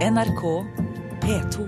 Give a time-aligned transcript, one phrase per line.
[0.00, 0.42] NRK
[1.20, 1.64] P2.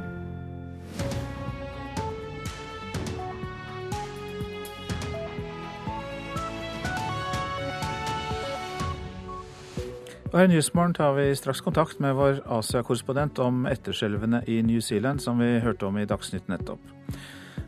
[10.33, 14.81] Og her i Nyhetsmorgen tar vi straks kontakt med vår Asia-korrespondent om etterskjelvene i New
[14.81, 16.81] Zealand, som vi hørte om i Dagsnytt nettopp.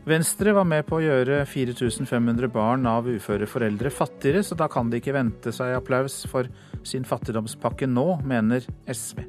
[0.09, 4.89] Venstre var med på å gjøre 4500 barn av uføre foreldre fattigere, så da kan
[4.89, 6.49] de ikke vente seg applaus for
[6.81, 9.27] sin fattigdomspakke nå, mener SV.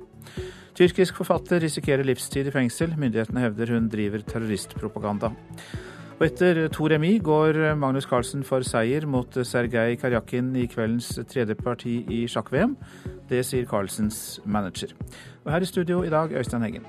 [0.77, 2.91] Tyrkisk forfatter risikerer livstid i fengsel.
[3.01, 5.31] Myndighetene hevder hun driver terroristpropaganda.
[6.19, 11.57] Og etter to remis går Magnus Carlsen for seier mot Sergej Karjakin i kveldens tredje
[11.57, 12.77] parti i sjakk-VM.
[13.31, 14.93] Det sier Carlsens manager.
[15.47, 16.85] Og her i studio i dag, Øystein Heggen.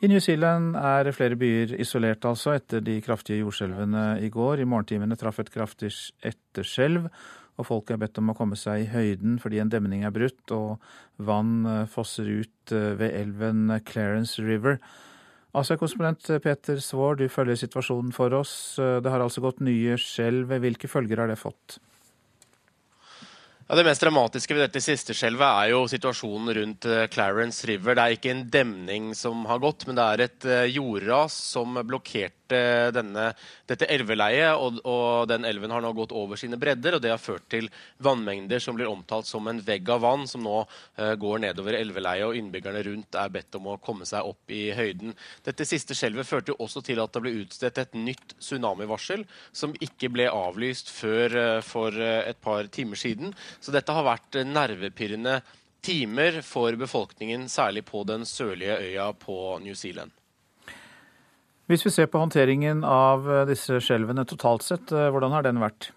[0.00, 4.60] I New Zealand er flere byer isolert, altså, etter de kraftige jordskjelvene i går.
[4.60, 5.92] I morgentimene traff et kraftig
[6.24, 7.08] etterskjelv
[7.54, 10.54] og folk er bedt om å komme seg i høyden fordi en demning er brutt
[10.54, 10.82] og
[11.22, 14.80] vann eh, fosser ut eh, ved elven Clarence River.
[15.54, 18.74] Asia-korrespondent Peter Svaar, du følger situasjonen for oss.
[18.82, 20.56] Eh, det har altså gått nye skjelv.
[20.64, 21.78] Hvilke følger har det fått?
[23.64, 27.94] Ja, Det mest dramatiske ved dette siste skjelvet er jo situasjonen rundt Clarence River.
[27.96, 32.43] Det er ikke en demning som har gått, men det er et jordras som blokkerte
[32.48, 33.30] denne,
[33.68, 34.58] dette elveleiet.
[34.58, 37.70] Og, og, den elven har nå gått over sine bredder, og det har ført til
[38.04, 42.26] vannmengder som blir omtalt som en vegg av vann, som nå eh, går nedover elveleiet,
[42.28, 45.14] og innbyggerne rundt er bedt om å komme seg opp i høyden.
[45.46, 49.74] Dette siste skjelvet førte jo også til at det ble utstedt et nytt tsunamivarsel, som
[49.84, 53.34] ikke ble avlyst før eh, for uh, et par timer siden.
[53.60, 55.40] Så dette har vært nervepirrende
[55.84, 60.12] timer for befolkningen, særlig på den sørlige øya på New Zealand.
[61.70, 65.62] Hvis vi ser på håndteringen av eh, disse skjelvene totalt sett, eh, hvordan har den
[65.62, 65.92] vært?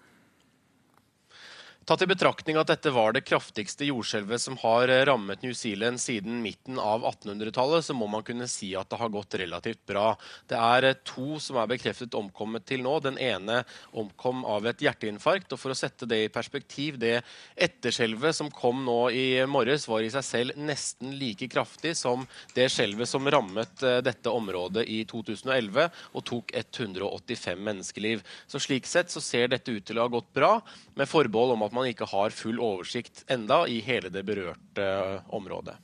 [1.88, 5.96] Tatt i betraktning at dette var det kraftigste jordskjelvet som har eh, rammet New Zealand
[6.02, 10.10] siden midten av 1800-tallet, så må man kunne si at det har gått relativt bra.
[10.52, 12.92] Det er eh, to som er bekreftet omkommet til nå.
[13.06, 13.62] Den ene
[13.96, 15.54] omkom av et hjerteinfarkt.
[15.56, 17.22] og For å sette det i perspektiv, det
[17.56, 22.68] etterskjelvet som kom nå i morges, var i seg selv nesten like kraftig som det
[22.74, 28.28] skjelvet som rammet eh, dette området i 2011 og tok 185 menneskeliv.
[28.44, 30.58] Så Slik sett så ser dette ut til å ha gått bra,
[30.92, 34.84] med forbehold om at man man ikke har full oversikt enda i hele det berørte
[34.84, 35.76] eh, området.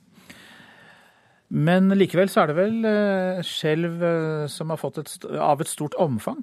[1.55, 5.71] Men likevel så er det vel eh, skjelv eh, som har fått et, av et
[5.71, 6.41] stort omfang?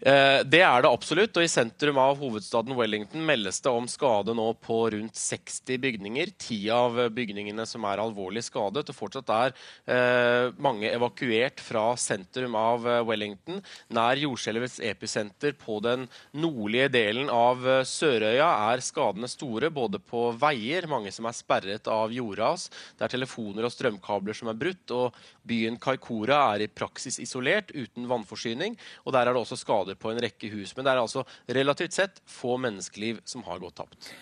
[0.00, 1.36] Eh, det er det absolutt.
[1.36, 6.32] og I sentrum av hovedstaden Wellington meldes det om skade nå på rundt 60 bygninger.
[6.40, 8.88] Ti av bygningene som er alvorlig skadet.
[8.88, 9.52] og Fortsatt er
[9.84, 13.60] eh, mange evakuert fra sentrum av eh, Wellington.
[13.92, 20.88] Nær jordskjelvets episenter på den nordlige delen av Sørøya er skadene store, både på veier,
[20.88, 25.16] mange som er sperret av jordras, det er telefoner og strømkabler som er brutt, og
[25.46, 28.76] byen Kaikora er i praksis isolert, uten vannforsyning.
[29.04, 30.76] og Der er det også skader skader på en rekke hus.
[30.76, 34.12] Men det er altså relativt sett få menneskeliv som har gått tapt.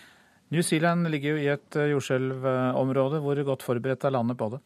[0.50, 3.20] New Zealand ligger jo i et eh, jordskjelvområde.
[3.20, 4.60] Hvor godt forberedt er landet på det?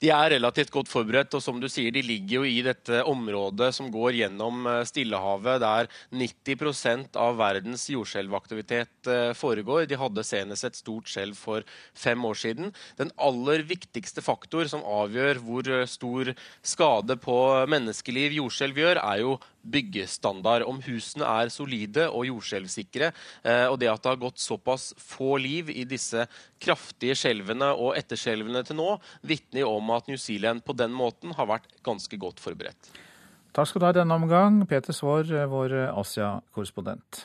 [0.00, 3.68] De er relativt godt forberedt, og som du sier, de ligger jo i dette området
[3.76, 9.84] som går gjennom eh, Stillehavet, der 90% av verdens jordskjelvaktivitet eh, foregår.
[9.90, 12.72] De hadde senest et stort skjelv for fem år siden.
[12.96, 16.32] Den aller viktigste faktor som avgjør hvor eh, stor
[16.64, 17.36] skade på
[17.68, 20.64] menneskeliv jordskjelv gjør, er jo byggestandard.
[20.68, 23.10] Om husene er solide og jordskjelvsikre,
[23.70, 26.26] og det at det har gått såpass få liv i disse
[26.62, 28.88] kraftige skjelvene og etterskjelvene til nå,
[29.26, 32.92] vitner om at New Zealand på den måten har vært ganske godt forberedt.
[33.56, 37.24] Takk skal du ha i denne omgang, Peter Svaar, vår Asia-korrespondent.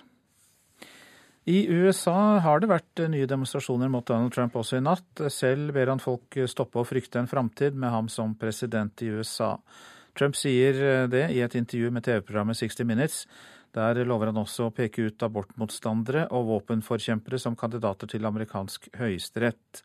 [1.46, 5.22] I USA har det vært nye demonstrasjoner mot Donald Trump også i natt.
[5.30, 9.52] Selv ber han folk stoppe å frykte en framtid med ham som president i USA.
[10.16, 13.26] Trump sier det i et intervju med TV-programmet 60 Minutes.
[13.76, 19.84] Der lover han også å peke ut abortmotstandere og våpenforkjempere som kandidater til amerikansk høyesterett.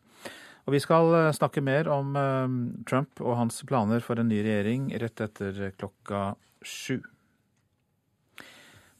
[0.67, 2.53] Og vi skal eh, snakke mer om eh,
[2.87, 7.01] Trump og hans planer for en ny regjering rett etter klokka sju.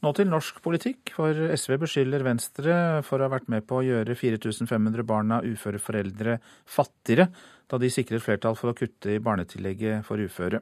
[0.02, 2.74] Nå til norsk politikk, for SV beskylder Venstre
[3.06, 7.28] for å ha vært med på å gjøre 4500 barn av uføre foreldre fattigere,
[7.70, 10.58] da de sikrer flertall for å kutte i barnetillegget for uføre.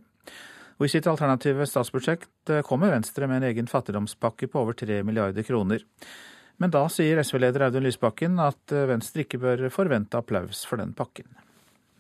[0.80, 5.02] Og I sitt alternative statsbudsjett eh, kommer Venstre med en egen fattigdomspakke på over 3
[5.04, 5.84] milliarder kroner.
[6.56, 10.96] Men da sier SV-leder Audun Lysbakken at eh, Venstre ikke bør forvente applaus for den
[10.96, 11.28] pakken.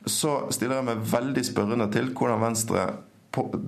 [0.08, 2.88] Så stiller jeg meg veldig spørrende til hvordan Venstre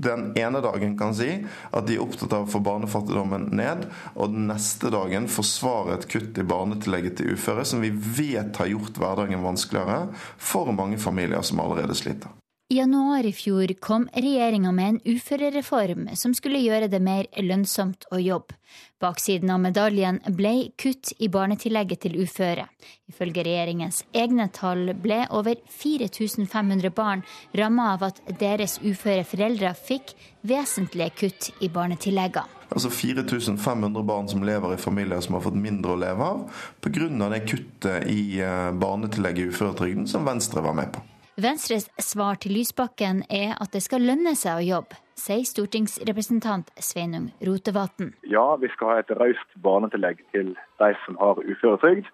[0.02, 1.28] den ene dagen kan si
[1.70, 3.84] at de er opptatt av å få barnefattigdommen ned,
[4.16, 8.72] og den neste dagen forsvare et kutt i barnetillegget til uføre, som vi vet har
[8.72, 10.08] gjort hverdagen vanskeligere
[10.40, 12.32] for mange familier som allerede sliter.
[12.72, 18.06] I januar i fjor kom regjeringa med en uførereform som skulle gjøre det mer lønnsomt
[18.08, 18.56] å jobbe.
[19.02, 22.64] Baksiden av medaljen ble kutt i barnetillegget til uføre.
[23.12, 27.26] Ifølge regjeringens egne tall ble over 4500 barn
[27.60, 32.48] ramma av at deres uføre foreldre fikk vesentlige kutt i barnetilleggene.
[32.72, 37.28] Altså 4500 barn som lever i familier som har fått mindre å leve av pga.
[37.36, 41.11] det kuttet i eh, barnetillegget i uføretrygden som Venstre var med på.
[41.40, 47.30] Venstres svar til Lysbakken er at det skal lønne seg å jobbe, sier stortingsrepresentant Sveinung
[47.40, 48.10] Rotevatn.
[48.28, 50.52] Ja, vi skal ha et raust barnetillegg til
[50.82, 52.04] de som har uføretrygd.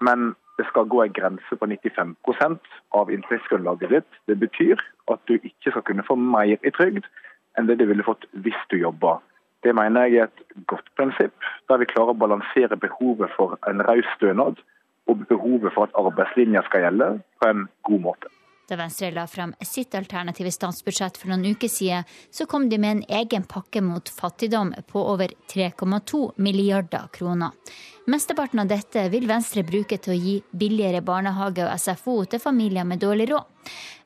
[0.00, 2.16] Men det skal gå en grense på 95
[2.96, 4.10] av inntektsgrunnlaget ditt.
[4.24, 4.80] Det betyr
[5.12, 7.04] at du ikke skal kunne få mer i trygd
[7.60, 9.18] enn det du ville fått hvis du jobba.
[9.68, 11.36] Det mener jeg er et godt prinsipp,
[11.68, 14.64] der vi klarer å balansere behovet for en raus stønad
[15.12, 18.38] og behovet for at arbeidslinja skal gjelde, på en god måte.
[18.72, 22.94] Da Venstre la fram sitt alternative statsbudsjett for noen uker siden, så kom de med
[22.94, 27.52] en egen pakke mot fattigdom på over 3,2 milliarder kroner.
[28.04, 32.86] Mesteparten av dette vil Venstre bruke til å gi billigere barnehage og SFO til familier
[32.88, 33.46] med dårlig råd.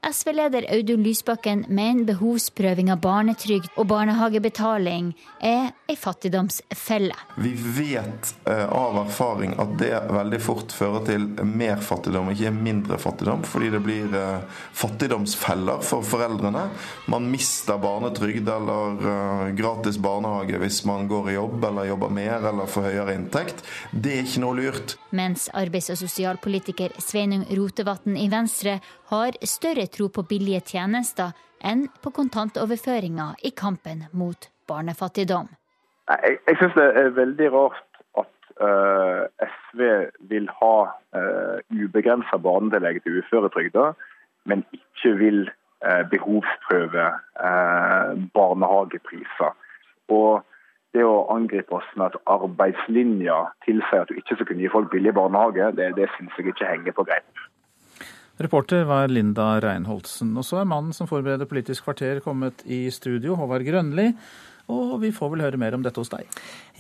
[0.06, 5.08] SV-leder Audun Lysbakken mener behovsprøving av barnetrygd og barnehagebetaling
[5.42, 7.16] er ei fattigdomsfelle.
[7.42, 13.00] Vi vet uh, av erfaring at det veldig fort fører til mer fattigdom, ikke mindre
[13.02, 16.66] fattigdom, fordi det blir uh, fattigdomsfeller for foreldrene.
[17.10, 22.50] Man mister barnetrygd eller uh, gratis barnehage hvis man går i jobb eller jobber mer
[22.52, 23.64] eller får høyere inntekt.
[23.92, 24.96] Det er ikke noe lurt.
[25.16, 28.78] Mens arbeids- og sosialpolitiker Sveinung Rotevatn i Venstre
[29.10, 31.34] har større tro på billige tjenester
[31.64, 35.48] enn på kontantoverføringer i kampen mot barnefattigdom.
[36.10, 39.84] Jeg, jeg syns det er veldig rart at uh, eh, SV
[40.30, 43.92] vil ha uh, ubegrensa barnetillegg til uføretrygda,
[44.46, 49.56] men ikke vil uh, behovsprøve uh, barnehagepriser.
[50.14, 50.44] Og
[50.96, 54.90] det å angripe oss med at arbeidslinja tilsier at du ikke skal kunne gi folk
[54.92, 57.44] billig barnehage, det, det syns jeg ikke henger på greip.
[58.42, 60.34] Reporter var Linda Reinholdsen.
[60.36, 64.10] Og så er mannen som forbereder Politisk kvarter kommet i studio, Håvard Grønli.
[64.72, 66.26] Og vi får vel høre mer om dette hos deg.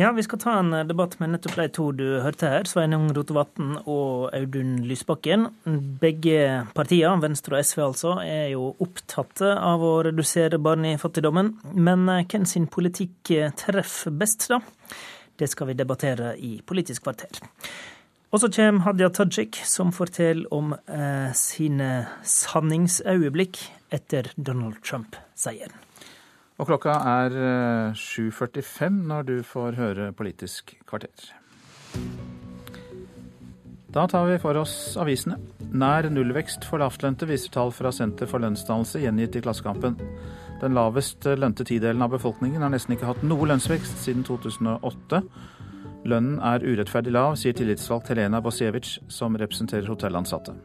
[0.00, 3.76] Ja, vi skal ta en debatt med nettopp de to du hørte her, Sveinung Rotevatn
[3.84, 5.48] og Audun Lysbakken.
[6.02, 11.54] Begge partiene, Venstre og SV altså, er jo opptatt av å redusere barnefattigdommen.
[11.78, 14.60] Men hvem sin politikk treffer best, da?
[15.36, 17.38] Det skal vi debattere i Politisk kvarter.
[18.34, 21.90] Og så kommer Hadia Tajik, som forteller om eh, sine
[22.26, 23.62] sanningsøyeblikk
[23.94, 25.85] etter Donald Trump-seieren.
[26.56, 27.34] Og klokka er
[27.92, 31.32] 7.45 eh, når du får høre Politisk kvarter.
[33.96, 35.38] Da tar vi for oss avisene.
[35.72, 39.96] Nær nullvekst for lavtlønte, viser tall fra Senter for lønnsdannelse gjengitt i Klassekampen.
[40.60, 45.22] Den lavest lønte tidelen av befolkningen har nesten ikke hatt noe lønnsvekst siden 2008.
[46.08, 50.56] Lønnen er urettferdig lav, sier tillitsvalgt Helena Bosiewicz, som representerer hotellansatte.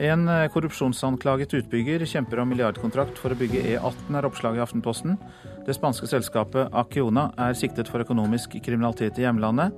[0.00, 5.18] En eh, korrupsjonsanklaget utbygger kjemper om milliardkontrakt for å bygge E18, er oppslaget i Aftenposten.
[5.66, 9.76] Det spanske selskapet Acciona er siktet for økonomisk kriminalitet i hjemlandet.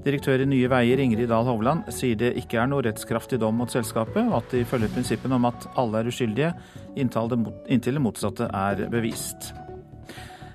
[0.00, 3.68] Direktør i Nye Veier, Ingrid Dahl Hovland, sier det ikke er noe rettskraftig dom mot
[3.68, 6.54] selskapet, og at de følger prinsippene om at alle er uskyldige
[6.96, 9.52] inntil det motsatte er bevist.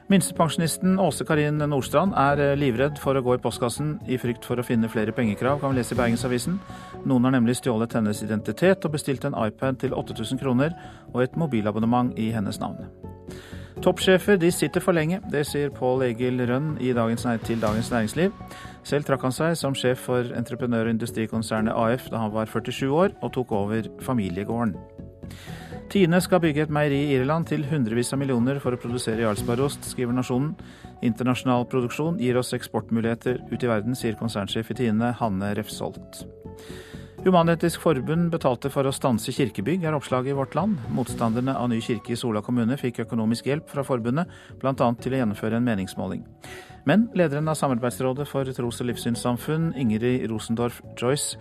[0.07, 4.61] Minstepensjonisten Åse Karin Nordstrand er eh, livredd for å gå i postkassen i frykt for
[4.61, 6.59] å finne flere pengekrav, kan vi lese i Bergensavisen.
[7.09, 10.77] Noen har nemlig stjålet hennes identitet og bestilt en iPad til 8000 kroner
[11.09, 12.85] og et mobilabonnement i hennes navn.
[13.81, 18.31] Toppsjefer de sitter for lenge, det sier Pål Egil Rønn dagens, til Dagens Næringsliv.
[18.85, 22.93] Selv trakk han seg som sjef for entreprenør- og industrikonsernet AF da han var 47
[22.93, 24.77] år og tok over familiegården.
[25.89, 29.85] Tine skal bygge et meieri i Irland til hundrevis av millioner for å produsere Jarlsbergost,
[29.91, 30.55] skriver Nasjonen.
[31.05, 36.25] Internasjonal produksjon gir oss eksportmuligheter ut i verden, sier konsernsjef i Tine, Hanne Refsholt.
[37.25, 40.81] Human-Etisk Forbund betalte for å stanse kirkebygg, er oppslaget i Vårt Land.
[40.93, 44.29] Motstanderne av ny kirke i Sola kommune fikk økonomisk hjelp fra forbundet,
[44.61, 44.75] bl.a.
[45.01, 46.25] til å gjennomføre en meningsmåling.
[46.85, 51.39] Men lederen av Samarbeidsrådet for tros- og livssynssamfunn, Ingrid Rosendorf Joyce,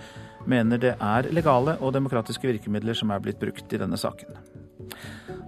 [0.51, 4.37] mener det er legale og demokratiske virkemidler som er blitt brukt i denne saken.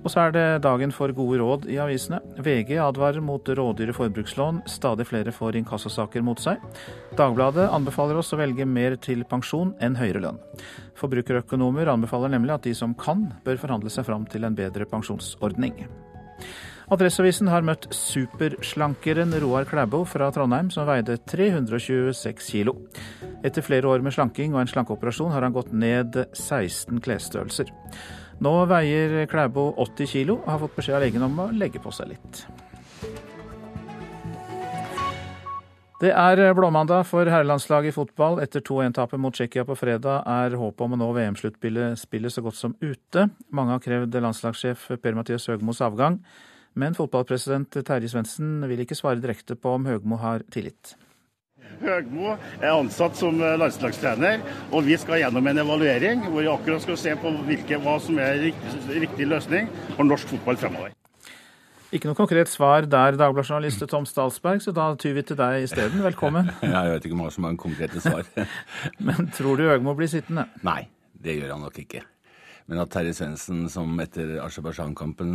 [0.06, 2.20] Og så er det dagen for gode råd i avisene.
[2.38, 4.60] VG advarer mot rådyre forbrukslån.
[4.70, 6.62] Stadig flere får inkassosaker mot seg.
[7.18, 10.38] Dagbladet anbefaler oss å velge mer til pensjon enn høyere lønn.
[11.00, 15.82] Forbrukerøkonomer anbefaler nemlig at de som kan, bør forhandle seg fram til en bedre pensjonsordning.
[16.86, 22.76] Adresseavisen har møtt superslankeren Roar Klæbo fra Trondheim, som veide 326 kilo.
[23.42, 27.74] Etter flere år med slanking og en slankeoperasjon har han gått ned 16 klesstørrelser.
[28.38, 31.90] Nå veier Klæbo 80 kilo og har fått beskjed av legen om å legge på
[31.90, 32.46] seg litt.
[35.98, 38.38] Det er blåmandag for herrelandslaget i fotball.
[38.46, 42.78] Etter 2-1-tapet mot Tsjekkia på fredag er håpet om å nå VM-sluttspillet så godt som
[42.78, 43.32] ute.
[43.50, 46.20] Mange har krevd landslagssjef Per-Mathias Høgmos avgang.
[46.76, 50.92] Men fotballpresident Terje Svendsen vil ikke svare direkte på om Høgmo har tillit.
[51.80, 56.98] Høgmo er ansatt som landslagstrener, og vi skal gjennom en evaluering hvor vi akkurat skal
[57.00, 60.94] se på hvilke, hva som er riktig, riktig løsning for norsk fotball fremover.
[61.94, 66.02] Ikke noe konkret svar der, Dagbladet-journalist Tom Stalsberg, så da tyr vi til deg isteden.
[66.04, 66.50] Velkommen.
[66.66, 68.28] Jeg vet ikke om hva som er konkrete svar.
[69.06, 70.48] Men tror du Høgmo blir sittende?
[70.66, 70.82] Nei,
[71.24, 72.04] det gjør han nok ikke.
[72.66, 75.34] Men at Terje Svendsen, som etter Aserbajdsjan-kampen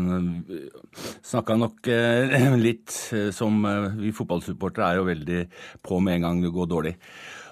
[0.52, 0.80] eh,
[1.24, 3.62] snakka nok eh, litt eh, som
[4.00, 5.46] vi fotballsupportere er jo veldig
[5.88, 6.98] på med en gang det går dårlig.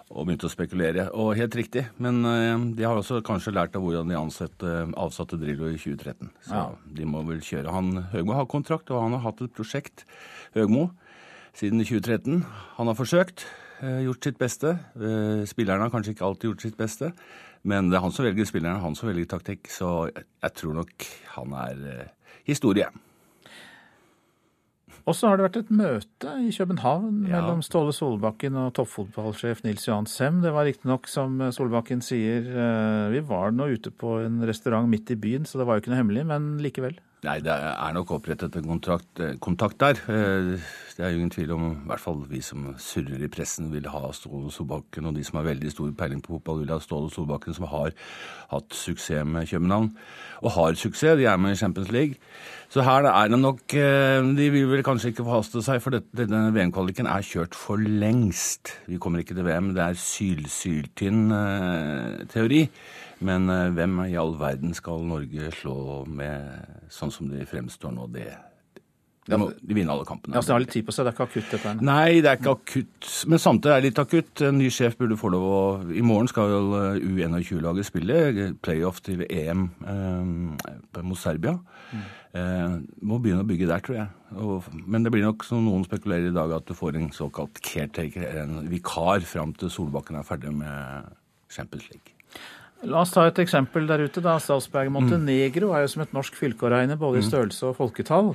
[0.10, 1.04] Og begynte å spekulere.
[1.22, 1.84] Og helt riktig.
[2.02, 2.24] Men
[2.74, 6.32] de har også kanskje lært av hvordan de ansatte, avsatte Drillo i 2013.
[6.48, 6.64] Så ja.
[6.98, 7.70] de må vel kjøre.
[7.76, 10.08] Han, Høgmo har kontrakt, og han har hatt et prosjekt,
[10.58, 10.88] Høgmo,
[11.54, 12.42] siden 2013.
[12.80, 13.46] Han har forsøkt,
[14.02, 14.74] gjort sitt beste.
[15.54, 17.12] Spillerne har kanskje ikke alltid gjort sitt beste.
[17.68, 19.68] Men det er han som velger spillerne, han som velger taktikk.
[19.72, 22.88] Så jeg tror nok han er uh, historie.
[25.10, 27.40] Og så har det vært et møte i København ja.
[27.40, 30.44] mellom Ståle Solbakken og toppfotballsjef Nils Johan Sem.
[30.44, 35.10] Det var riktignok, som Solbakken sier, uh, vi var nå ute på en restaurant midt
[35.16, 37.00] i byen, så det var jo ikke noe hemmelig, men likevel.
[37.20, 39.98] Nei, det er nok opprettet en kontrakt, eh, kontakt der.
[40.08, 40.56] Eh,
[40.96, 43.90] det er jo ingen tvil om, i hvert fall vi som surrer i pressen, vil
[43.92, 47.12] ha Ståle Solbakken, og de som har veldig stor peiling på fotball, vil ha Ståle
[47.12, 47.92] Solbakken, som har
[48.54, 49.92] hatt suksess med København.
[50.44, 52.16] Og har suksess, de er med i Champions League.
[52.70, 56.54] Så her er det nok eh, De vil vel kanskje ikke forhaste seg, for denne
[56.56, 58.80] VM-kvaliken er kjørt for lengst.
[58.88, 59.74] Vi kommer ikke til VM.
[59.76, 61.28] Det er sylsyltynn
[62.32, 62.70] teori.
[63.26, 68.08] Men uh, hvem i all verden skal Norge slå med sånn som de fremstår nå?
[68.14, 68.30] Det,
[69.30, 70.34] de, må, de vinner alle kampene.
[70.36, 71.82] Ja, så De har litt tid på seg, det er ikke akutt dette her?
[71.86, 73.10] Nei, det er ikke akutt.
[73.30, 74.44] Men samtidig er det litt akutt.
[74.48, 75.60] En ny sjef burde få lov å
[75.94, 81.58] I morgen skal eh, U21-laget spille playoff til EM eh, mot Serbia.
[81.94, 82.06] Mm.
[82.40, 84.10] Eh, må begynne å bygge der, tror jeg.
[84.40, 87.62] Og, men det blir nok, som noen spekulerer i dag, at du får en såkalt
[87.66, 91.14] caretaker, en vikar, fram til Solbakken er ferdig med
[91.54, 92.19] Champions League.
[92.88, 94.22] La oss ta et eksempel der ute.
[94.24, 94.38] da.
[94.40, 97.28] Salzberg Montenegro er jo som et norsk fylke å regne, både i mm.
[97.28, 98.34] størrelse og folketall.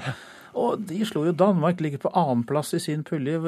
[0.55, 3.39] Og de slo jo Danmark, ligger på annenplass i sin pulje.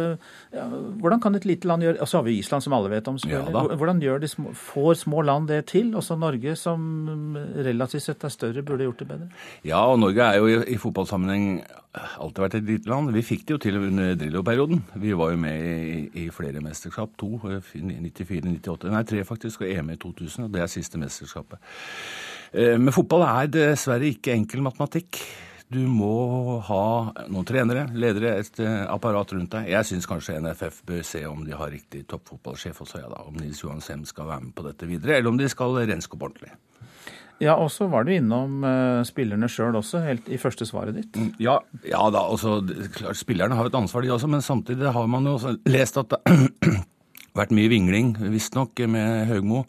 [0.51, 3.19] Hvordan kan et lite land gjøre Og så har vi Island, som alle vet om.
[3.29, 5.95] Ja, hvordan de små, får små land det til?
[5.97, 9.29] Også Norge, som relativt sett er større, burde gjort det bedre?
[9.65, 11.63] Ja, og Norge er jo i, i fotballsammenheng
[11.97, 13.13] alltid vært et lite land.
[13.15, 14.83] Vi fikk det jo til under Drillo-perioden.
[15.03, 17.15] Vi var jo med i, i flere mesterskap.
[17.23, 17.39] To.
[17.47, 19.65] 94, 98 Nei, tre faktisk.
[19.65, 20.47] Og EM i 2000.
[20.47, 21.63] Og det er siste mesterskapet.
[22.53, 25.21] Eh, men fotball er dessverre ikke enkel matematikk.
[25.67, 26.83] Du må ha
[27.27, 29.67] noen trenere, ledere, et eh, apparat rundt deg.
[29.73, 33.25] Jeg syns kanskje NFF bør se om de har riktig toppfotballsjef også, ja da.
[33.27, 36.15] Om Nils Johan Sem skal være med på dette videre, eller om de skal renske
[36.15, 36.53] opp ordentlig.
[37.43, 41.19] Ja, og så var du innom uh, spillerne sjøl også, helt i første svaret ditt.
[41.19, 42.61] Mm, ja, ja da, altså,
[42.95, 45.37] klart Spillerne har et ansvar, de også, men samtidig har man jo
[45.69, 46.81] lest at det har
[47.43, 49.67] vært mye vingling, visstnok, med Høgmo.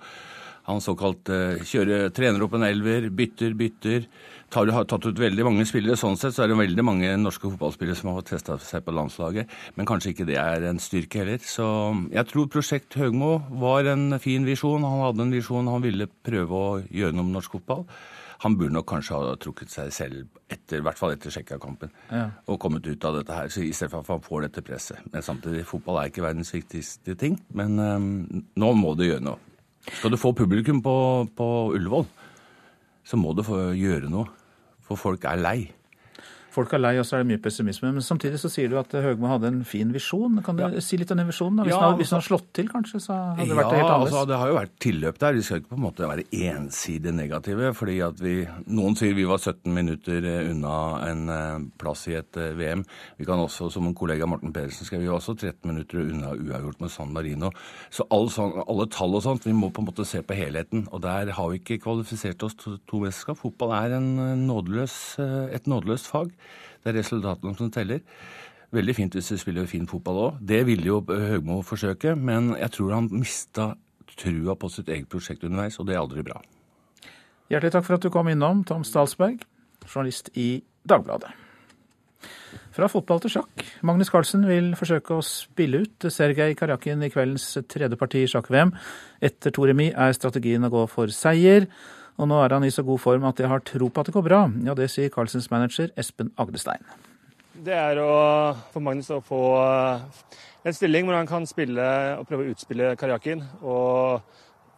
[0.68, 4.08] Han såkalt uh, kjører, trener opp en elver, bytter, bytter
[4.50, 5.98] tar, har tatt ut veldig mange spillere.
[6.00, 9.50] Sånn sett så er det veldig mange norske fotballspillere som har testa seg på landslaget.
[9.78, 11.42] Men kanskje ikke det er en styrke heller.
[11.44, 11.66] Så
[12.14, 14.86] jeg tror Prosjekt Høgmo var en fin visjon.
[14.88, 17.86] Han hadde en visjon han ville prøve å gjøre noe med norsk fotball.
[18.44, 22.28] Han burde nok kanskje ha trukket seg selv, etter, i hvert fall etter Tsjekkia-kampen, ja.
[22.46, 23.50] og kommet ut av dette her.
[23.50, 25.02] Så i stedet for at han får dette presset.
[25.10, 27.40] Men samtidig, fotball er ikke verdens viktigste ting.
[27.58, 28.12] Men um,
[28.62, 29.42] nå må det gjøre noe.
[29.94, 30.96] Skal du få publikum på,
[31.38, 32.06] på Ullevål,
[33.08, 33.44] så må du
[33.78, 34.28] gjøre noe.
[34.88, 35.58] For folk er lei.
[36.58, 37.92] Folk er lei, og så er det mye pessimisme.
[37.94, 40.40] Men samtidig så sier du at Høgmo hadde en fin visjon.
[40.42, 40.82] Kan du ja.
[40.82, 41.62] si litt om den visjonen?
[41.62, 43.92] Hvis, ja, han, hvis han hadde slått til, kanskje, så hadde det vært ja, helt
[43.92, 44.16] annerledes?
[44.16, 45.38] Altså, det har jo vært tilløp der.
[45.38, 47.70] Vi skal ikke på en måte være ensidig negative.
[47.78, 48.34] fordi at vi,
[48.80, 52.82] Noen sier vi var 17 minutter eh, unna en eh, plass i et eh, VM.
[53.22, 56.34] Vi kan også, som en kollega Morten Pedersen skrev, vi var også 13 minutter unna
[56.34, 57.54] uavgjort med San Marino.
[57.94, 60.88] Så alle, sånn, alle tall og sånt, vi må på en måte se på helheten.
[60.90, 63.44] Og der har vi ikke kvalifisert oss til to mesterskap.
[63.46, 64.10] Fotball er en
[64.50, 64.98] nådeløs,
[65.54, 66.34] et nådeløst fag.
[66.88, 68.00] Det er resultatene som teller.
[68.72, 70.38] Veldig fint hvis du spiller fin fotball òg.
[70.40, 73.74] Det ville jo Høgmo forsøke, men jeg tror han mista
[74.16, 76.40] trua på sitt eget prosjekt underveis, og det er aldri bra.
[77.52, 79.44] Hjertelig takk for at du kom innom, Tom Stalsberg,
[79.84, 81.34] journalist i Dagbladet.
[82.78, 83.66] Fra fotball til sjakk.
[83.88, 88.72] Magnus Carlsen vil forsøke å spille ut Sergej Karjakin i kveldens tredje parti i sjakk-VM.
[89.20, 91.68] Etter to remis er strategien å gå for seier.
[92.18, 94.16] Og nå er han i så god form at jeg har tro på at det
[94.16, 94.40] går bra.
[94.66, 96.82] Ja, Det sier Carlsens manager Espen Agdestein.
[97.58, 99.42] Det er å, for Magnus å få
[100.66, 101.86] en stilling hvor han kan spille
[102.18, 103.42] og prøve å utspille Karjakin.
[103.62, 104.22] Og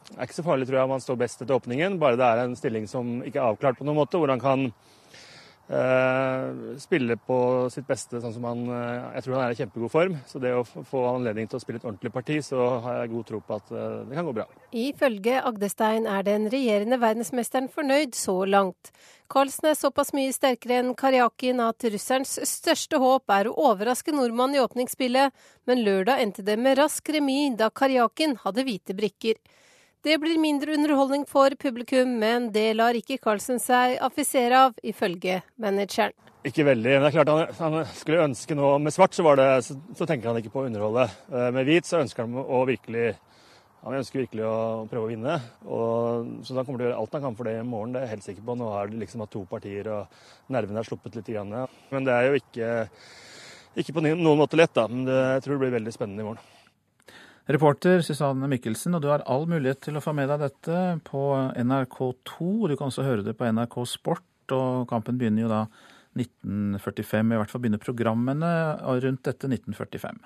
[0.09, 2.27] det er ikke så farlig, tror jeg, om han står best etter åpningen, bare det
[2.27, 4.69] er en stilling som ikke er avklart på noen måte, hvor han kan
[6.81, 7.35] spille på
[7.69, 10.15] sitt beste, sånn som han uh, Jeg tror han er i kjempegod form.
[10.25, 13.27] Så det å få anledning til å spille et ordentlig parti, så har jeg god
[13.29, 14.47] tro på at uh, det kan gå bra.
[14.73, 18.89] Ifølge Agdestein er den regjerende verdensmesteren fornøyd så langt.
[19.29, 24.57] Carlsen er såpass mye sterkere enn Karjakin at russerens største håp er å overraske nordmannen
[24.57, 25.35] i åpningsspillet,
[25.69, 29.37] men lørdag endte det med rask remis da Karjakin hadde hvite brikker.
[29.99, 35.41] Det blir mindre underholdning for publikum, men det lar ikke Carlsen seg affisere av, ifølge
[35.59, 36.13] manageren.
[36.47, 36.93] Ikke veldig.
[36.93, 40.05] men det er klart han, han skulle ønske noe Med svart så, det, så, så,
[40.07, 41.03] tenker han ikke på å underholde.
[41.27, 43.09] Eh, med hvit så ønsker han å virkelig
[43.79, 45.35] han ønsker virkelig å prøve å vinne.
[45.67, 47.91] Og, så han kommer til å gjøre alt han kan for det i morgen.
[47.95, 48.55] Det er jeg helt sikker på.
[48.59, 51.31] Nå har de liksom hatt to partier, og nervene er sluppet litt.
[51.91, 52.71] Men det er jo ikke,
[53.83, 54.87] ikke på noen måte lett, da.
[54.91, 56.58] Men det, jeg tror det blir veldig spennende i morgen.
[57.49, 61.21] Reporter Susanne Mikkelsen, og du har all mulighet til å få med deg dette på
[61.57, 62.49] NRK2.
[62.69, 65.63] Du kan også høre det på NRK Sport, og kampen begynner jo da
[66.13, 67.33] 1945.
[67.33, 68.51] I hvert fall begynner programmene
[69.01, 70.21] rundt dette 1945.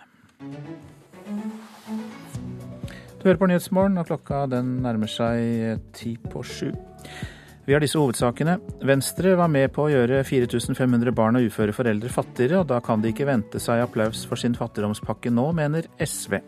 [3.21, 6.73] Du hører på Nyhetsmorgen, og klokka den nærmer seg ti på sju.
[7.63, 8.57] Vi har disse hovedsakene.
[8.83, 12.99] Venstre var med på å gjøre 4500 barn og uføre foreldre fattigere, og da kan
[12.99, 16.41] de ikke vente seg applaus for sin fattigdomspakke nå, mener SV.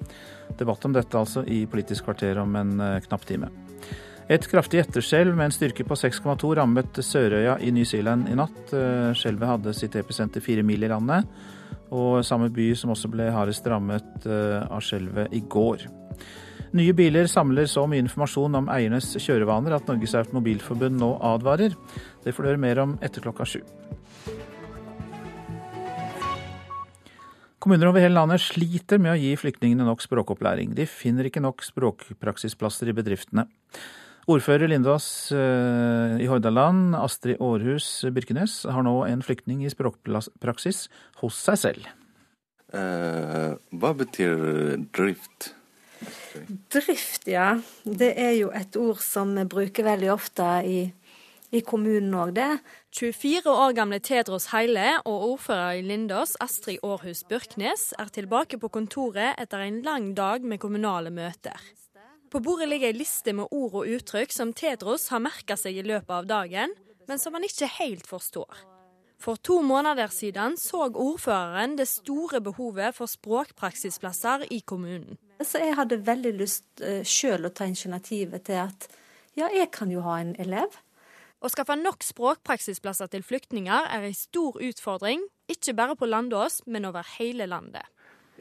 [0.60, 3.52] Debatt om dette altså i Politisk kvarter om en eh, knapp time.
[4.26, 8.74] Et kraftig etterskjelv med en styrke på 6,2 rammet Sørøya i New Zealand i natt.
[8.74, 11.28] Eh, skjelvet hadde sitt episenter fire mil i landet,
[11.94, 15.86] og samme by som også ble hardest rammet eh, av skjelvet i går.
[16.76, 21.78] Nye biler samler så mye informasjon om eiernes kjørevaner at Norges Automobilforbund nå advarer.
[22.26, 23.62] Det får du høre mer om etter klokka sju.
[27.66, 30.76] Kommuner over hele landet sliter med å gi flyktningene nok språkopplæring.
[30.78, 33.48] De finner ikke nok språkpraksisplasser i bedriftene.
[34.30, 40.84] Ordfører Lindås eh, i Hordaland, Astrid Aarhus Birkenes, har nå en flyktning i språkpraksis
[41.24, 41.90] hos seg selv.
[42.70, 44.46] Eh, hva betyr
[44.94, 45.56] drift?
[46.70, 47.56] Drift, ja.
[47.82, 50.80] Det er jo et ord som vi bruker veldig ofte i,
[51.52, 52.50] i kommunen òg, det.
[52.96, 58.72] 24 år gamle Tedros Heile og ordfører i Lindås, Astrid Aarhus Børknes, er tilbake på
[58.74, 61.60] kontoret etter en lang dag med kommunale møter.
[62.32, 65.86] På bordet ligger ei liste med ord og uttrykk som Tedros har merka seg i
[65.86, 66.74] løpet av dagen,
[67.08, 68.66] men som han ikke helt forstår.
[69.22, 75.18] For to måneder siden så ordføreren det store behovet for språkpraksisplasser i kommunen.
[75.42, 78.90] Så jeg hadde veldig lyst uh, sjøl å ta initiativet til at
[79.36, 80.76] ja, jeg kan jo ha en elev.
[81.46, 86.88] Å skaffe nok språkpraksisplasser til flyktninger er en stor utfordring, ikke bare på Landås, men
[86.90, 87.86] over hele landet.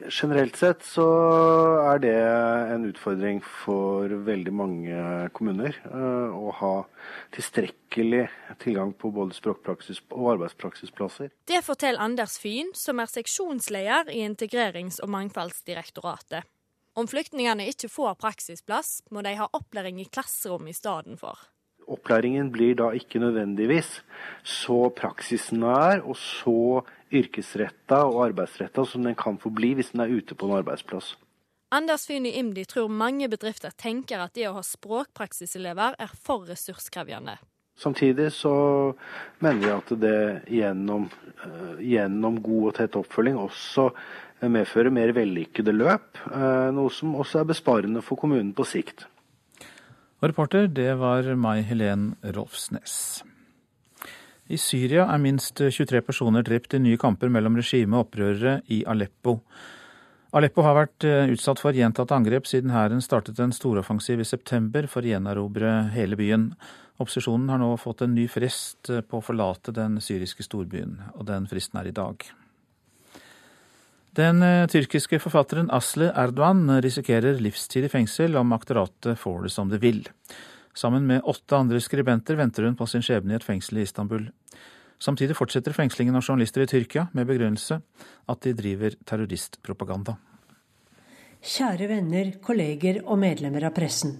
[0.09, 1.05] Generelt sett så
[1.85, 2.15] er det
[2.73, 5.05] en utfordring for veldig mange
[5.37, 6.73] kommuner eh, å ha
[7.37, 8.25] tilstrekkelig
[8.65, 11.29] tilgang på både språkpraksis og arbeidspraksisplasser.
[11.45, 16.49] Det forteller Anders Fyn, som er seksjonsleder i Integrerings- og mangfoldsdirektoratet.
[16.97, 20.67] Om flyktningene ikke får praksisplass, må de ha opplæring i klasserom
[21.21, 21.51] for.
[21.87, 23.99] Opplæringen blir da ikke nødvendigvis
[24.43, 26.81] så praksisnær og så
[27.13, 31.13] yrkesretta og arbeidsretta som den kan få bli hvis den er ute på en arbeidsplass.
[31.75, 36.45] Anders Fyn i IMDi tror mange bedrifter tenker at det å ha språkpraksiselever er for
[36.49, 37.37] ressurskrevende.
[37.75, 38.53] Samtidig så
[39.43, 41.09] mener vi at det gjennom,
[41.43, 43.89] eh, gjennom god og tett oppfølging også
[44.41, 49.05] medfører mer vellykkede løp, eh, noe som også er besparende for kommunen på sikt.
[50.21, 53.23] Og reporter, det var Mai Helen Rolfsnes.
[54.45, 58.83] I Syria er minst 23 personer drept i nye kamper mellom regime og opprørere i
[58.87, 59.39] Aleppo.
[60.35, 64.85] Aleppo har vært eh, utsatt for gjentatte angrep siden hæren startet en storoffensiv i september
[64.91, 66.49] for å gjenerobre hele byen.
[66.99, 71.25] Opposisjonen har nå fått en ny frist eh, på å forlate den syriske storbyen, og
[71.31, 72.27] den fristen er i dag.
[74.15, 79.71] Den eh, tyrkiske forfatteren Asle Erdogan risikerer livstid i fengsel om aktoratet får det som
[79.71, 80.05] det vil.
[80.75, 84.29] Sammen med åtte andre skribenter venter hun på sin skjebne i et fengsel i Istanbul.
[85.03, 87.81] Samtidig fortsetter fengslingen av journalister i Tyrkia med begrunnelse
[88.31, 90.15] at de driver terroristpropaganda.
[91.45, 94.15] Kjære venner, kolleger og medlemmer av pressen.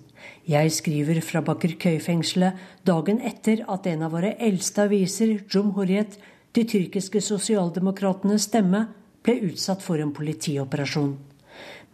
[0.45, 6.19] Jeg skriver fra Bakerkøy-fengselet dagen etter at en av våre eldste aviser, Jumhuriyet,
[6.55, 8.85] de tyrkiske sosialdemokratenes stemme,
[9.25, 11.15] ble utsatt for en politioperasjon.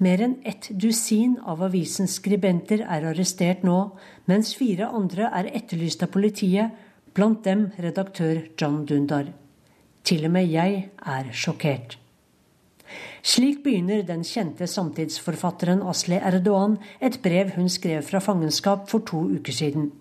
[0.02, 3.78] Mer enn ett dusin av avisens skribenter er arrestert nå,
[4.26, 6.74] mens fire andre er etterlyst av politiet,
[7.13, 9.30] blant dem redaktør John Dundar.
[10.04, 11.98] Til og med jeg er sjokkert.
[13.22, 19.22] Slik begynner den kjente samtidsforfatteren Asli Erdogan et brev hun skrev fra fangenskap for to
[19.38, 19.91] uker siden.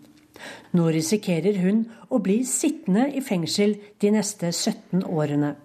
[0.73, 5.59] Nå risikerer hun å bli sittende i fengsel de neste 17 årene.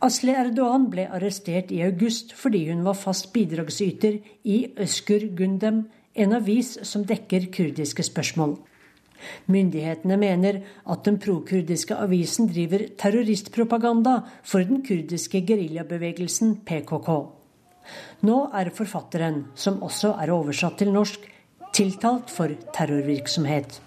[0.00, 4.14] Asli Erdogan ble arrestert i august fordi hun var fast bidragsyter
[4.48, 5.82] i Øskur Gundem,
[6.16, 8.54] en avis som dekker kurdiske spørsmål.
[9.52, 17.10] Myndighetene mener at den prokurdiske avisen driver terroristpropaganda for den kurdiske geriljabevegelsen PKK.
[18.24, 21.28] Nå er forfatteren, som også er oversatt til norsk,
[21.76, 23.82] tiltalt for terrorvirksomhet.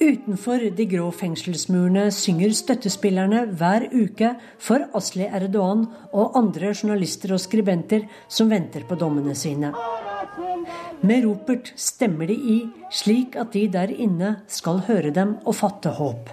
[0.00, 5.82] Utenfor de grå fengselsmurene synger støttespillerne hver uke for Asli Erdogan
[6.16, 9.74] og andre journalister og skribenter som venter på dommene sine.
[11.04, 12.58] Med ropert stemmer de i,
[12.88, 16.32] slik at de der inne skal høre dem og fatte håp.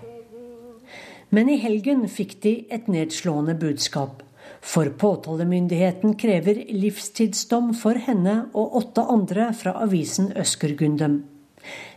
[1.35, 4.23] Men i helgen fikk de et nedslående budskap.
[4.63, 11.25] For påtalemyndigheten krever livstidsdom for henne og åtte andre fra avisen Øskergundem.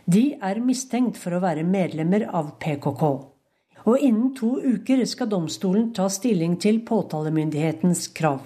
[0.05, 3.03] De er mistenkt for å være medlemmer av PKK.
[3.85, 8.41] Og innen to uker skal domstolen ta stilling til påtalemyndighetens krav.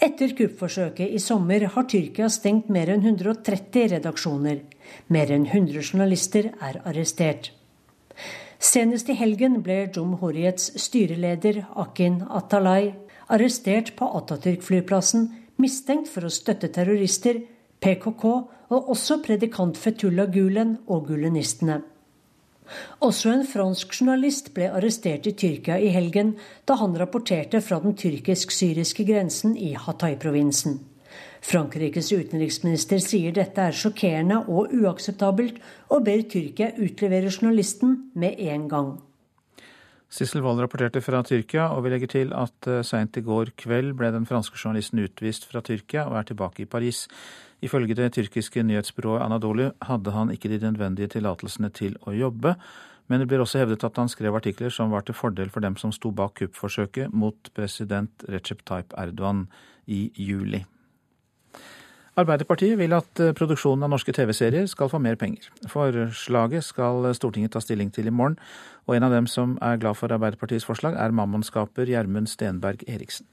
[0.00, 4.62] Etter kuppforsøket i sommer har Tyrkia stengt mer enn 130 redaksjoner.
[5.12, 7.50] Mer enn 100 journalister er arrestert.
[8.60, 12.94] Senest i helgen ble Jumhuriyets styreleder Akin Atalay
[13.28, 15.28] arrestert på Atatürk-flyplassen
[15.60, 17.42] mistenkt for å støtte terrorister,
[17.80, 18.24] PKK
[18.70, 21.80] og også predikant Fetullah Gulen og gulenistene.
[23.02, 26.36] Også en fransk journalist ble arrestert i Tyrkia i helgen
[26.68, 30.78] da han rapporterte fra den tyrkisk-syriske grensen i Hatay-provinsen.
[31.40, 35.56] Frankrikes utenriksminister sier dette er sjokkerende og uakseptabelt,
[35.88, 38.90] og ber Tyrkia utlevere journalisten med en gang.
[40.10, 43.94] Sissel Wold rapporterte fra Tyrkia, og vi legger til at eh, seint i går kveld
[43.98, 47.04] ble den franske journalisten utvist fra Tyrkia og er tilbake i Paris.
[47.60, 52.54] Ifølge det tyrkiske nyhetsbyrået Anadolu hadde han ikke de nødvendige tillatelsene til å jobbe,
[53.10, 55.76] men det blir også hevdet at han skrev artikler som var til fordel for dem
[55.76, 59.48] som sto bak kuppforsøket mot president Recep Tayyip Erdogan
[59.90, 60.62] i juli.
[62.20, 65.46] Arbeiderpartiet vil at eh, produksjonen av norske TV-serier skal få mer penger.
[65.70, 68.38] Forslaget skal Stortinget ta stilling til i morgen,
[68.86, 73.28] og en av dem som er glad for Arbeiderpartiets forslag, er Mammon-skaper Gjermund Stenberg Eriksen.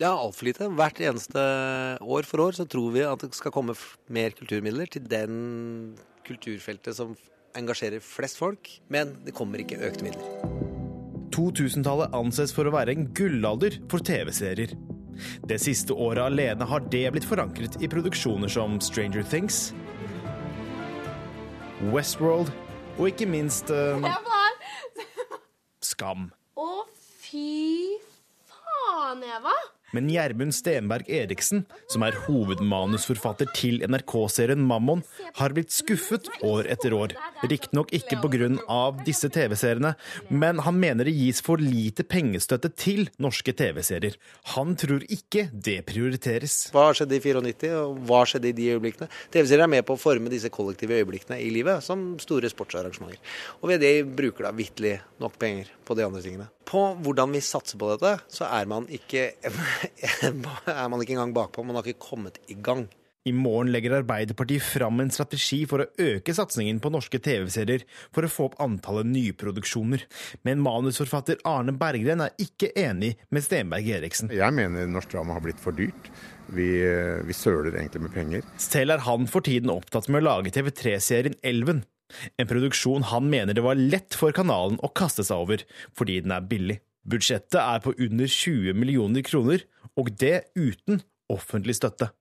[0.00, 0.70] Ja, altfor lite.
[0.72, 1.42] Hvert eneste
[2.00, 3.76] år for år så tror vi at det skal komme
[4.12, 7.14] mer kulturmidler til den kulturfeltet som
[7.58, 10.62] engasjerer flest folk, men det kommer ikke økte midler.
[11.32, 14.74] 2000-tallet anses for å være en gullalder for TV-serier.
[15.48, 19.70] Det siste året alene har det blitt forankret i produksjoner som Stranger Things,
[21.92, 22.52] Westworld
[22.98, 23.98] og ikke minst uh,
[25.82, 26.28] Skam.
[26.56, 26.68] Å,
[27.24, 27.98] fy
[28.48, 29.56] faen, Eva!
[29.92, 35.02] Men Gjermund Stenberg Eriksen, som er hovedmanusforfatter til NRK-serien Mammon,
[35.36, 37.12] har blitt skuffet år etter år.
[37.44, 38.48] Riktignok ikke pga.
[39.04, 39.94] disse TV-seriene,
[40.30, 44.16] men han mener det gis for lite pengestøtte til norske TV-serier.
[44.56, 46.70] Han tror ikke det prioriteres.
[46.72, 49.10] Hva har skjedd i 94, og hva har skjedd i de øyeblikkene?
[49.34, 53.20] TV-serier er med på å forme disse kollektive øyeblikkene i livet, som store sportsarrangementer.
[53.60, 56.48] Og ved det bruker da vitterlig nok penger på de andre tingene.
[56.68, 59.30] På hvordan vi satser på dette, så er man ikke,
[60.24, 61.64] er man ikke engang bakpå.
[61.66, 62.88] Man har ikke kommet i gang.
[63.22, 68.26] I morgen legger Arbeiderpartiet fram en strategi for å øke satsingen på norske TV-serier for
[68.26, 70.02] å få opp antallet nyproduksjoner.
[70.42, 74.32] Men manusforfatter Arne Berggren er ikke enig med Stenberg Eriksen.
[74.34, 76.10] Jeg mener norsk drama har blitt for dyrt.
[76.50, 76.66] Vi,
[77.22, 78.50] vi søler egentlig med penger.
[78.60, 81.84] Selv er han for tiden opptatt med å lage TV3-serien Elven.
[82.40, 85.64] En produksjon han mener det var lett for kanalen å kaste seg over,
[85.98, 86.80] fordi den er billig.
[87.08, 89.64] Budsjettet er på under 20 millioner kroner,
[89.98, 92.12] og det uten offentlig støtte.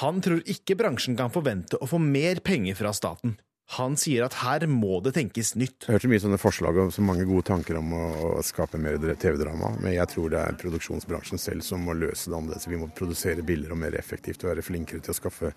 [0.00, 3.36] Han tror ikke bransjen kan forvente å få mer penger fra staten.
[3.76, 5.86] Han sier at her må det tenkes nytt.
[5.86, 9.76] Jeg hørte mye sånne forslag og så mange gode tanker om å, skape mer TV-drama,
[9.78, 12.66] men jeg tror det er produksjonsbransjen selv som må løse det annerledes.
[12.66, 15.52] Vi må produsere billigere og mer effektivt og være flinkere til å skaffe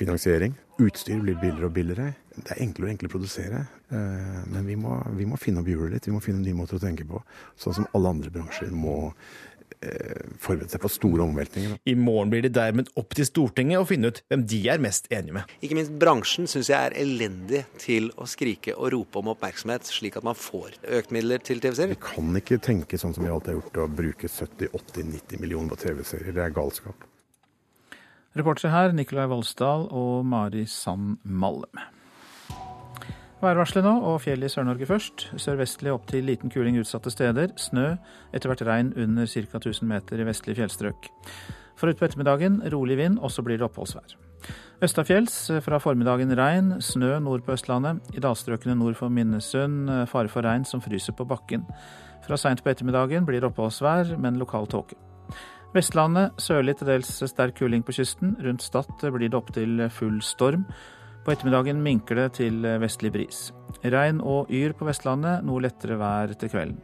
[0.00, 0.56] finansiering.
[0.80, 2.14] Utstyr blir billigere og billigere.
[2.38, 5.68] Det er enklere og enklere å produsere, eh, men vi må, vi må finne opp
[5.68, 6.08] hjulet litt.
[6.08, 7.20] Vi må finne nye måter å tenke på,
[7.60, 9.12] sånn som alle andre bransjer må
[9.84, 11.76] eh, forberede seg på store omveltninger.
[11.88, 15.10] I morgen blir det dermed opp til Stortinget å finne ut hvem de er mest
[15.12, 15.54] enige med.
[15.64, 20.18] Ikke minst bransjen syns jeg er elendig til å skrike og rope om oppmerksomhet, slik
[20.20, 21.94] at man får økt midler til TV-serier.
[21.96, 25.80] Vi kan ikke tenke sånn som vi alltid har gjort, å bruke 70-80-90 millioner på
[25.84, 26.34] TV-serier.
[26.36, 27.06] Det er galskap.
[28.38, 31.80] Reportere her Nikolai Voldsdal og Mari Sand Malm.
[33.40, 35.22] Værvarselet nå, og fjell i Sør-Norge først.
[35.40, 37.54] Sørvestlig opp til liten kuling utsatte steder.
[37.56, 37.94] Snø,
[38.36, 39.56] etter hvert regn under ca.
[39.56, 41.08] 1000 meter i vestlige fjellstrøk.
[41.80, 44.12] For utpå ettermiddagen rolig vind, og så blir det oppholdsvær.
[44.84, 48.04] Østafjells fra formiddagen regn, snø nord på Østlandet.
[48.12, 51.64] I dalstrøkene nord for Minnesund fare for regn som fryser på bakken.
[52.26, 55.00] Fra seint på ettermiddagen blir det oppholdsvær, men lokal tåke.
[55.72, 58.36] Vestlandet sørlig til dels sterk kuling på kysten.
[58.44, 60.68] Rundt Stad blir det opptil full storm.
[61.24, 63.50] På ettermiddagen minker det til vestlig bris.
[63.84, 66.80] Regn og yr på Vestlandet, noe lettere vær til kvelden.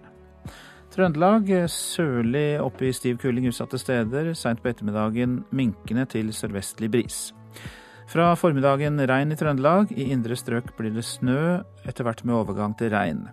[0.97, 4.31] Trøndelag sørlig oppe i stiv kuling utsatte steder.
[4.39, 7.19] Seint på ettermiddagen minkende til sørvestlig bris.
[8.09, 9.93] Fra formiddagen regn i Trøndelag.
[9.93, 13.27] I indre strøk blir det snø, etter hvert med overgang til regn.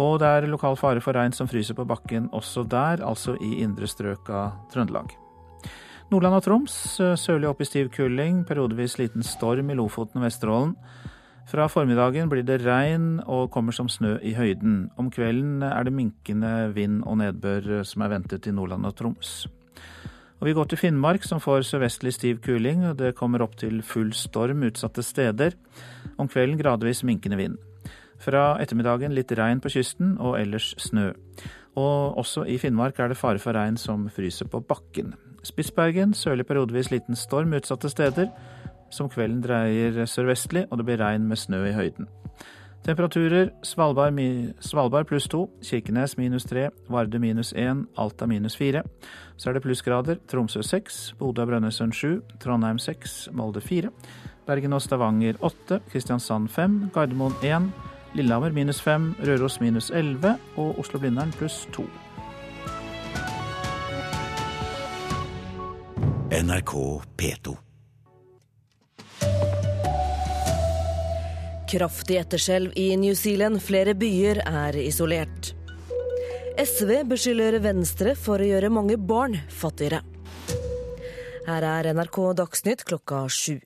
[0.00, 3.58] Og det er lokal fare for regn som fryser på bakken også der, altså i
[3.64, 5.16] indre strøk av Trøndelag.
[6.06, 6.74] Nordland og Troms
[7.18, 10.76] sørlig opp i stiv kuling, periodevis liten storm i Lofoten og Vesterålen.
[11.50, 14.84] Fra formiddagen blir det regn og kommer som snø i høyden.
[14.98, 19.34] Om kvelden er det minkende vind og nedbør som er ventet i Nordland og Troms.
[20.38, 22.86] Og Vi går til Finnmark, som får sørvestlig stiv kuling.
[22.86, 25.58] og Det kommer opp til full storm utsatte steder.
[26.18, 27.58] Om kvelden gradvis minkende vind.
[28.18, 31.12] Fra ettermiddagen litt regn på kysten og ellers snø.
[31.76, 35.14] Og også i Finnmark er det fare for regn som fryser på bakken.
[35.46, 38.30] Spitsbergen sørlig periodevis liten storm utsatte steder.
[38.90, 42.06] Som kvelden dreier sørvestlig, og det blir regn med snø i høyden.
[42.86, 44.14] Temperaturer Svalbard,
[44.62, 48.84] Svalbard pluss to, Kirkenes minus tre, Varde minus én, Alta minus fire.
[49.36, 50.20] Så er det plussgrader.
[50.30, 53.90] Tromsø seks, Bodø og Brønnøysund sju, Trondheim seks, Molde fire.
[54.46, 57.72] Bergen og Stavanger åtte, Kristiansand fem, Gardermoen én,
[58.14, 61.88] Lillehammer minus fem, Røros minus elleve og Oslo-Blindern pluss to.
[66.36, 67.56] NRK P2.
[71.70, 73.62] Kraftig etterskjelv i New Zealand.
[73.64, 75.54] Flere byer er isolert.
[76.60, 80.02] SV beskylder Venstre for å gjøre mange barn fattigere.
[81.48, 83.56] Her er NRK Dagsnytt klokka sju.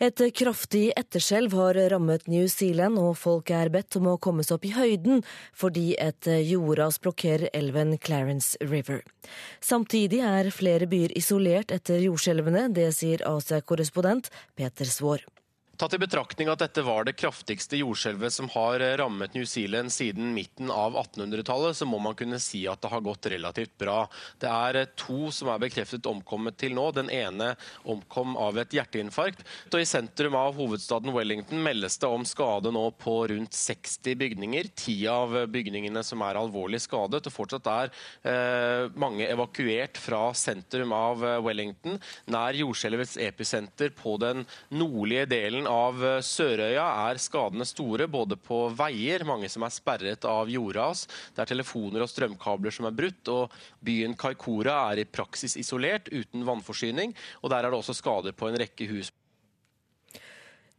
[0.00, 4.56] Et kraftig etterskjelv har rammet New Zealand, og folk er bedt om å komme seg
[4.56, 5.20] opp i høyden
[5.52, 9.02] fordi et jordras blokkerer elven Clarence River.
[9.60, 15.26] Samtidig er flere byer isolert etter jordskjelvene, det sier Asia-korrespondent Peter Svaar.
[15.80, 20.34] Tatt i betraktning at dette var det kraftigste jordskjelvet som har rammet New Zealand siden
[20.36, 24.02] midten av 1800-tallet, så må man kunne si at det har gått relativt bra.
[24.36, 26.84] Det er to som er bekreftet omkommet til nå.
[26.92, 27.54] Den ene
[27.88, 29.40] omkom av et hjerteinfarkt.
[29.70, 34.68] Og I sentrum av hovedstaden Wellington meldes det om skade nå på rundt 60 bygninger.
[34.76, 37.22] Ti av bygningene som er alvorlig skadet.
[37.24, 37.94] og Fortsatt er
[38.28, 41.96] eh, mange evakuert fra sentrum av Wellington,
[42.28, 44.44] nær jordskjelvets episenter på den
[44.76, 50.26] nordlige delen av eh, Sørøya er skadene store, både på veier, mange som er sperret
[50.28, 51.06] av jordras,
[51.36, 53.54] det er telefoner og strømkabler som er brutt, og
[53.86, 58.50] byen Kaikora er i praksis isolert, uten vannforsyning, og der er det også skader på
[58.50, 59.12] en rekke hus.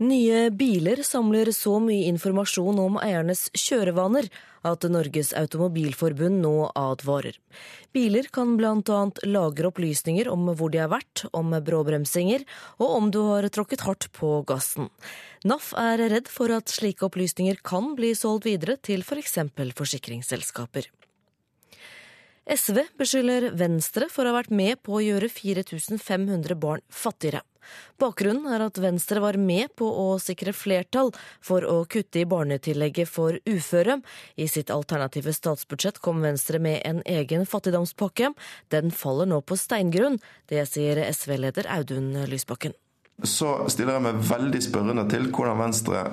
[0.02, 4.32] Nye biler samler så mye informasjon om eiernes kjørevaner
[4.68, 7.38] at Norges Automobilforbund nå advarer.
[7.94, 9.02] Biler kan bl.a.
[9.28, 12.46] lagre opplysninger om hvor de har vært, om bråbremsinger
[12.80, 14.90] og om du har tråkket hardt på gassen.
[15.48, 19.40] NAF er redd for at slike opplysninger kan bli solgt videre til f.eks.
[19.52, 20.90] For forsikringsselskaper.
[22.52, 27.44] SV beskylder Venstre for å ha vært med på å gjøre 4500 barn fattigere.
[28.02, 31.12] Bakgrunnen er at Venstre var med på å sikre flertall
[31.44, 34.00] for å kutte i barnetillegget for uføre.
[34.36, 38.34] I sitt alternative statsbudsjett kom Venstre med en egen fattigdomspakke.
[38.74, 40.20] Den faller nå på steingrunn.
[40.50, 42.74] Det sier SV-leder Audun Lysbakken.
[43.24, 46.06] Så stiller jeg meg veldig spørrende til hvordan Venstre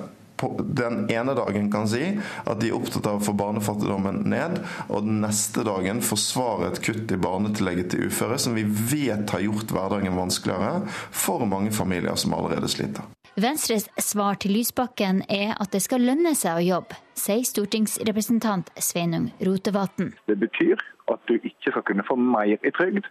[0.63, 2.03] den ene dagen kan si
[2.45, 6.81] at de er opptatt av å få barnefattigdommen ned, og den neste dagen forsvare et
[6.85, 12.17] kutt i barnetillegget til uføre, som vi vet har gjort hverdagen vanskeligere for mange familier
[12.19, 13.07] som allerede sliter.
[13.39, 19.29] Venstres svar til Lysbakken er at det skal lønne seg å jobbe, sier stortingsrepresentant Sveinung
[19.45, 20.13] Rotevatn.
[20.27, 20.81] Det betyr
[21.13, 23.07] at du ikke skal kunne få mer i trygd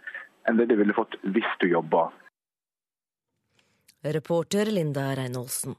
[0.47, 2.09] enn det du ville fått hvis du jobba.
[4.03, 5.75] Reporter Linda Reinholsen.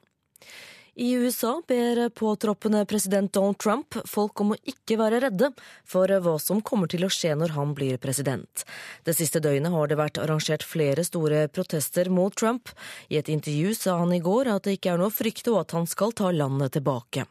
[0.95, 5.53] I USA ber påtroppende president Donald Trump folk om å ikke være redde
[5.87, 8.65] for hva som kommer til å skje når han blir president.
[9.07, 12.73] Det siste døgnet har det vært arrangert flere store protester mot Trump.
[13.09, 15.63] I et intervju sa han i går at det ikke er noe å frykte og
[15.63, 17.27] at han skal ta landet tilbake.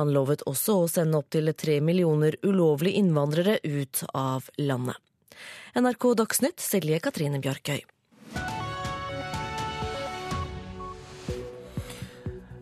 [0.00, 4.96] Han lovet også å sende opptil tre millioner ulovlige innvandrere ut av landet.
[5.74, 7.82] NRK Dagsnytt, Silje Katrine Bjarkøy.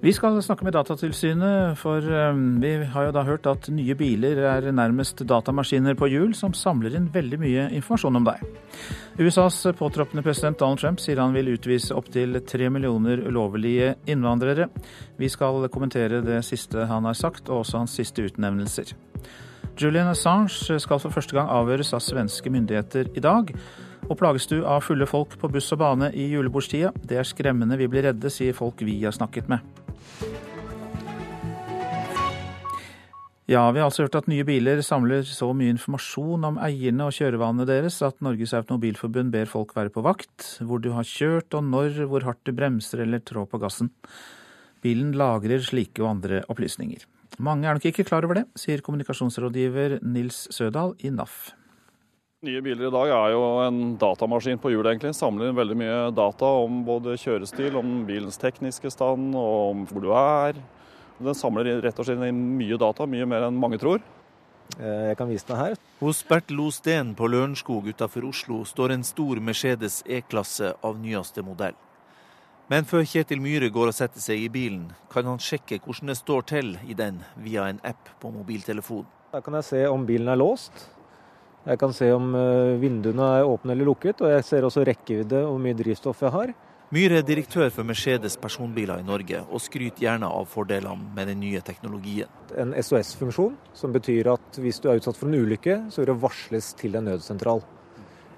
[0.03, 4.41] Vi skal snakke med Datatilsynet, for um, vi har jo da hørt at nye biler
[4.51, 8.41] er nærmest datamaskiner på hjul som samler inn veldig mye informasjon om deg.
[9.23, 14.67] USAs påtroppende president Donald Trump sier han vil utvise opptil tre millioner ulovlige innvandrere.
[15.23, 18.91] Vi skal kommentere det siste han har sagt, og også hans siste utnevnelser.
[19.79, 23.55] Julian Assange skal for første gang avhøres av svenske myndigheter i dag.
[24.11, 26.91] Og plages du av fulle folk på buss og bane i julebordstida?
[27.07, 29.82] Det er skremmende, vi blir redde, sier folk vi har snakket med.
[33.53, 37.17] Ja, vi har altså hørt at nye biler samler så mye informasjon om eierne og
[37.17, 41.67] kjørevanene deres at Norges Automobilforbund ber folk være på vakt, hvor du har kjørt og
[41.69, 43.91] når, hvor hardt du bremser eller trår på gassen.
[44.83, 47.05] Bilen lagrer slike og andre opplysninger.
[47.43, 51.51] Mange er nok ikke klar over det, sier kommunikasjonsrådgiver Nils Sødal i NAF.
[52.42, 55.12] Nye biler i dag er jo en datamaskin på hjul, egentlig.
[55.14, 60.02] Samler inn veldig mye data om både kjørestil, om bilens tekniske stand og om hvor
[60.02, 60.57] du er.
[61.22, 64.02] Den samler rett og slett inn mye data, mye mer enn mange tror.
[64.74, 65.76] Eh, jeg kan vise deg her.
[66.00, 71.76] Hos Bertil Losten på Lørenskog utenfor Oslo står en stor Mercedes E-klasse av nyeste modell.
[72.72, 76.18] Men før Kjetil Myhre går og setter seg i bilen, kan han sjekke hvordan det
[76.18, 79.07] står til i den via en app på mobiltelefonen.
[79.31, 80.88] Da kan jeg se om bilen er låst,
[81.62, 85.44] jeg kan se om eh, vinduene er åpne eller lukket, og jeg ser også rekkevidde
[85.44, 86.55] og hvor mye drivstoff jeg har.
[86.92, 91.38] Myhre er direktør for Mercedes personbiler i Norge, og skryter gjerne av fordelene med den
[91.40, 92.29] nye teknologien.
[92.61, 96.18] En SOS-funksjon, som betyr at hvis du er utsatt for en ulykke, så vil det
[96.20, 97.62] varsles til en nødsentral.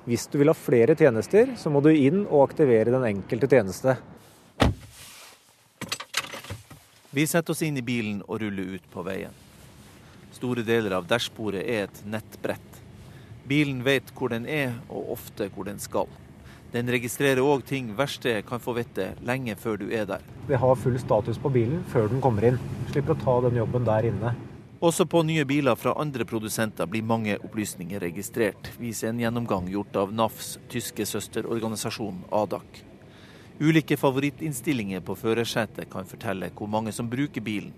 [0.04, 3.96] Hvis du vil ha flere tjenester, så må du inn og aktivere den enkelte tjeneste.
[7.14, 9.34] Vi setter oss inn i bilen og ruller ut på veien.
[10.36, 12.73] Store deler av dashbordet er et nettbrett.
[13.48, 16.08] Bilen vet hvor den er, og ofte hvor den skal.
[16.72, 20.24] Den registrerer òg ting verkstedet kan få vite lenge før du er der.
[20.48, 22.56] Vi har full status på bilen før den kommer inn.
[22.90, 24.32] Slipper å ta den jobben der inne.
[24.84, 29.96] Også på nye biler fra andre produsenter blir mange opplysninger registrert, viser en gjennomgang gjort
[29.96, 32.82] av NAFs tyske søsterorganisasjon ADAC.
[33.60, 37.70] Ulike favorittinnstillinger på førersetet kan fortelle hvor mange som bruker bilen.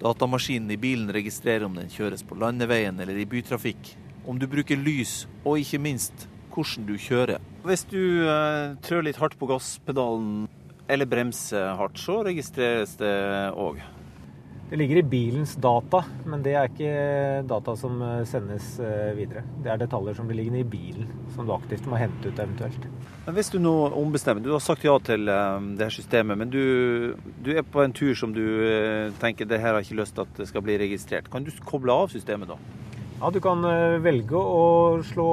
[0.00, 3.92] Datamaskinen i bilen registrerer om den kjøres på landeveien eller i bytrafikk,
[4.26, 7.42] om du bruker lys, og ikke minst hvordan du kjører.
[7.66, 10.46] Hvis du eh, trør litt hardt på gasspedalen
[10.88, 13.12] eller bremser hardt, så registreres det
[13.58, 13.82] òg.
[14.66, 19.44] Det ligger i bilens data, men det er ikke data som eh, sendes eh, videre.
[19.62, 22.88] Det er detaljer som blir liggende i bilen, som du aktivt må hente ut eventuelt.
[23.26, 27.14] Men Hvis du nå ombestemmer, du har sagt ja til det her systemet, men du,
[27.42, 28.42] du er på en tur som du
[29.22, 31.30] tenker det her har ikke lyst til at det skal bli registrert.
[31.30, 32.58] Kan du koble av systemet da?
[33.20, 35.26] Ja, Du kan eh, velge å slå,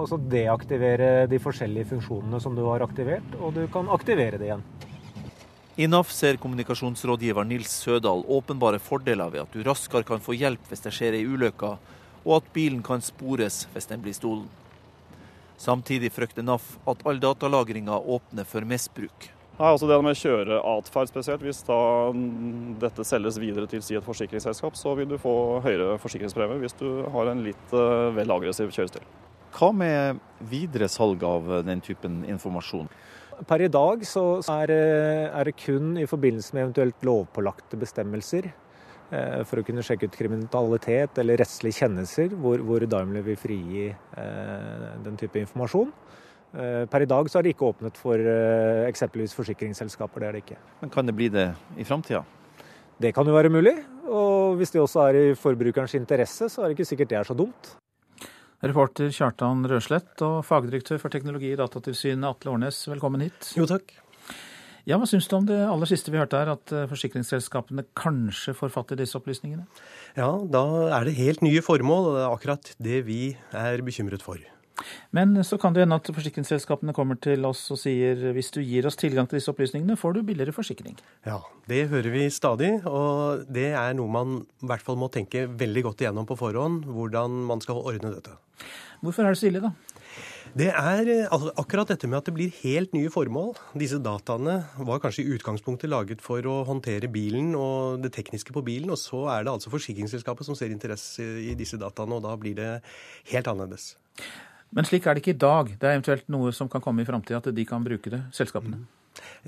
[0.00, 4.64] altså deaktivere de forskjellige funksjonene som du har aktivert, og du kan aktivere det igjen.
[5.76, 10.70] I NAF ser kommunikasjonsrådgiver Nils Sødal åpenbare fordeler ved at du raskere kan få hjelp
[10.70, 11.74] hvis det skjer ei ulykke,
[12.24, 14.48] og at bilen kan spores hvis den blir stolen.
[15.60, 19.28] Samtidig frykter NAF at all datalagringa åpner for misbruk.
[19.56, 21.44] Nei, altså Det med kjøreatferd spesielt.
[21.46, 21.78] Hvis da
[22.82, 27.06] dette selges videre til si et forsikringsselskap, så vil du få høyere forsikringspremie hvis du
[27.14, 29.06] har en litt uh, vel aggressiv kjørestil.
[29.56, 32.90] Hva med videre salg av den typen informasjon?
[33.48, 34.72] Per i dag så er,
[35.28, 40.16] er det kun i forbindelse med eventuelt lovpålagte bestemmelser eh, for å kunne sjekke ut
[40.16, 45.92] kriminalitet eller rettslige kjennelser, hvor, hvor Daimler vil frigi eh, den type informasjon.
[46.54, 50.22] Eh, per i dag så er det ikke åpnet for eh, eksempelvis forsikringsselskaper.
[50.22, 50.60] Det er det ikke.
[50.82, 52.22] Men kan det bli det i framtida?
[53.02, 53.74] Det kan jo være mulig.
[54.06, 57.28] Og hvis det også er i forbrukerens interesse, så er det ikke sikkert det er
[57.28, 57.74] så dumt.
[58.64, 63.50] Reporter Kjartan Røslett og fagdirektør for teknologi i Datatilsynet Atle Årnes, velkommen hit.
[63.58, 63.92] Jo, takk.
[64.86, 68.54] Ja, Hva syns du om det aller siste vi hørte her, at eh, forsikringsselskapene kanskje
[68.54, 69.66] får fatt i disse opplysningene?
[70.14, 70.62] Ja, da
[70.94, 73.20] er det helt nye formål, og det er akkurat det vi
[73.50, 74.38] er bekymret for.
[75.16, 78.88] Men så kan det hende at forsikringsselskapene kommer til oss og sier hvis du gir
[78.88, 80.98] oss tilgang til disse opplysningene, får du billigere forsikring.
[81.26, 85.46] Ja, det hører vi stadig, og det er noe man i hvert fall må tenke
[85.48, 88.36] veldig godt igjennom på forhånd, hvordan man skal ordne dette.
[89.04, 89.74] Hvorfor er det så ille, da?
[90.56, 93.50] Det er altså, akkurat dette med at det blir helt nye formål.
[93.76, 94.54] Disse dataene
[94.88, 99.00] var kanskje i utgangspunktet laget for å håndtere bilen og det tekniske på bilen, og
[99.00, 102.70] så er det altså forsikringsselskapet som ser interesse i disse dataene, og da blir det
[103.34, 103.92] helt annerledes.
[104.76, 105.72] Men slik er det ikke i dag.
[105.72, 108.84] Det er eventuelt noe som kan komme i framtida, at de kan bruke det, selskapene?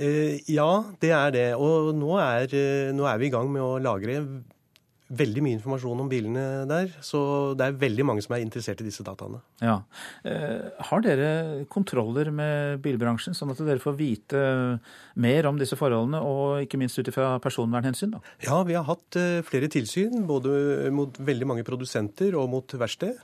[0.00, 0.70] Eh, ja,
[1.02, 1.48] det er det.
[1.60, 4.22] Og nå er, eh, nå er vi i gang med å lagre
[5.08, 6.90] veldig mye informasjon om bilene der.
[7.04, 7.20] Så
[7.56, 9.40] det er veldig mange som er interessert i disse dataene.
[9.64, 9.78] Ja.
[10.28, 11.30] Eh, har dere
[11.72, 14.42] kontroller med bilbransjen, sånn at dere får vite
[15.16, 18.12] mer om disse forholdene, og ikke minst ut ifra personvernhensyn?
[18.16, 18.22] da?
[18.44, 23.16] Ja, vi har hatt eh, flere tilsyn, både mot veldig mange produsenter og mot verksted.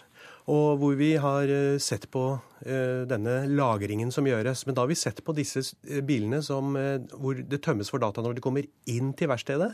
[0.52, 4.66] Og hvor vi har eh, sett på uh, denne lagringen som gjøres.
[4.66, 6.76] Men da har vi sett på disse eh, bilene som,
[7.16, 9.70] hvor det tømmes for data når de kommer inn til verkstedet.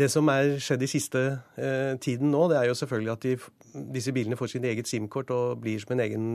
[0.00, 1.26] Det som er skjedd i siste
[2.00, 3.36] tiden nå, det er jo selvfølgelig at de,
[3.92, 6.26] disse bilene får sin eget SIM-kort og blir som en egen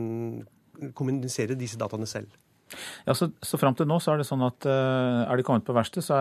[0.94, 2.30] kommuniserer disse dataene selv.
[3.04, 5.66] Ja, Så, så fram til nå så er det sånn at uh, er de kommet
[5.66, 6.18] på verksted, så,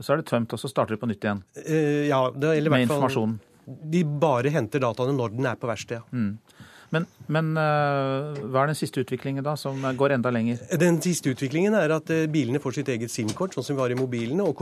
[0.00, 1.42] så, er det tømt, og så starter de på nytt igjen?
[1.60, 3.36] Uh, ja, det, eller Med informasjon?
[3.68, 6.02] De bare henter dataene når den er på verkstedet.
[6.02, 6.16] Ja.
[6.16, 6.57] Mm.
[6.94, 10.62] Men, men uh, hva er den siste utviklingen da, som går enda lenger?
[10.80, 13.92] Den siste utviklingen er at uh, bilene får sitt eget SIM-kort, sånn som vi har
[13.92, 14.56] i mobilene, og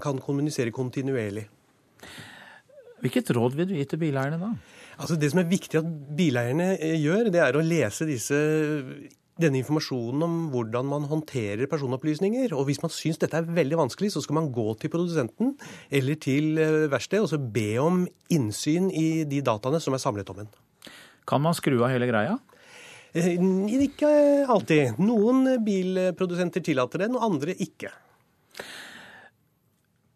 [0.00, 1.44] kan kommunisere kontinuerlig.
[3.04, 4.50] Hvilket råd vil du gi til bileierne da?
[5.00, 8.40] Altså Det som er viktig at bileierne uh, gjør, det er å lese disse
[9.40, 12.52] denne informasjonen om hvordan man håndterer personopplysninger.
[12.56, 15.54] Og hvis man syns dette er veldig vanskelig, så skal man gå til produsenten
[15.88, 16.60] eller til
[16.92, 18.02] verkstedet og så be om
[18.36, 20.52] innsyn i de dataene som er samlet om en.
[21.30, 22.36] Kan man skru av hele greia?
[23.14, 23.32] Eh,
[23.86, 24.10] ikke
[24.50, 25.00] alltid.
[25.02, 27.92] Noen bilprodusenter tillater det, noen andre ikke.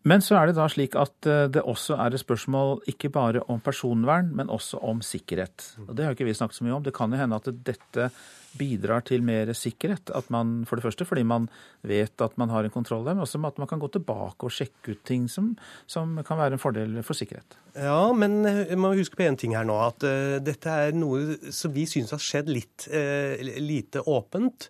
[0.04, 3.40] Men så er det da slik at eh, det også er et spørsmål ikke bare
[3.48, 5.70] om personvern, men også om sikkerhet.
[5.86, 6.84] Og Det har ikke vi snakket så mye om.
[6.84, 8.10] Det kan jo hende at dette
[8.58, 10.12] bidrar til mer sikkerhet.
[10.14, 11.48] At man, for det første fordi man
[11.82, 14.54] vet at man har en kontroll der, men også at man kan gå tilbake og
[14.54, 15.54] sjekke ut ting som,
[15.86, 17.58] som kan være en fordel for sikkerhet.
[17.74, 19.74] Ja, men eh, man må huske på én ting her nå.
[19.82, 24.68] At uh, dette er noe som vi syns har skjedd litt uh, lite åpent.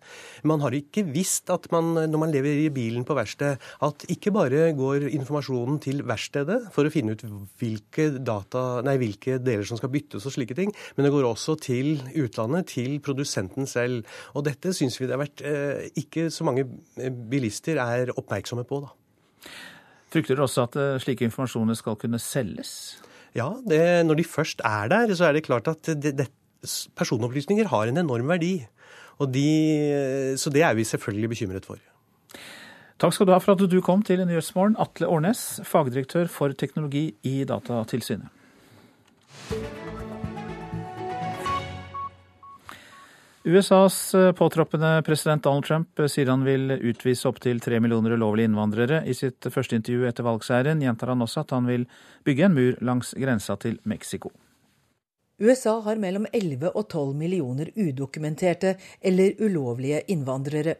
[0.49, 4.33] Man har ikke visst at man, når man lever i bilen på verksted, at ikke
[4.33, 7.27] bare går informasjonen til verkstedet for å finne ut
[7.61, 11.59] hvilke, data, nei, hvilke deler som skal byttes og slike ting, men det går også
[11.61, 14.17] til utlandet, til produsenten selv.
[14.35, 16.67] Og dette syns vi det har vært uh, ikke så mange
[17.31, 18.95] bilister er oppmerksomme på, da.
[20.15, 22.71] Frykter dere også at eh, slike informasjoner skal kunne selges?
[23.35, 26.29] Ja, det, når de først er der, så er det klart at det, det,
[26.95, 28.53] personopplysninger har en enorm verdi.
[29.35, 29.49] De,
[30.39, 31.83] så det er vi selvfølgelig bekymret for.
[33.03, 37.09] Takk skal du ha for at du kom til Nyhetsmorgen, Atle Årnes, fagdirektør for teknologi
[37.27, 38.31] i Datatilsynet.
[43.47, 48.49] USAs eh, påtroppende president Donald Trump eh, sier han vil utvise opptil tre millioner ulovlige
[48.49, 49.03] innvandrere.
[49.05, 51.85] I sitt første intervju etter valgseieren gjentar han også at han vil
[52.25, 54.33] bygge en mur langs grensa til Mexico.
[55.45, 60.79] USA har mellom 11 og 12 millioner udokumenterte eller ulovlige innvandrere.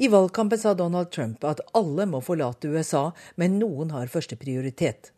[0.00, 5.12] I valgkampen sa Donald Trump at alle må forlate USA, men noen har førsteprioritet.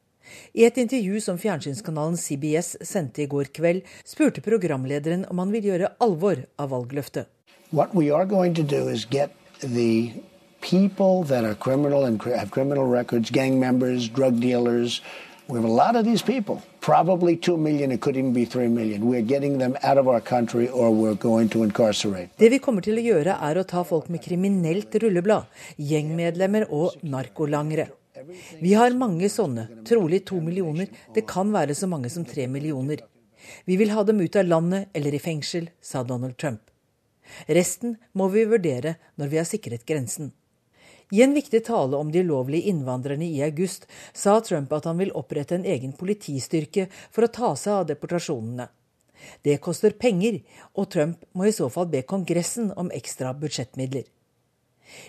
[0.54, 5.70] I et intervju som fjernsynskanalen CBS sendte i går kveld, spurte programlederen om han vil
[5.72, 7.26] gjøre alvor av valgløftet.
[10.62, 15.02] people that are criminal and have criminal records, gang members, drug dealers.
[15.48, 18.68] We have a lot of these people, probably 2 million, it could even be 3
[18.68, 19.06] million.
[19.06, 22.30] We're getting them out of our country or we're going to incarcerate.
[22.38, 27.02] Det vi kommer til å gjøre, er å ta folk med kriminelt rulleblad, gjengmedlemmer og
[27.02, 27.90] narkolangere.
[28.60, 33.02] Vi har mange sånne, trolig to millioner, det kan være så mange som tre millioner.
[33.64, 36.62] Vi vil ha dem ut av landet eller i fengsel, sa Donald Trump.
[37.46, 40.32] Resten må vi vurdere når vi har sikret grensen.
[41.12, 43.84] I en viktig tale om de ulovlige innvandrerne i august
[44.16, 48.70] sa Trump at han vil opprette en egen politistyrke for å ta seg av deportasjonene.
[49.44, 50.40] Det koster penger,
[50.74, 54.08] og Trump må i så fall be Kongressen om ekstra budsjettmidler.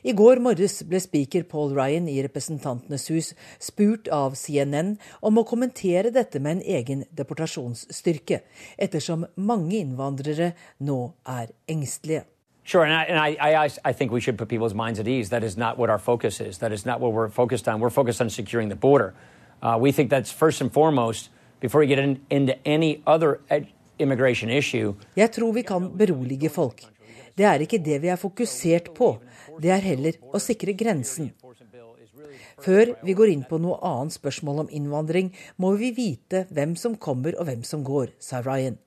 [0.04, 5.46] I går morges ble speaker Paul Ryan i Representantenes hus spurt av CNN om å
[5.48, 8.42] kommentere dette med en egen deportasjonsstyrke,
[8.78, 12.26] ettersom mange innvandrere nå er engstelige.
[12.64, 15.30] Sure, and, I, and I, I, I, think we should put people's minds at ease.
[15.30, 16.60] That is not what our focus is.
[16.60, 17.82] That is not what we're focused on.
[17.82, 19.14] We're focused on securing the border.
[19.62, 21.30] Uh, we think that's first and foremost
[21.60, 23.42] before we get in, into any other
[24.00, 24.94] immigration issue.
[25.16, 26.82] Jeg tror vi kan berolige folk.
[27.34, 29.16] Det er ikke det vi er fokusert på
[29.62, 31.32] det er heller å sikre grensen.
[32.64, 36.96] Før vi går inn på noe annet spørsmål om innvandring, må vi vite hvem som
[36.96, 38.78] kommer og hvem som går, sa Ryan.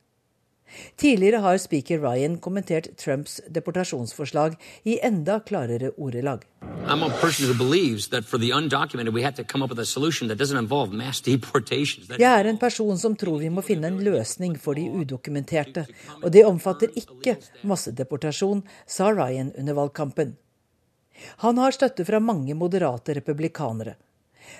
[0.96, 6.44] Tidligere har speaker Ryan kommentert Trumps deportasjonsforslag i enda klarere ordelag.
[12.18, 15.86] Jeg er en person som tror vi må finne en løsning for de udokumenterte,
[16.22, 20.36] og det omfatter ikke massedeportasjon, sa Ryan under valgkampen.
[21.42, 23.96] Han har støtte fra mange moderate republikanere.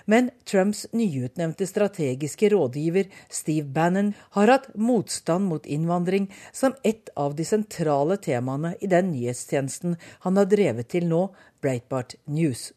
[0.04, 7.36] Men Trumps nyutnevnte strategiske rådgiver Steve Bannon har hatt motstand mot innvandring som et av
[7.36, 11.28] de sentrale temaene i den nyhetstjenesten han har drevet til nå,
[11.62, 12.72] Breitbart News.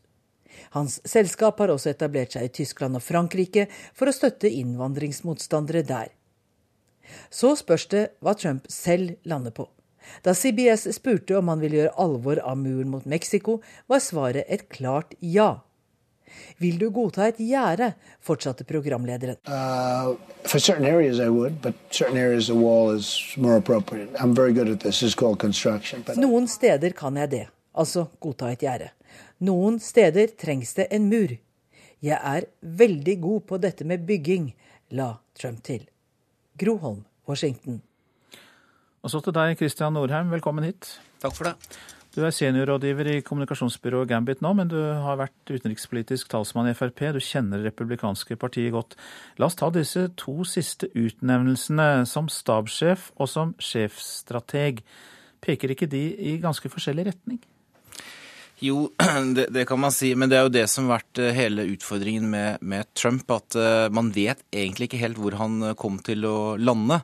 [0.74, 6.14] Hans selskap har også etablert seg i Tyskland og Frankrike for å støtte innvandringsmotstandere der.
[7.34, 9.68] Så spørs det hva Trump selv lander på.
[10.26, 14.70] Da CBS spurte om han ville gjøre alvor av muren mot Mexico, var svaret et
[14.72, 15.66] klart ja.
[16.58, 19.40] Vil du godta et gjerde, fortsatte programlederen.
[19.48, 24.10] Uh, for certain areas I would, but certain areas the wall is more appropriate.
[24.20, 25.04] I'm very good at this.
[25.04, 26.04] It's called construction.
[26.06, 26.18] But...
[26.18, 28.90] Noen steder kan jeg det, altså godta et gjerde.
[29.40, 31.36] Noen steder trengs det en mur.
[32.02, 34.54] Jeg er veldig god på dette med bygging,
[34.96, 35.86] la Trump til.
[36.60, 37.82] Groholm, Washington.
[39.04, 40.32] Og så til deg, Christian Norheim.
[40.32, 41.00] Velkommen hit.
[41.24, 41.56] Takk for det.
[42.16, 47.04] Du er seniorrådgiver i kommunikasjonsbyrået Gambit nå, men du har vært utenrikspolitisk talsmann i Frp.
[47.14, 48.96] Du kjenner republikanske partiet godt.
[49.38, 54.82] La oss ta disse to siste utnevnelsene, som stabssjef og som sjefstrateg.
[55.46, 57.44] Peker ikke de i ganske forskjellig retning?
[58.60, 58.90] Jo,
[59.36, 60.12] det, det, kan man si.
[60.16, 63.30] Men det er jo det som har vært eh, hele utfordringen med, med, Trump.
[63.32, 67.00] At uh, man vet egentlig ikke helt hvor han eh, kom til å lande.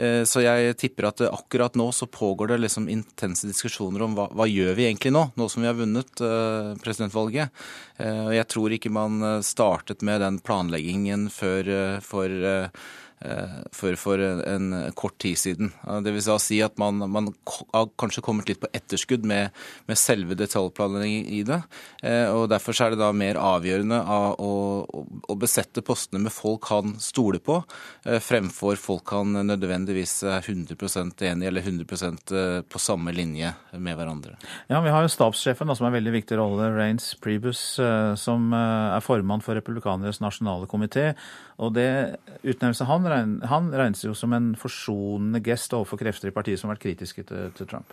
[0.00, 4.46] Så jeg tipper at akkurat nå så pågår det liksom intense diskusjoner om hva, hva
[4.48, 6.22] gjør vi egentlig nå, nå som vi har vunnet
[6.80, 7.50] presidentvalget.
[7.98, 12.68] jeg tror ikke man startet med den planleggingen før for Eh,
[13.72, 15.72] for, for en, kort tid siden.
[16.04, 17.28] Det vil si at man, man
[17.74, 19.50] har kommet litt på etterskudd med,
[19.88, 21.60] med selve detaljplanleggingen i det.
[22.02, 24.52] Eh, og Derfor er det da mer avgjørende å,
[24.88, 27.60] å, besette postene med folk han stoler på,
[28.06, 32.34] eh, fremfor folk han nødvendigvis er 100% enig eller 100%
[32.70, 34.36] på samme linje med hverandre.
[34.70, 37.62] Ja, Vi har jo stabssjefen, da, som er en veldig viktig rolle, Rains Prebus,
[38.20, 41.10] som er formann for Republikanernes nasjonale komité.
[41.60, 41.90] Og det
[42.40, 43.08] utnevnelsen han,
[43.50, 47.26] han regnes jo som en forsonende gest overfor krefter i partiet som har vært kritiske
[47.28, 47.92] til, til Trump.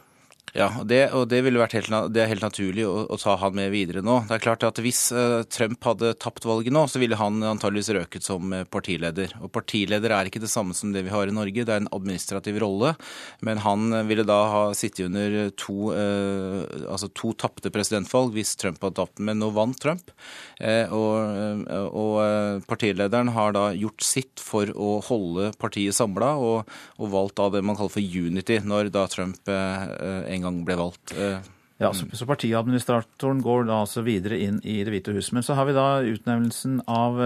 [0.56, 3.70] Ja, det, og det, vært helt, det er helt naturlig å, å, ta han med
[3.74, 4.22] videre nå.
[4.30, 7.92] Det er klart at Hvis uh, Trump hadde tapt valget nå, så ville han antageligvis
[7.98, 9.36] røket som eh, partileder.
[9.44, 11.92] Og Partileder er ikke det samme som det vi har i Norge, det er en
[11.94, 12.94] administrativ rolle.
[13.46, 18.82] Men han ville da ha sittet under to, uh, altså to tapte presidentvalg hvis Trump
[18.82, 19.22] hadde tapt.
[19.22, 20.16] Men nå vant Trump.
[20.58, 27.12] Uh, og, og partilederen har da gjort sitt for å holde partiet samla, og, og,
[27.14, 31.14] valgt da det man kaller for unity, når da Trump en gang ble valgt.
[31.14, 31.38] Eh,
[31.78, 35.30] ja, så, partiadministratoren går da altså videre inn i Det hvite hus.
[35.36, 37.20] Men så har vi da utnevnelsen av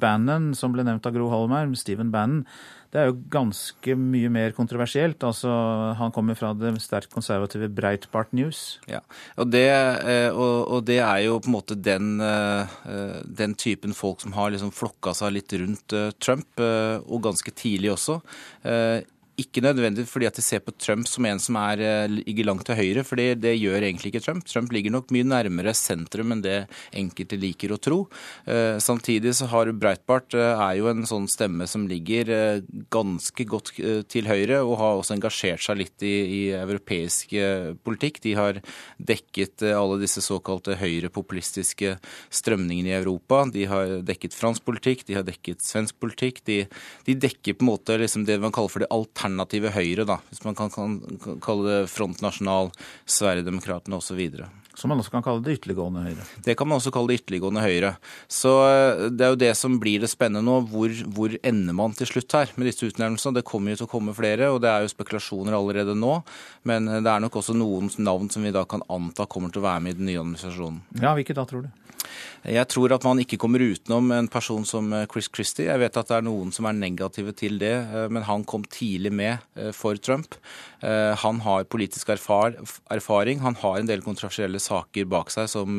[0.00, 2.46] Bannon, som ble nevnt av Gro Holmer, Stephen Bannon.
[2.90, 5.22] Det er jo ganske mye mer kontroversielt.
[5.26, 5.50] Altså,
[5.98, 8.80] han kommer fra det sterkt konservative Breitbart News.
[8.90, 9.02] Ja,
[9.38, 14.34] og det, eh, og, det er jo på en måte den, den, typen folk som
[14.34, 18.20] har liksom flokka seg litt rundt Trump, og ganske tidlig også
[19.40, 22.66] ikke nødvendig fordi at de ser på Trump som en som er, eh, ligger langt
[22.68, 24.44] til høyre, for det, gjør egentlig ikke Trump.
[24.44, 27.98] Trump ligger nok mye nærmere sentrum enn det enkelte liker å tro.
[28.46, 33.72] Eh, samtidig så har Breitbart eh, er jo en sånn stemme som ligger ganske godt
[34.10, 37.32] til høyre, og har også engasjert seg litt i, i europeisk
[37.84, 38.20] politikk.
[38.24, 38.60] De har
[38.98, 41.96] dekket alle disse såkalte høyrepopulistiske
[42.30, 43.44] strømningene i Europa.
[43.52, 46.42] De har dekket fransk politikk, de har dekket svensk politikk.
[46.48, 46.62] De,
[47.06, 50.18] de dekker på en måte liksom det man kaller for det alternative alternative Høyre, da,
[50.30, 52.70] hvis man kan, kan kalle det Front Nasjonal,
[53.06, 54.20] Sverigedemokraterna osv.
[54.74, 56.24] Som man også kan kalle det ytterliggående Høyre?
[56.44, 57.90] Det kan man også kalle det ytterliggående Høyre.
[58.30, 60.60] Så eh, det er jo det som blir det spennende nå.
[60.70, 63.40] Hvor, hvor ender man til slutt her med disse utnevnelsene?
[63.40, 66.20] Det kommer jo til å komme flere, og det er jo spekulasjoner allerede nå.
[66.70, 69.62] Men eh, det er nok også noen navn som vi da kan anta kommer til
[69.62, 70.80] å være med i den nye administrasjonen.
[71.02, 71.70] Ja, hvilke da, tror du?
[72.48, 75.68] Jeg tror at man ikke kommer utenom en person som eh, Chris Christie.
[75.68, 78.64] Jeg vet at det er noen som er negative til det, eh, men han kom
[78.64, 80.38] tidlig med eh, for Trump.
[80.80, 83.40] Han har politisk erfaring.
[83.44, 85.76] Han har en del kontroversielle saker bak seg som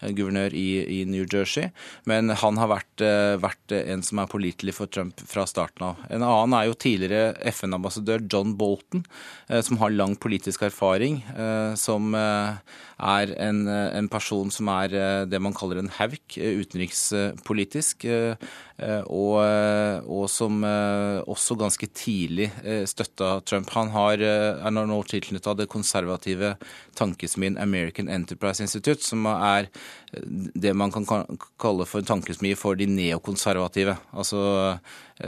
[0.00, 1.68] guvernør i, New Jersey,
[2.08, 3.04] men han har vært,
[3.42, 6.00] vært, en som er pålitelig for Trump fra starten av.
[6.08, 9.04] En annen er jo tidligere FN-ambassadør John Bolton,
[9.60, 11.20] som har lang politisk erfaring,
[11.76, 14.96] som er en, en person som er
[15.28, 18.06] det man kaller en hauk utenrikspolitisk,
[19.12, 19.36] og,
[20.08, 22.48] og, som også ganske tidlig
[22.88, 23.68] støtta Trump.
[23.76, 26.54] Han har, er nå tilknytta det konservative
[26.96, 29.68] tankesmien American Enterprise Institute, som er
[30.10, 31.04] det man kan
[31.60, 33.98] kalle for en tankesmie for de neokonservative.
[34.16, 34.78] Altså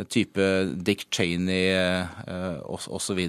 [0.08, 0.48] type
[0.80, 1.76] Dick Cheney
[2.64, 3.28] osv.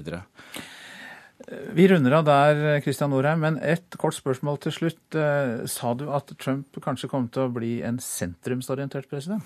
[1.46, 5.02] Vi runder av der, Kristian Norheim, men et kort spørsmål til slutt.
[5.18, 9.44] Eh, sa du at Trump kanskje kom til å bli en sentrumsorientert president?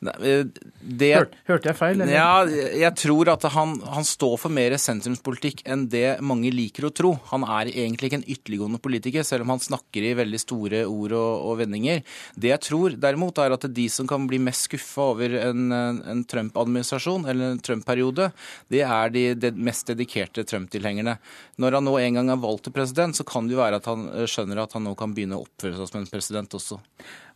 [0.00, 0.46] Eh,
[0.80, 1.98] det, Hør, hørte jeg feil?
[2.00, 2.12] Eller?
[2.14, 6.92] Ja, jeg tror at han, han, står for mer sentrumspolitikk enn det mange liker å
[6.94, 7.12] tro.
[7.32, 11.16] Han er egentlig ikke en ytterliggående politiker, selv om han snakker i veldig store ord
[11.18, 12.00] og, og vendinger.
[12.34, 16.24] Det jeg tror derimot, er at de som kan bli mest skuffa over en, en
[16.28, 18.30] Trump-administrasjon eller en Trump-periode,
[18.72, 21.18] det er de, de mest dedikerte Trump-tilhengerne.
[21.60, 23.88] Når han nå en gang er valgt til president, så kan det jo være at
[23.90, 26.80] han skjønner at han nå kan begynne å oppføre seg som en president også.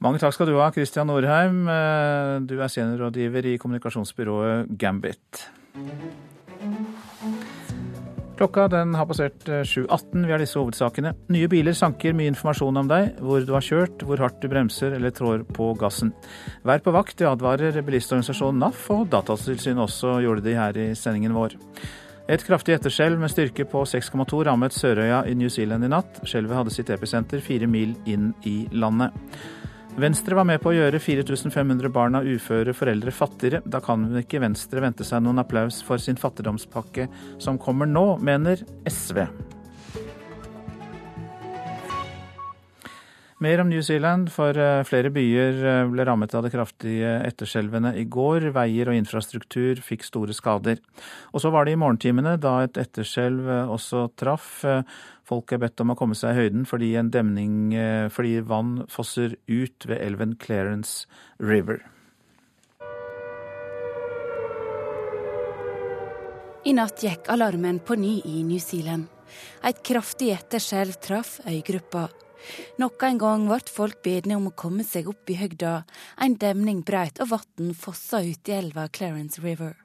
[0.02, 1.64] Mange takk skal du ha, Kristian Norheim.
[1.70, 5.46] Eh, du er seniorrådgiver i kommunikasjonsbyrået Gambit.
[8.34, 10.24] Klokka den har passert 7.18.
[10.24, 11.14] Eh, Vi har disse hovedsakene.
[11.30, 14.96] Nye biler sanker mye informasjon om deg, hvor du har kjørt, hvor hardt du bremser
[14.96, 16.10] eller trår på gassen.
[16.66, 21.36] Vær på vakt, det advarer bilistorganisasjonen NAF, og Datatilsynet også gjorde det her i sendingen
[21.36, 21.54] vår.
[22.26, 26.22] Et kraftig etterskjelv med styrke på 6,2 rammet Sørøya i New Zealand i natt.
[26.24, 29.12] Skjelvet hadde sitt episenter fire mil inn i landet.
[29.94, 33.60] Venstre var med på å gjøre 4500 barn av uføre foreldre fattigere.
[33.62, 37.06] Da kan ikke Venstre vente seg noen applaus for sin fattigdomspakke
[37.38, 39.22] som kommer nå, mener SV.
[43.44, 47.90] Mer om New Zealand, for eh, flere byer eh, ble rammet av det kraftige etterskjelvene
[48.00, 48.46] i går.
[48.56, 50.80] Veier og infrastruktur fikk store skader.
[51.34, 54.62] Og så var det i morgentimene, da et etterskjelv eh, også traff.
[55.28, 57.72] Folk er bedt om å komme seg i høyden fordi en demning
[58.12, 61.04] fordi vann fosser ut ved elven Clarence
[61.36, 61.84] River.
[66.64, 69.08] I natt gikk alarmen på ny i New Zealand.
[69.64, 72.08] Et kraftig etterskjelv traff øygruppa.
[72.78, 75.84] Nok en gang ble folk bedne om å komme seg opp i høgda.
[76.20, 79.76] En demning breit og vann fossa ut i elva Clarence River.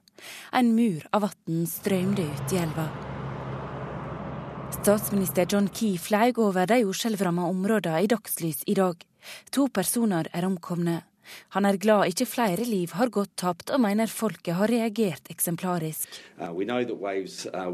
[0.52, 2.90] En mur av vann strømde ut i elva.
[4.80, 9.02] Statsminister John Key fløy over de jordskjelvramma områdene i dagslys i dag.
[9.52, 11.02] To personer er omkomne.
[11.56, 16.10] Han er glad ikke flere liv har gått tapt, og mener folket har reagert eksemplarisk.
[16.40, 16.54] Uh,
[17.00, 17.70] waves uh,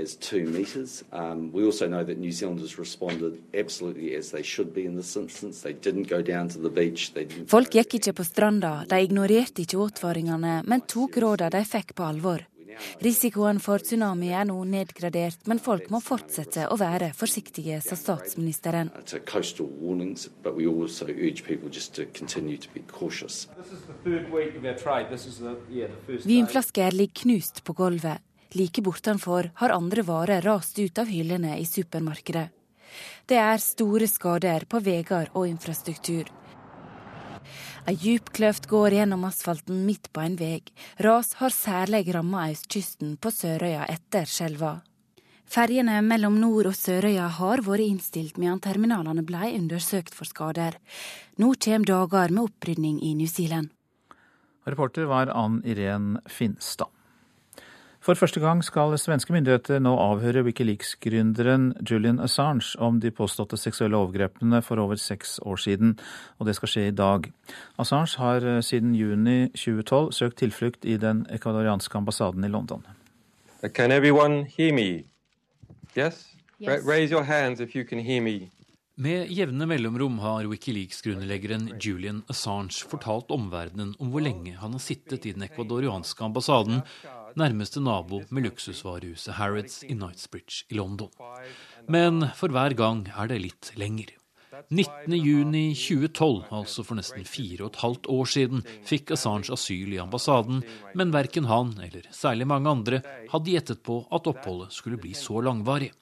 [0.00, 1.04] as as.
[1.12, 5.16] Um, we also know that New Zealanders responded absolutely as they should be in this
[5.16, 5.62] instance.
[5.62, 7.12] They didn't go down to the beach.
[7.48, 12.06] Folk gikk ikke på stranda, de ignorerte ikke advaringene, men tok rådene de fikk på
[12.06, 12.49] alvor.
[13.04, 18.90] Risikoen for tsunami er nå nedgradert, men folk må fortsette å være forsiktige, sa statsministeren.
[26.24, 28.26] Vinflasker ligger knust på gulvet.
[28.52, 32.48] Like bortenfor har andre varer rast ut av hyllene i supermarkedet.
[33.30, 36.26] Det er store skader på veier og infrastruktur.
[37.88, 40.60] Ei djup kløft går gjennom asfalten midt på en vei.
[41.00, 44.80] Ras har særlig ramma østkysten på Sørøya etter skjelva.
[45.50, 50.76] Ferjene mellom Nord- og Sørøya har vært innstilt medan terminalene ble undersøkt for skader.
[51.40, 53.72] Nå kommer dager med opprydning i New Zealand.
[54.68, 56.92] Reporter var Ann Irén Finstad.
[58.10, 63.94] For første gang skal svenske myndigheter nå avhøre Wikileaks-gründeren Julian Assange om de påståtte seksuelle
[63.94, 65.92] overgrepene for over seks år siden,
[66.42, 67.28] og det skal skje i dag.
[67.78, 72.82] Assange har eh, siden juni 2012 søkt tilflukt i den ecuadorianske ambassaden i London.
[73.78, 75.04] Can everyone hear me?
[75.94, 76.34] Yes?
[76.58, 76.82] yes.
[76.82, 78.50] Raise your hands if you can hear me.
[79.00, 85.24] Med jevne mellomrom har Wikileaks-grunnleggeren Julian Assange fortalt omverdenen om hvor lenge han har sittet
[85.24, 86.82] i den ekvadorianske ambassaden
[87.38, 91.10] nærmeste nabo med luksusvarehuset Harrods i Knightsbridge i London.
[91.88, 94.16] Men for hver gang er det litt lenger.
[94.70, 100.60] 19.6.2012, altså for nesten fire og et halvt år siden, fikk Assange asyl i ambassaden,
[100.98, 103.00] men verken han eller særlig mange andre
[103.30, 105.92] hadde gjettet på at oppholdet skulle bli så langvarig.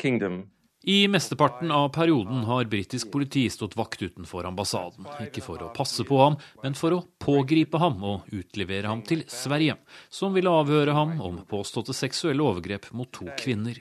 [0.00, 0.50] Kingdom,
[0.82, 5.04] i mesteparten av perioden har britisk politi stått vakt utenfor ambassaden.
[5.20, 9.26] Ikke for å passe på ham, men for å pågripe ham og utlevere ham til
[9.28, 9.76] Sverige,
[10.08, 13.76] som ville avhøre ham om påståtte seksuelle overgrep mot to kvinner.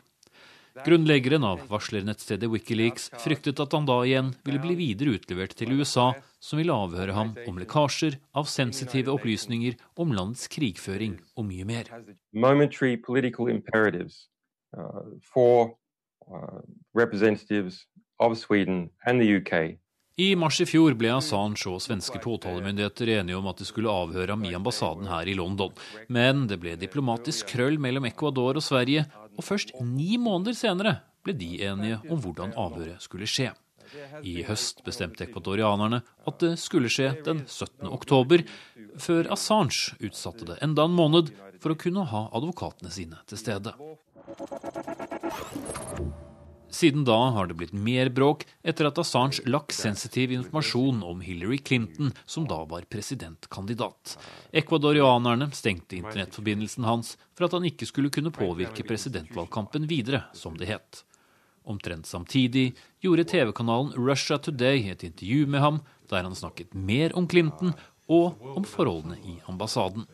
[0.85, 6.11] Grunnleggeren av varslernettstedet Wikileaks fryktet at han da igjen ville bli videre utlevert til USA,
[6.39, 11.91] som ville avhøre ham om lekkasjer av sensitive opplysninger om landets krigføring og mye mer.
[16.29, 16.61] Uh,
[16.93, 17.85] representatives
[18.19, 19.79] of Sweden and the UK.
[20.17, 24.35] I mars i fjor ble Assange og svenske påtalemyndigheter enige om at de skulle avhøre
[24.35, 25.71] ham i ambassaden her i London.
[26.11, 29.07] Men det ble diplomatisk krøll mellom Ecuador og Sverige,
[29.39, 33.53] og først ni måneder senere ble de enige om hvordan avhøret skulle skje.
[34.21, 37.87] I høst bestemte ekvadorianerne at det skulle skje den 17.
[37.89, 38.43] oktober,
[39.01, 43.73] før Assange utsatte det enda en måned for å kunne ha advokatene sine til stede.
[46.69, 51.57] Siden da har det blitt mer bråk etter at Assange lakk sensitiv informasjon om Hillary
[51.57, 54.13] Clinton, som da var presidentkandidat.
[54.53, 60.69] Ecuadorianerne stengte internettforbindelsen hans for at han ikke skulle kunne påvirke presidentvalgkampen videre, som det
[60.69, 61.01] het.
[61.69, 67.27] Omtrent samtidig gjorde TV-kanalen Russia Today et intervju med ham, der han snakket mer om
[67.27, 67.73] Clinton
[68.07, 70.07] og om forholdene i ambassaden.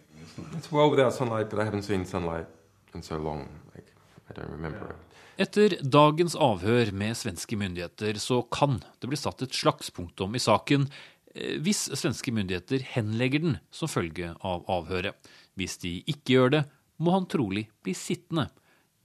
[5.35, 10.87] Etter dagens avhør med svenske myndigheter så kan det bli satt et slagspunktum i saken
[11.35, 15.13] eh, hvis svenske myndigheter henlegger den som følge av avhøret.
[15.59, 16.63] Hvis de ikke gjør det,
[16.97, 18.47] må han trolig bli sittende.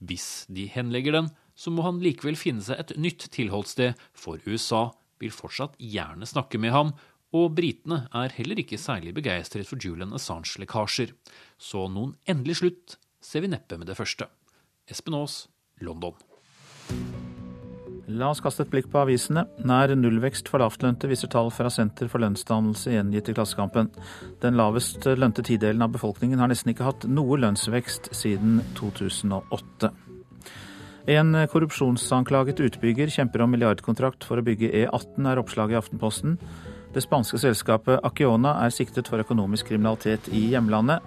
[0.01, 4.87] Hvis de henlegger den, så må han likevel finne seg et nytt tilholdssted, for USA
[5.21, 6.95] vil fortsatt gjerne snakke med ham,
[7.37, 11.13] og britene er heller ikke særlig begeistret for Julian Assange-lekkasjer.
[11.61, 14.27] Så noen endelig slutt ser vi neppe med det første.
[14.91, 15.47] Espen Aas,
[15.79, 16.13] London.
[18.11, 19.45] La oss kaste et blikk på avisene.
[19.63, 23.87] Nær nullvekst for lavtlønte viser tall fra Senter for lønnsdannelse gjengitt i Klassekampen.
[24.43, 29.93] Den lavest lønte tidelen av befolkningen har nesten ikke hatt noe lønnsvekst siden 2008.
[31.15, 36.35] En korrupsjonsanklaget utbygger kjemper om milliardkontrakt for å bygge E18, er oppslaget i Aftenposten.
[36.91, 40.99] Det spanske selskapet Acciona er siktet for økonomisk kriminalitet i hjemlandet.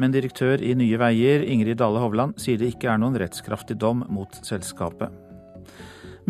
[0.00, 4.06] Men direktør i Nye Veier, Ingrid Dale Hovland, sier det ikke er noen rettskraftig dom
[4.12, 5.12] mot selskapet.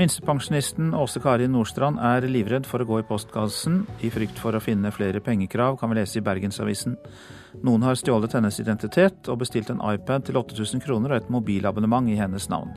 [0.00, 3.82] Minstepensjonisten Åse Kari Nordstrand er livredd for å gå i postkassen.
[4.00, 6.96] I frykt for å finne flere pengekrav, kan vi lese i Bergensavisen.
[7.60, 12.08] Noen har stjålet hennes identitet og bestilt en iPad til 8000 kroner og et mobilabonnement
[12.08, 12.72] i hennes navn.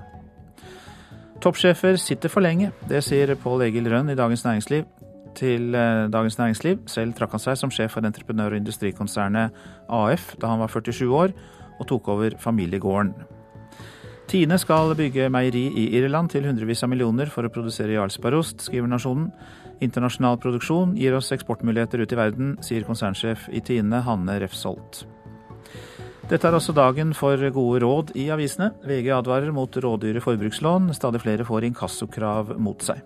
[1.40, 4.88] Toppsjefer sitter for lenge, det sier Pål Egil Rønn i Dagens Næringsliv
[5.36, 6.84] til eh, Dagens Næringsliv.
[6.92, 9.56] Selv trakk han seg som sjef for entreprenør- og industrikonsernet
[9.90, 11.36] AF da han var 47 år
[11.80, 13.14] og tok over familiegården.
[14.26, 18.90] Tine skal bygge meieri i Irland til hundrevis av millioner for å produsere Jarlsbergost, skriver
[18.90, 19.28] Nasjonen.
[19.86, 25.04] Internasjonal produksjon gir oss eksportmuligheter ut i verden, sier konsernsjef i Tine, Hanne Refsholt.
[26.26, 28.72] Dette er også dagen for gode råd i avisene.
[28.82, 30.90] VG advarer mot rådyre forbrukslån.
[30.98, 33.04] Stadig flere får inkassokrav mot seg.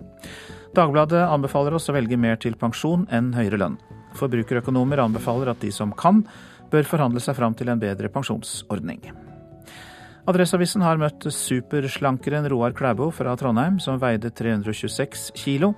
[0.77, 3.79] Dagbladet anbefaler oss å velge mer til pensjon enn høyere lønn.
[4.19, 6.21] Forbrukerøkonomer anbefaler at de som kan,
[6.69, 9.01] bør forhandle seg fram til en bedre pensjonsordning.
[10.29, 15.71] Adresseavisen har møtt superslankeren Roar Klæbo fra Trondheim, som veide 326 kilo.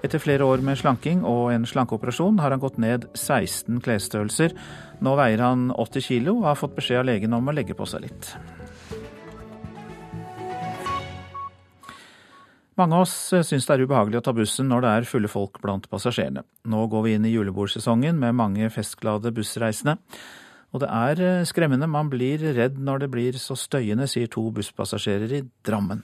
[0.00, 4.56] Etter flere år med slanking og en slankeoperasjon har han gått ned 16 klesstørrelser.
[5.04, 7.88] Nå veier han 80 kilo og har fått beskjed av legen om å legge på
[7.90, 8.32] seg litt.
[12.80, 13.12] Mange av oss
[13.44, 16.46] syns det er ubehagelig å ta bussen når det er fulle folk blant passasjerene.
[16.72, 19.98] Nå går vi inn i julebordsesongen med mange festglade bussreisende.
[20.72, 24.46] Og det er eh, skremmende, man blir redd når det blir så støyende, sier to
[24.56, 26.00] busspassasjerer i Drammen.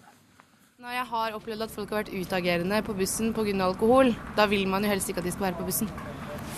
[0.82, 3.54] Når jeg har opplevd at folk har vært utagerende på bussen pga.
[3.64, 5.88] alkohol, da vil man jo helst ikke at de skal være på bussen.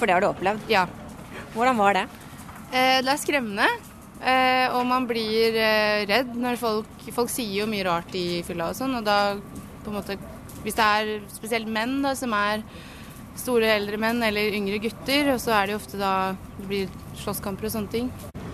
[0.01, 0.66] For det har du opplevd?
[0.73, 0.89] Ja.
[1.55, 2.05] Hvordan var det?
[2.73, 3.71] Eh, det er skremmende.
[4.19, 8.73] Eh, og man blir eh, redd når folk, folk sier jo mye rart i fylla
[8.73, 9.39] og sånn, og da
[9.89, 10.18] på en måte
[10.64, 12.64] Hvis det er spesielt menn da, som er
[13.39, 16.14] store eldre menn eller yngre gutter, og så er det jo ofte da
[16.59, 18.09] det blir slåsskamper og sånne ting.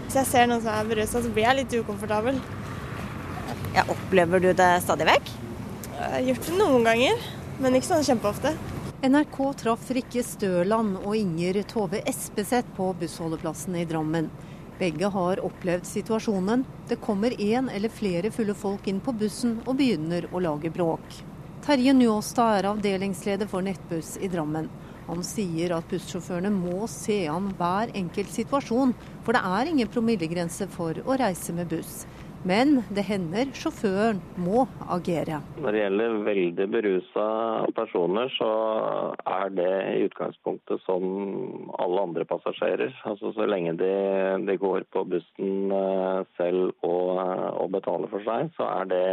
[0.05, 2.37] Hvis jeg ser noen som er berusa, så blir jeg litt ukomfortabel.
[3.74, 5.32] Ja, opplever du det stadig vekk?
[5.95, 7.24] Jeg har gjort det noen ganger,
[7.64, 8.53] men ikke sånn kjempeofte.
[9.05, 14.30] NRK traff Rikke Støland og Inger Tove Espeseth på bussholdeplassen i Drammen.
[14.79, 16.64] Begge har opplevd situasjonen.
[16.89, 21.20] Det kommer én eller flere fulle folk inn på bussen og begynner å lage bråk.
[21.64, 24.66] Terje Njåstad er avdelingsleder for Nettbuss i Drammen.
[25.07, 28.95] Han sier at bussjåførene må se an hver enkelt situasjon,
[29.25, 32.03] for det er ingen promillegrense for å reise med buss.
[32.45, 35.38] Men det hender sjåføren må agere.
[35.64, 37.26] Når det gjelder veldig berusa
[37.76, 38.51] personer, så
[39.24, 41.07] er det i utgangspunktet som
[41.80, 42.92] alle andre passasjerer.
[43.09, 43.95] Altså Så lenge de,
[44.45, 47.22] de går på bussen eh, selv og,
[47.62, 49.07] og betaler for seg, så er det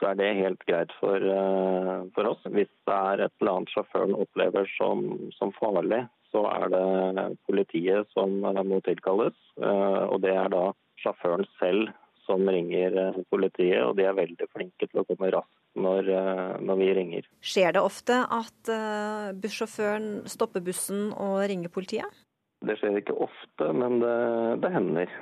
[0.00, 2.44] så er det helt greit for, eh, for, oss.
[2.44, 8.08] Hvis det er et eller annet sjåføren opplever som, som, farlig, så er det politiet
[8.16, 9.36] som må tilkalles.
[9.60, 11.92] Eh, og det er da sjåføren selv
[12.30, 16.08] som ringer eh, politiet, og de er veldig flinke til å komme raskt når,
[16.66, 17.26] når vi ringer.
[17.46, 18.70] Skjer det ofte at
[19.38, 22.22] bussjåføren stopper bussen og ringer politiet?
[22.66, 24.16] Det skjer ikke ofte, men det,
[24.64, 25.12] det hender.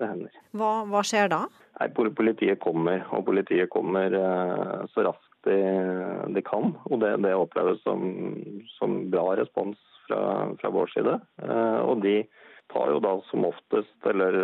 [0.00, 0.40] Det hender.
[0.56, 1.42] Hva, hva, skjer da?
[1.76, 4.16] Nei, Politiet kommer, og politiet kommer
[4.94, 5.58] så raskt de,
[6.34, 6.72] de kan.
[6.88, 8.08] Og det, det oppleves som,
[8.78, 10.22] som, bra respons fra,
[10.62, 11.18] fra vår side.
[11.84, 12.22] Og de
[12.72, 14.36] tar jo da som oftest, eller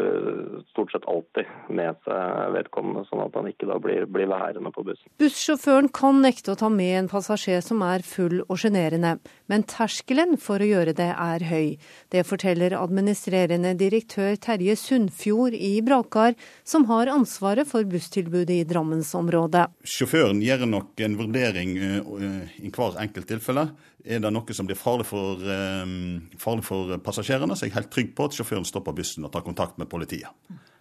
[0.71, 4.85] stort sett alltid, med seg vedkommende, sånn at han ikke da blir, blir værende på
[4.87, 5.11] bussen.
[5.21, 9.17] Bussjåføren kan nekte å ta med en passasjer som er full og sjenerende,
[9.53, 11.77] men terskelen for å gjøre det er høy.
[12.15, 19.69] Det forteller administrerende direktør Terje Sundfjord i Brakar, som har ansvaret for busstilbudet i Drammensområdet.
[19.85, 23.69] Sjåføren gjør nok en vurdering eh, i hver enkelt tilfelle.
[24.05, 27.93] Er det noe som blir farlig for, um, farlig for passasjerene, så er jeg helt
[27.95, 30.29] trygg på at sjåføren stopper bussen og tar kontakt med politiet.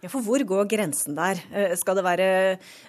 [0.04, 1.38] Ja, for Hvor går grensen der?
[1.48, 2.24] Eh, skal det være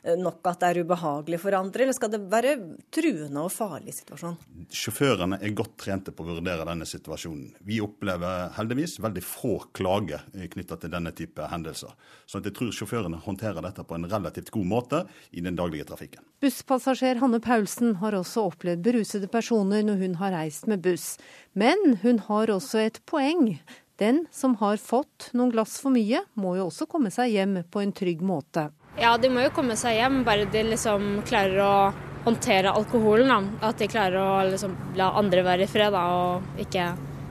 [0.03, 2.57] eh, nok at det er ubehagelig for andre, eller skal det være
[2.91, 4.35] truende og farlig situasjon?
[4.67, 7.53] Sjåførene er godt trente på å vurdere denne situasjonen.
[7.63, 11.95] Vi opplever heldigvis veldig få klager knytta til denne type hendelser.
[12.27, 15.01] Så jeg tror sjåførene håndterer dette på en relativt god måte
[15.31, 16.25] i den daglige trafikken.
[16.43, 21.13] Busspassasjer Hanne Paulsen har også opplevd berusede personer når hun har reist med buss.
[21.55, 23.53] Men hun har også et poeng.
[23.97, 27.79] Den som har fått noen glass for mye, må jo også komme seg hjem på
[27.79, 28.67] en trygg måte.
[28.99, 31.75] Ja, de må jo komme seg hjem, bare de liksom klarer å
[32.25, 33.31] håndtere alkoholen.
[33.31, 33.69] Da.
[33.69, 36.89] At de klarer å liksom la andre være i fred da, og ikke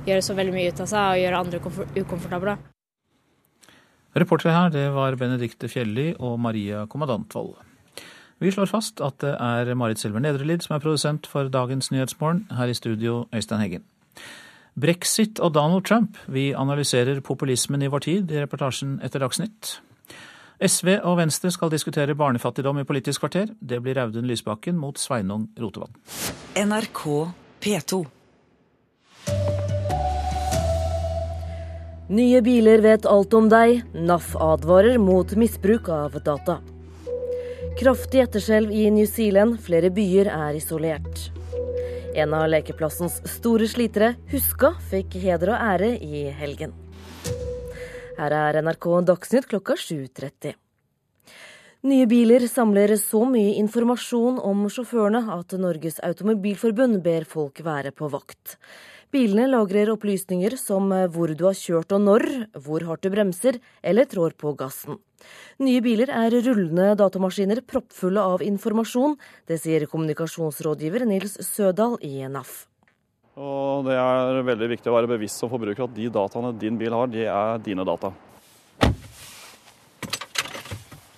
[0.08, 1.60] gjøre så veldig mye ut av seg og gjøre andre
[2.00, 2.56] ukomfortable.
[4.14, 7.56] Reportere her det var Benedicte Fjelli og Maria Kommandantvold.
[8.42, 12.44] Vi slår fast at det er Marit Silver Nedrelid som er produsent for dagens Nyhetsmorgen.
[12.52, 13.84] Her i studio, Øystein Heggen.
[14.74, 16.16] Brexit og Donald Trump.
[16.26, 19.78] Vi analyserer populismen i vår tid i reportasjen etter Dagsnytt.
[20.64, 23.50] SV og Venstre skal diskutere barnefattigdom i Politisk kvarter.
[23.60, 25.94] Det blir Audun Lysbakken mot Sveinung Rotevatn.
[26.58, 27.02] NRK
[27.62, 28.04] P2.
[32.14, 33.82] Nye biler vet alt om deg.
[33.94, 36.58] NAF advarer mot misbruk av data.
[37.78, 39.58] Kraftig etterskjelv i New Zealand.
[39.64, 41.30] Flere byer er isolert.
[42.14, 46.70] En av lekeplassens store slitere, Huska, fikk heder og ære i helgen.
[48.14, 50.54] Her er NRK Dagsnytt klokka 7.30.
[51.90, 58.06] Nye biler samler så mye informasjon om sjåførene at Norges Automobilforbund ber folk være på
[58.14, 58.60] vakt.
[59.14, 62.24] Bilene lagrer opplysninger som hvor du har kjørt og når,
[62.64, 64.98] hvor hardt du bremser eller trår på gassen.
[65.62, 69.14] Nye biler er rullende datamaskiner proppfulle av informasjon.
[69.46, 72.64] Det sier kommunikasjonsrådgiver Nils Sødal i NAF.
[73.38, 76.94] Og Det er veldig viktig å være bevisst som forbruker at de dataene din bil
[76.94, 78.10] har, de er dine data.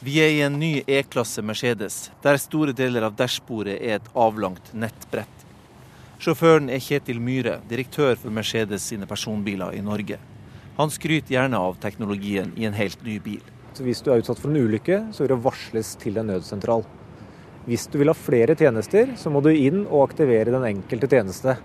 [0.04, 4.74] Vi er i en ny E-klasse Mercedes, der store deler av dashbordet er et avlangt
[4.76, 5.35] nettbrett.
[6.16, 10.16] Sjåføren er Kjetil Myhre, direktør for Mercedes sine personbiler i Norge.
[10.78, 13.42] Han skryter gjerne av teknologien i en helt ny bil.
[13.76, 16.86] Hvis du er utsatt for en ulykke, så vil det varsles til en nødsentral.
[17.68, 21.58] Hvis du vil ha flere tjenester, så må du inn og aktivere den enkelte tjeneste.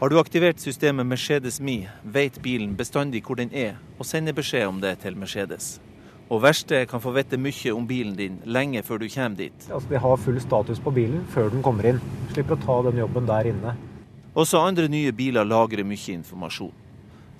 [0.00, 4.64] Har du aktivert systemet Mercedes Me, vet bilen bestandig hvor den er, og sender beskjed
[4.70, 5.74] om det til Mercedes.
[6.30, 9.68] Og verkstedet kan få vite mye om bilen din lenge før du kommer dit.
[9.68, 12.00] Altså, De har full status på bilen før den kommer inn.
[12.32, 13.76] Slipper å ta den jobben der inne.
[14.34, 16.74] Også andre nye biler lagrer mye informasjon.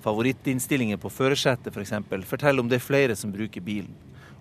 [0.01, 1.93] Favorittinnstillinger på førersetet f.eks.
[2.09, 3.93] For forteller om det er flere som bruker bilen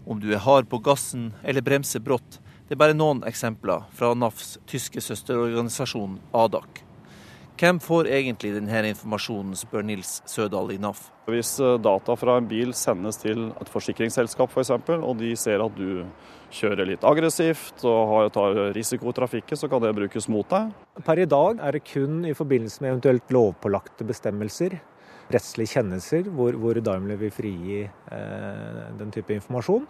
[0.07, 2.41] om du er hard på gassen eller bremser brått.
[2.67, 6.85] Det er bare noen eksempler fra NAFs tyske søsterorganisasjon ADAC.
[7.61, 11.11] Hvem får egentlig denne informasjonen, spør Nils Sødal i NAF.
[11.29, 15.61] Hvis eh, data fra en bil sendes til et forsikringsselskap f.eks., for og de ser
[15.61, 16.07] at du
[16.51, 20.73] kjører litt aggressivt og tar risiko i trafikken, så kan det brukes mot deg.
[21.07, 24.81] Per i dag er det kun i forbindelse med eventuelt lovpålagte bestemmelser
[25.35, 29.87] rettslige kjennelser hvor, hvor Daimler vil frigi eh, den type informasjon.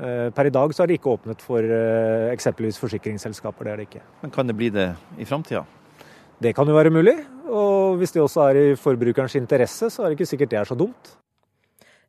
[0.00, 3.66] Eh, per i dag så er det ikke åpnet for eh, eksempelvis forsikringsselskaper.
[3.66, 4.04] Det er det ikke.
[4.22, 4.90] Men kan det bli det
[5.20, 5.64] i framtida?
[6.40, 7.18] Det kan jo være mulig.
[7.50, 10.70] Og hvis det også er i forbrukerens interesse, så er det ikke sikkert det er
[10.70, 11.16] så dumt.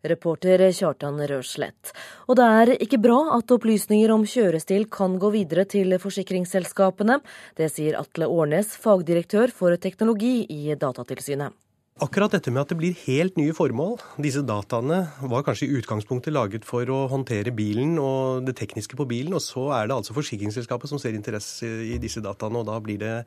[0.08, 1.94] Reporter Kjartan Rørslett.
[2.28, 7.20] Og det er ikke bra at opplysninger om kjørestil kan gå videre til forsikringsselskapene.
[7.58, 11.54] Det sier Atle Årnes, fagdirektør for teknologi i Datatilsynet.
[12.02, 14.00] Akkurat dette med at det blir helt nye formål.
[14.26, 19.06] Disse dataene var kanskje i utgangspunktet laget for å håndtere bilen og det tekniske på
[19.06, 22.80] bilen, og så er det altså forsikringsselskapet som ser interesse i disse dataene, og da
[22.82, 23.20] blir det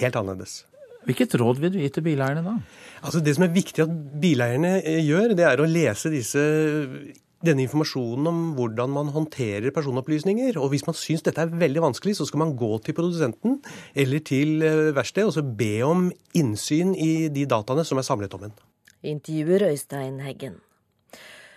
[0.00, 0.64] helt annerledes.
[1.06, 2.56] Hvilket råd vil du gi til bileierne da?
[3.06, 6.42] Altså Det som er viktig at bileierne eh, gjør, det er å lese disse
[7.46, 10.56] denne informasjonen om hvordan man håndterer personopplysninger.
[10.58, 13.60] Og hvis man syns dette er veldig vanskelig, så skal man gå til produsenten
[13.94, 18.34] eller til eh, verkstedet og så be om innsyn i de dataene som er samlet
[18.38, 18.56] om en.
[19.06, 20.58] Intervjuer Øystein Heggen.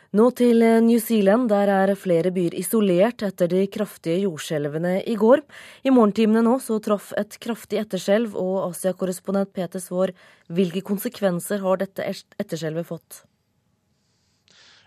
[0.09, 1.51] Nå til eh, New Zealand.
[1.51, 5.43] Der er flere byer isolert etter de kraftige jordskjelvene i går.
[5.85, 10.15] I morgentimene nå så traff et kraftig etterskjelv, og Asia-korrespondent Peter Svaar,
[10.49, 12.09] hvilke konsekvenser har dette
[12.41, 13.21] etterskjelvet fått?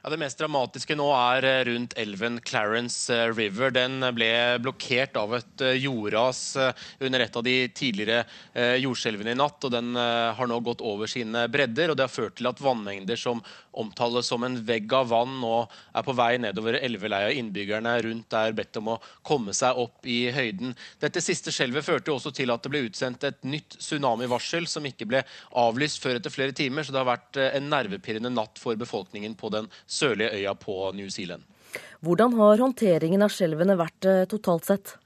[0.05, 3.71] Ja, Det mest dramatiske nå er eh, rundt elven Clarence eh, River.
[3.71, 6.41] Den ble blokkert av et eh, jordras
[6.99, 8.25] under et av de tidligere
[8.83, 9.63] jordskjelvene i natt.
[9.63, 11.93] og Den har nå gått over sine bredder.
[11.93, 13.45] og Det har ført til at vannmengder som
[13.79, 15.53] omtales som en vegg av vann, nå
[15.95, 17.31] er på vei nedover elveleia.
[17.39, 20.75] Innbyggerne rundt er bedt om å komme seg opp i høyden.
[21.01, 25.09] Dette siste skjelvet førte også til at det ble utsendt et nytt tsunamivarsel, som ikke
[25.15, 25.23] ble
[25.63, 26.85] avlyst før etter flere timer.
[26.85, 31.11] Så det har vært en nervepirrende natt for befolkningen på den sørlige øya på New
[31.13, 31.45] Zealand.
[32.03, 34.97] Hvordan har håndteringen av skjelvene vært eh, totalt sett?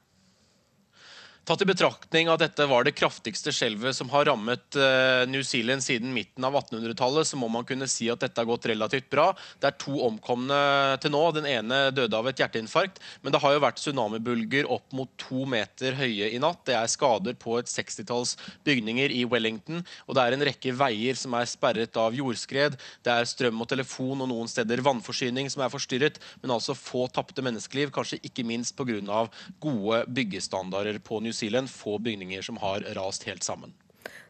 [1.47, 5.79] Tatt i betraktning at dette var det kraftigste skjelvet som har rammet uh, New Zealand
[5.79, 9.29] siden midten av 1800-tallet, så må man kunne si at dette har gått relativt bra.
[9.55, 10.57] Det er to omkomne
[10.99, 11.21] til nå.
[11.37, 12.99] Den ene døde av et hjerteinfarkt.
[13.23, 16.65] Men det har jo vært tsunamibulger opp mot to meter høye i natt.
[16.67, 18.35] Det er skader på et 60-talls
[18.67, 19.85] bygninger i Wellington.
[20.09, 22.75] Og det er en rekke veier som er sperret av jordskred.
[23.07, 26.19] Det er strøm og telefon og noen steder vannforsyning som er forstyrret.
[26.43, 29.23] Men altså få tapte menneskeliv, kanskje ikke minst pga.
[29.63, 31.36] gode byggestandarder på New Zealand.
[31.37, 33.73] Zealand få bygninger som har rast helt sammen.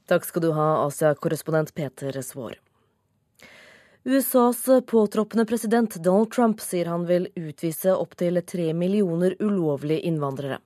[0.07, 2.59] Takk skal du ha, Asia-korrespondent Peter Svaar.
[4.07, 10.61] USAs påtroppende president Donald Trump sier han vil utvise opptil tre millioner ulovlige innvandrere.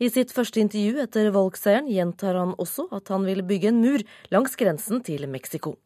[0.00, 4.04] I sitt første intervju etter valgseieren gjentar han også at han vil bygge en mur
[4.32, 5.76] langs grensen til Mexico.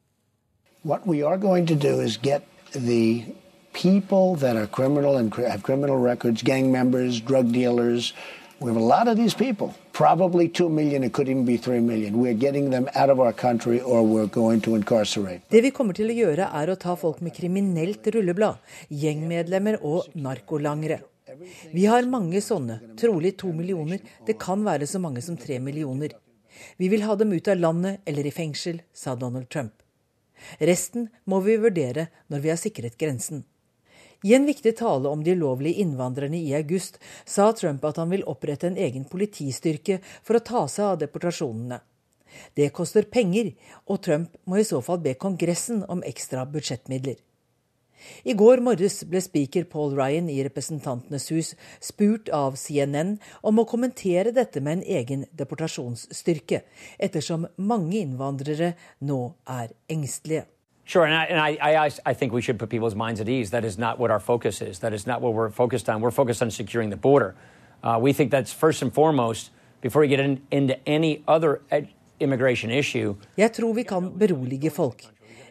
[0.86, 3.26] What we are going to do is get the
[3.72, 8.14] people that are criminal and have criminal records, gang members, drug dealers,
[8.60, 11.80] We have a lot of these people, probably 2 million, it could even be 3
[11.80, 12.18] million.
[12.20, 15.40] We're getting them out of our country or we're going to incarcerate.
[15.50, 20.10] Det vi kommer til å gjøre, er å ta folk med kriminelt rulleblad, gjengmedlemmer og
[20.14, 21.02] narkolangere.
[21.72, 24.00] Vi har mange sånne, trolig to millioner.
[24.26, 26.16] Det kan være så mange som tre millioner.
[26.76, 29.72] Vi vil ha dem ut av landet eller i fengsel, sa Donald Trump.
[30.58, 33.44] Resten må vi vurdere når vi har sikret grensen.
[34.22, 38.26] I en viktig tale om de ulovlige innvandrerne i august sa Trump at han vil
[38.28, 41.80] opprette en egen politistyrke for å ta seg av deportasjonene.
[42.54, 43.54] Det koster penger,
[43.88, 47.16] og Trump må i så fall be Kongressen om ekstra budsjettmidler.
[48.24, 51.50] I går morges ble speaker Paul Ryan i Representantenes hus
[51.84, 56.62] spurt av CNN om å kommentere dette med en egen deportasjonsstyrke,
[56.96, 58.72] ettersom mange innvandrere
[59.04, 60.46] nå er engstelige.
[60.90, 61.50] Sure, and, I, and I,
[61.86, 63.50] I, I, think we should put people's minds at ease.
[63.50, 64.80] That is not what our focus is.
[64.80, 66.00] That is not what we're focused on.
[66.00, 67.36] We're focused on securing the border.
[67.84, 71.60] Uh, we think that's first and foremost before we get in, into any other
[72.18, 73.14] immigration issue.
[73.36, 75.04] Jeg tror vi kan berolige folk.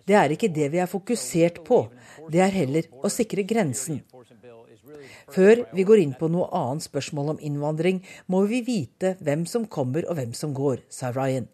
[0.08, 1.88] Det er ikke det vi er fokusert på.
[2.32, 4.04] Det er heller å sikre grensen.
[5.32, 9.72] Før vi går inn på noe annet spørsmål om innvandring, må vi vite hvem som
[9.72, 11.48] kommer og hvem som går, sa Ryan.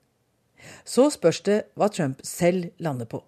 [0.81, 3.21] Så spørs det hva Trump selv lander på.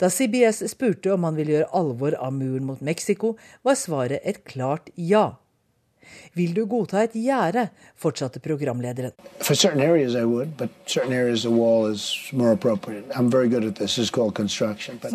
[0.00, 4.44] Da CBS spurte om han ville gjøre alvor av muren mot Mexico, var svaret et
[4.44, 5.36] klart ja.
[6.32, 7.68] Vil du godta et gjerde?
[7.96, 9.12] fortsatte programlederen.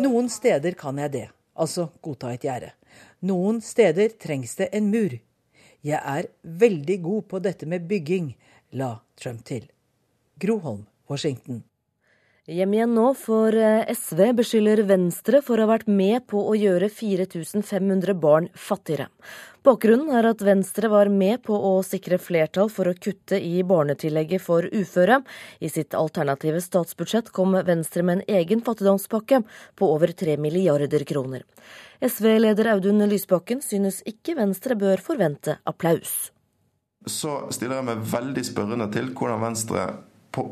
[0.02, 2.72] Noen steder kan jeg det, altså godta et gjerde.
[3.22, 5.18] Noen steder trengs det en mur.
[5.82, 8.32] Jeg er veldig god på dette med bygging,
[8.78, 9.64] la Trump til.
[10.38, 11.62] Groholm, Washington.
[12.50, 16.56] Hjem igjen nå, for eh, SV beskylder Venstre for å ha vært med på å
[16.58, 19.06] gjøre 4500 barn fattigere.
[19.62, 24.42] Bakgrunnen er at Venstre var med på å sikre flertall for å kutte i barnetillegget
[24.42, 25.20] for uføre.
[25.62, 29.44] I sitt alternative statsbudsjett kom Venstre med en egen fattigdomspakke
[29.78, 31.46] på over 3 milliarder kroner.
[32.02, 36.32] SV-leder Audun Lysbakken synes ikke Venstre bør forvente applaus.
[37.06, 39.92] Så stiller jeg meg veldig spørrende til hvordan Venstre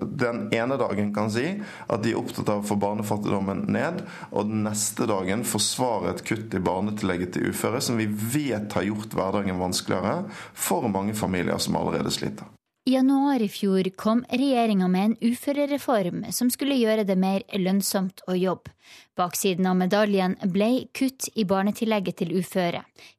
[0.02, 1.46] den ene dagen kan si
[1.88, 6.24] at de er opptatt av å få barnefattigdommen ned, og den neste dagen forsvare et
[6.26, 10.24] kutt i barnetillegget til uføre, som vi vet har gjort hverdagen vanskeligere
[10.54, 12.48] for mange familier som allerede sliter.
[12.88, 18.24] I januar i fjor kom regjeringa med en uførereform som skulle gjøre det mer lønnsomt
[18.26, 18.72] å jobbe.
[19.20, 22.78] Baksiden av medaljen ble kutt i barnetillegget til uføre.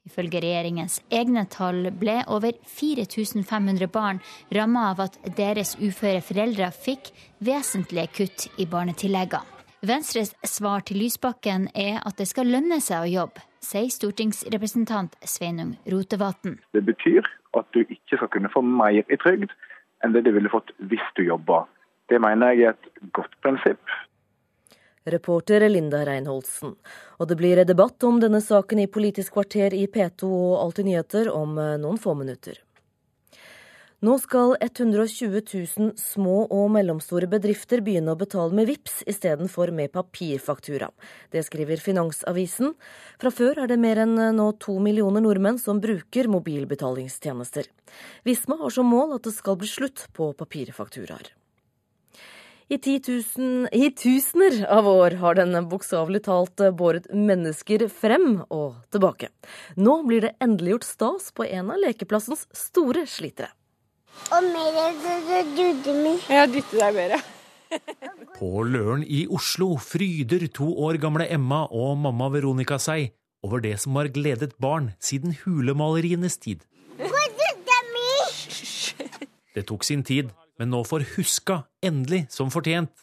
[0.09, 4.21] Ifølge regjeringens egne tall ble over 4500 barn
[4.57, 7.11] ramma av at deres uføre foreldre fikk
[7.45, 9.45] vesentlige kutt i barnetilleggene.
[9.85, 15.75] Venstres svar til Lysbakken er at det skal lønne seg å jobbe, sier stortingsrepresentant Sveinung
[15.89, 16.57] Rotevatn.
[16.73, 19.53] Det betyr at du ikke skal kunne få mer i trygd
[20.01, 21.67] enn det du ville fått hvis du jobba.
[22.09, 23.81] Det mener jeg er et godt prinsipp.
[25.05, 26.75] Reporter Linda Reinholdsen.
[27.17, 31.31] Og det blir debatt om denne saken i Politisk kvarter i P2 og Alltid nyheter
[31.33, 32.59] om eh, noen få minutter.
[34.01, 39.91] Nå skal 120 000 små og mellomstore bedrifter begynne å betale med VIPS istedenfor med
[39.93, 40.87] papirfaktura.
[41.29, 42.73] Det skriver Finansavisen.
[43.21, 47.69] Fra før er det mer enn nå to millioner nordmenn som bruker mobilbetalingstjenester.
[48.25, 51.29] Visma har som mål at det skal bli slutt på papirfakturaer.
[52.71, 59.27] I, tusen, I tusener av år har den bokstavelig talt båret mennesker frem og tilbake.
[59.75, 63.51] Nå blir det endelig gjort stas på en av lekeplassens store slitere.
[64.31, 66.23] Og mer dytter meg.
[66.31, 67.21] Ja, dytte deg mer, ja.
[68.37, 73.11] På Løren i Oslo fryder to år gamle Emma og mamma Veronica seg
[73.43, 76.63] over det som har gledet barn siden hulemalerienes tid.
[79.51, 80.31] Det tok sin tid,
[80.61, 82.93] men nå får Huska endelig som fortjent.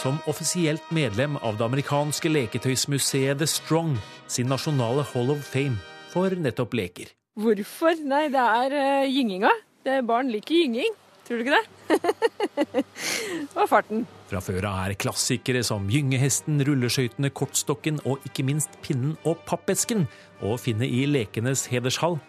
[0.00, 3.98] Som offisielt medlem av det amerikanske leketøysmuseet The Strong
[4.32, 5.76] sin nasjonale Hall of Fame
[6.14, 7.12] for nettopp leker.
[7.36, 8.00] Hvorfor?
[8.08, 9.52] Nei, det er uh, gynginga.
[9.84, 10.96] Det barn liker gynging.
[11.28, 12.84] Tror du ikke det?
[13.58, 14.04] og farten.
[14.28, 20.06] Fra før av er klassikere som Gyngehesten, Rulleskøytene, Kortstokken og ikke minst Pinnen og Pappesken
[20.44, 22.20] å finne i Lekenes hedershall.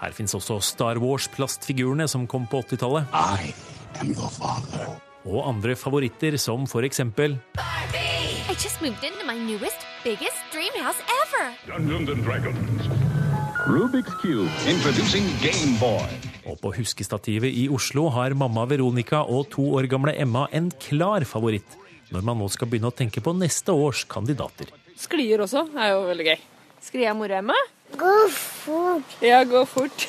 [0.00, 3.04] Her fins også Star Wars-plastfigurene som kom på 80-tallet.
[5.28, 7.36] Og andre favoritter som for eksempel
[8.50, 11.52] I just moved into my newest, biggest dream house ever.
[11.68, 12.88] Dungeons Dragons.
[13.68, 16.08] Rubik's Cube, introducing Gameboy.
[16.48, 21.26] Og på huskestativet i Oslo har mamma Veronica og to år gamle Emma en klar
[21.28, 21.76] favoritt
[22.10, 24.72] når man nå skal begynne å tenke på neste års kandidater.
[24.98, 26.40] Sklier også er jo veldig gøy.
[26.82, 27.54] Sklier mor Emma?
[27.96, 29.16] Gå fort.
[29.20, 30.08] Ja, gå fort.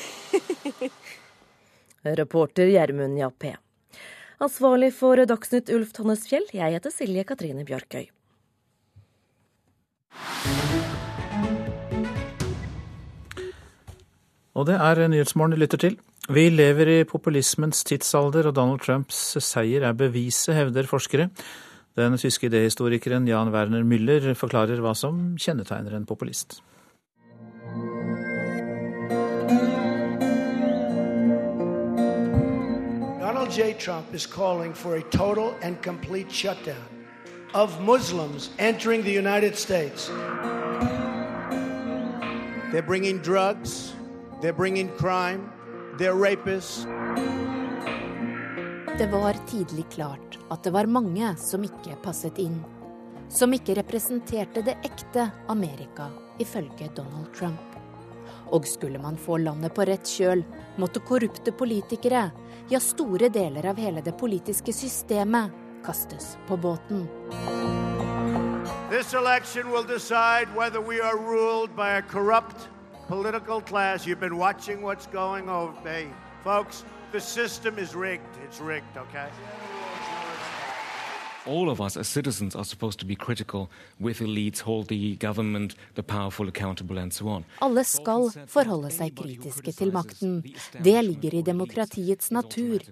[2.03, 3.55] Reporter Gjermund Jappé.
[4.41, 8.07] Ansvarlig for Dagsnytt Ulf Tannesfjell, jeg heter Silje Katrine Bjørkøy.
[14.51, 15.99] Og det er Nyhetsmorgen du lytter til.
[16.29, 21.29] Vi lever i populismens tidsalder, og Donald Trumps seier er beviset, hevder forskere.
[21.97, 26.61] Den tyske idehistorikeren Jan Werner Müller forklarer hva som kjennetegner en populist.
[33.19, 33.73] Donald J.
[33.73, 36.87] Trump is calling for a total and complete shutdown
[37.53, 40.09] of Muslims entering the United States.
[42.71, 43.93] They're bringing drugs.
[44.41, 45.51] They're bringing crime.
[45.97, 46.85] They're rapists.
[48.97, 52.63] Det var tidlig klart at det var mange som ikke passet inn.
[53.29, 56.09] Som ikke representerte det ekte Amerika,
[56.41, 57.61] ifølge Donald Trump.
[58.51, 60.43] Og skulle man få landet på rett kjøl,
[60.81, 62.29] måtte korrupte politikere,
[62.71, 65.51] ja store deler av hele det politiske systemet,
[65.85, 67.07] kastes på båten.
[68.91, 72.67] This election will decide whether we are ruled by a corrupt
[73.07, 74.05] political class.
[74.05, 75.75] You've been watching what's going on.
[75.83, 76.07] Hey,
[76.43, 78.37] folks, the system is rigged.
[78.45, 79.29] It's rigged, okay?
[81.47, 83.69] All of us as citizens are supposed to be critical
[83.99, 87.45] with elites, hold the government, the powerful accountable and so on.
[87.59, 90.41] Alle skal forholde seg kritiske til makten.
[90.83, 92.85] Det ligger i demokratiets natur.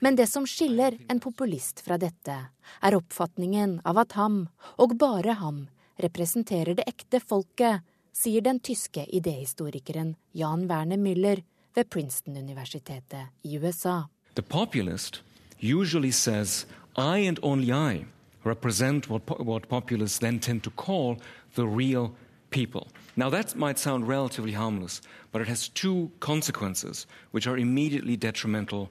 [0.00, 2.36] Men det som skiller en populist fra dette,
[2.82, 4.46] er oppfatningen av at ham,
[4.78, 5.66] og bare ham,
[6.00, 7.84] representerer det ekte folket
[8.14, 11.42] sier den tyske idehistorikeren Jan Werner Müller
[11.74, 14.04] ved Princeton-universitetet i USA.
[14.34, 15.22] The populist
[15.60, 16.66] usually says
[16.96, 18.04] I and only I
[18.44, 21.16] represent what, what populists then tend to call
[21.54, 22.12] the real
[22.50, 22.88] people.
[23.16, 25.00] Now, that might sound relatively harmless,
[25.32, 28.88] but it has two consequences which are immediately detrimental.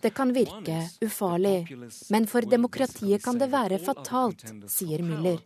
[0.00, 1.76] Det kan virke ufarlig,
[2.10, 5.38] men for demokratiet kan det være fatalt, sier Müller.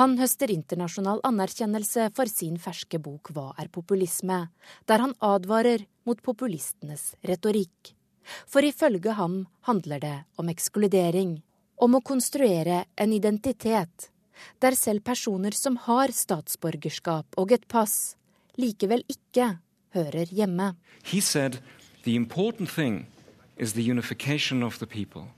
[0.00, 4.40] Han høster internasjonal anerkjennelse for sin ferske bok Hva er populisme?,
[4.88, 7.92] der han advarer mot populistenes retorikk.
[8.46, 11.38] For ifølge ham handler det om ekskludering,
[11.78, 14.10] om å konstruere en identitet,
[14.62, 18.16] der selv personer som har statsborgerskap og et pass,
[18.58, 19.58] likevel ikke
[19.94, 20.74] hører hjemme.
[21.02, 21.60] He said,
[22.04, 23.06] the important thing
[23.56, 25.28] is the unification of the people,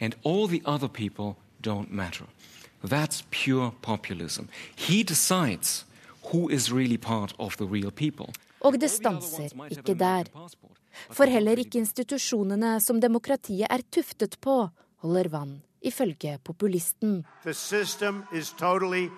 [0.00, 2.26] and all the other people don't matter.
[2.84, 4.48] That's pure populism.
[4.76, 5.84] He decides
[6.32, 8.32] who is really part of the real people.
[8.60, 10.24] Og det stanser ikke der.
[11.10, 14.64] For heller ikke institusjonene som demokratiet er tuftet på,
[15.04, 15.56] holder vann
[15.86, 17.24] ifølge populisten.
[18.58, 19.08] Totally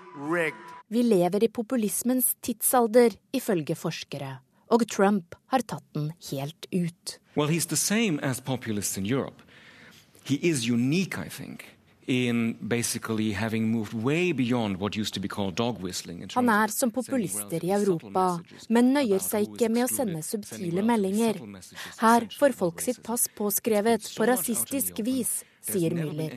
[0.88, 4.38] Vi lever i populismens tidsalder, ifølge forskere.
[4.68, 7.18] Og Trump har tatt den helt ut.
[7.36, 9.42] Well, he's the same as populists in Europe.
[10.24, 11.64] He is unique, I think.
[12.09, 12.56] Han
[16.48, 18.40] er som populister i Europa,
[18.72, 21.36] men nøyer seg ikke med å sende subtile meldinger.
[22.01, 26.32] Her får folk sitt pass påskrevet på rasistisk vis, sier Müller.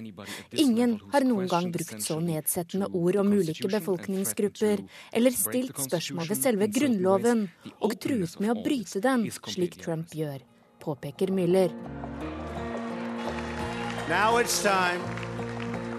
[0.59, 4.83] Ingen har noen gang brukt så nedsettende ord om ulike befolkningsgrupper,
[5.15, 7.47] eller stilt spørsmål ved selve grunnloven
[7.79, 10.43] og truet med å bryte den, slik Trump gjør,
[10.83, 11.71] påpeker Müller.
[14.11, 15.30] Now it's time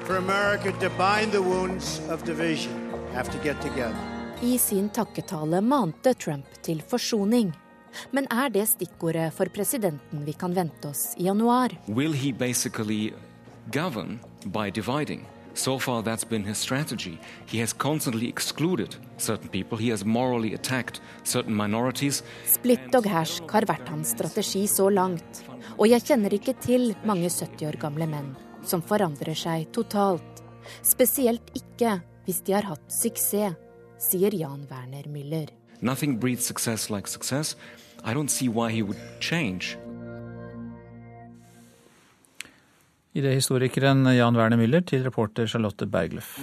[0.06, 2.72] for America to bind the wounds of division.
[3.14, 3.96] Have to get together.
[4.42, 7.52] I sin takketale mante Trump til forsoning.
[8.10, 11.76] Men er det stikkordet for presidenten vi kan vente oss i januar?
[11.86, 13.12] Will he basically
[13.72, 15.26] govern by dividing?
[15.54, 17.18] So far, that's been his strategy.
[17.46, 19.76] He has constantly excluded certain people.
[19.78, 22.22] He has morally attacked certain minorities.
[22.46, 25.44] Split og hersk har vært hans strategi så langt.
[25.76, 28.32] Og jeg kjenner ikke til mange 70 år gamle menn
[28.64, 30.42] som forandrer seg totalt.
[30.86, 33.58] Spesielt ikke hvis de har hatt suksess,
[34.02, 35.50] sier Jan Werner Müller.
[35.80, 37.56] Nothing breeds success like success.
[38.04, 39.76] I don't see why he would change.
[43.14, 46.38] Idéhistorikeren Jan Werner Müller til reporter Charlotte Bergløff.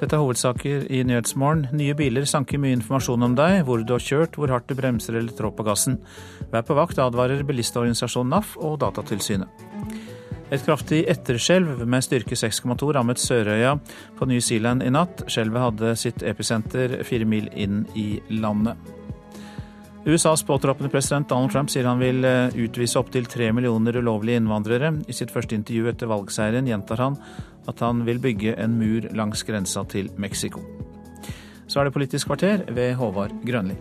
[0.00, 1.66] Dette er hovedsaker i Nyhetsmorgen.
[1.76, 5.18] Nye biler sanker mye informasjon om deg, hvor du har kjørt, hvor hardt du bremser
[5.18, 5.98] eller trår på gassen.
[6.54, 9.60] Vær på vakt, advarer bilistorganisasjonen NAF og Datatilsynet.
[10.50, 13.76] Et kraftig etterskjelv med styrke 6,2 rammet Sørøya
[14.16, 15.26] på New Zealand i natt.
[15.30, 18.08] Skjelvet hadde sitt episenter fire mil inn i
[18.40, 18.80] landet.
[20.00, 24.94] USAs påtroppende president Donald Trump sier han vil eh, utvise opptil tre millioner ulovlige innvandrere.
[25.06, 27.18] I sitt første intervju etter valgseieren gjentar han
[27.70, 30.60] at han vil bygge en mur langs grensa til Mexico.
[31.70, 33.78] Så er det Politisk kvarter ved Håvard Grønli.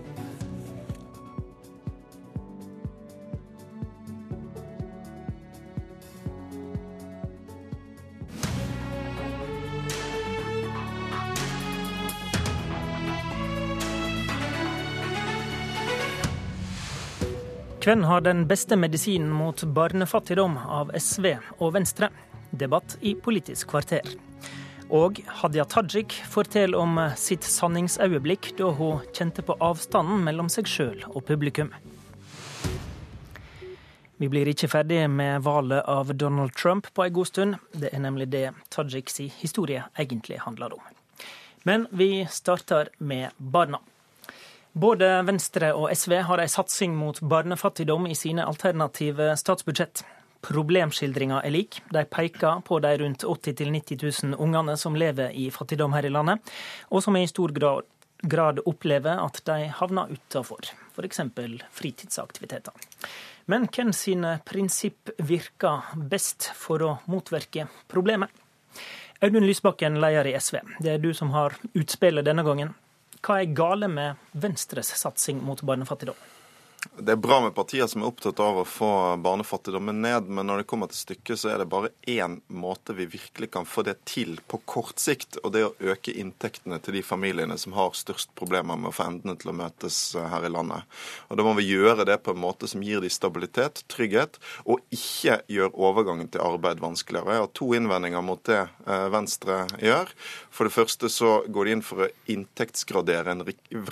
[17.90, 22.12] Hvem har den beste medisinen mot barnefattigdom av SV og Venstre?
[22.52, 24.06] Debatt i Politisk kvarter.
[24.90, 31.04] Og Hadia Tajik forteller om sitt sanningsøyeblikk da hun kjente på avstanden mellom seg sjøl
[31.12, 31.70] og publikum.
[34.20, 37.60] Vi blir ikke ferdig med valget av Donald Trump på en god stund.
[37.72, 40.82] Det er nemlig det Tajiks historie egentlig handler om.
[41.64, 43.80] Men vi starter med barna.
[44.74, 50.04] Både Venstre og SV har en satsing mot barnefattigdom i sine alternative statsbudsjett.
[50.46, 51.82] Problemskildringa er lik.
[51.92, 56.12] De peker på de rundt 80 000-90 000 ungene som lever i fattigdom her i
[56.14, 56.40] landet,
[56.90, 61.22] og som i stor grad, opplever at de havner utafor, f.eks.
[61.72, 62.74] fritidsaktiviteter.
[63.52, 68.30] Men hvem sine prinsipp virker best for å motvirke problemet?
[69.20, 70.62] Audun Lysbakken, leder i SV.
[70.80, 72.76] Det er du som har utspillet denne gangen.
[73.20, 76.16] Hva er gale med Venstres satsing mot barnefattigdom?
[76.80, 78.90] Det er bra med partier som er opptatt av å få
[79.20, 83.08] barnefattigdommen ned, men når det kommer til stykket, så er det bare én måte vi
[83.10, 86.96] virkelig kan få det til på kort sikt, og det er å øke inntektene til
[86.96, 90.48] de familiene som har størst problemer med å få endene til å møtes eh, her
[90.48, 90.88] i landet.
[91.28, 94.80] Og Da må vi gjøre det på en måte som gir de stabilitet, trygghet, og
[94.96, 97.36] ikke gjør overgangen til arbeid vanskeligere.
[97.36, 100.16] Jeg har to innvendinger mot det eh, Venstre gjør.
[100.48, 103.46] For det første så går de inn for å inntektsgradere en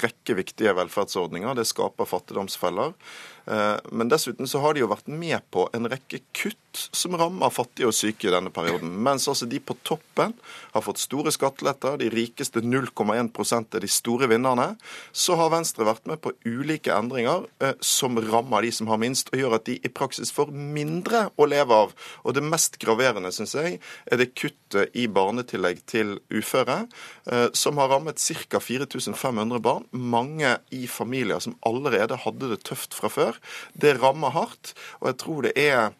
[0.03, 1.55] rekke viktige velferdsordninger.
[1.59, 2.76] Det skaper fattigdomsfeller.
[2.83, 7.53] Eh, men dessuten så har de jo vært med på en rekke kutt som rammer
[7.53, 8.91] fattige og syke i denne perioden.
[9.03, 10.35] Mens altså de på toppen
[10.73, 14.69] har fått store skatteletter, de rikeste 0,1 er de store vinnerne,
[15.11, 19.31] så har Venstre vært med på ulike endringer eh, som rammer de som har minst,
[19.33, 21.95] og gjør at de i praksis får mindre å leve av.
[22.23, 26.83] Og det mest graverende, syns jeg, er det kuttet i barnetillegg til uføre,
[27.31, 28.61] eh, som har rammet ca.
[28.61, 33.41] 4500 barn, mange i familier som allerede hadde det tøft fra før.
[33.73, 35.91] Det rammer hardt, og jeg tror det er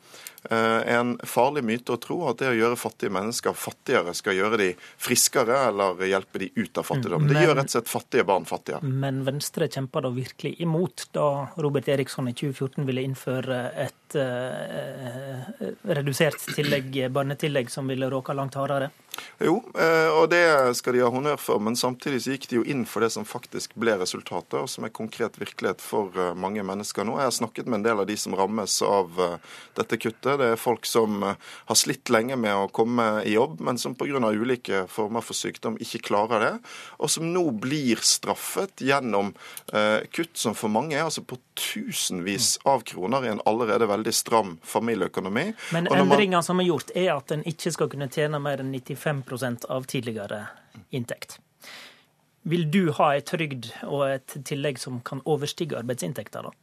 [0.50, 4.70] en farlig myte å tro at det å gjøre fattige mennesker fattigere skal gjøre de
[4.80, 7.28] friskere eller hjelpe de ut av fattigdom.
[7.30, 8.88] Det gjør rett og slett fattige barn fattigere.
[8.88, 14.16] Men Venstre kjempa da virkelig imot da Robert Eriksson i 2014 ville innføre et et
[14.22, 18.90] eh, redusert tillegg, barnetillegg som ville råka langt hardere?
[19.42, 20.44] Jo, eh, og det
[20.78, 23.26] skal de ha honnør for, men samtidig så gikk de jo inn for det som
[23.26, 27.16] faktisk ble resultatet, og som er konkret virkelighet for mange mennesker nå.
[27.18, 29.18] Jeg har snakket med en del av de som rammes av
[29.78, 30.38] dette kuttet.
[30.38, 34.22] Det er folk som har slitt lenge med å komme i jobb, men som pga.
[34.38, 36.54] ulike former for sykdom ikke klarer det,
[37.02, 39.34] og som nå blir straffet gjennom
[40.14, 44.58] kutt som for mange er altså på tusenvis av kroner i en allerede veldig stram
[44.64, 45.46] familieøkonomi.
[45.74, 46.44] Men endringene man...
[46.44, 50.46] som er gjort, er at en ikke skal kunne tjene mer enn 95% av tidligere
[50.92, 51.40] inntekt.
[52.48, 56.54] Vil du ha et trygd og et tillegg som kan overstige arbeidsinntekta, da?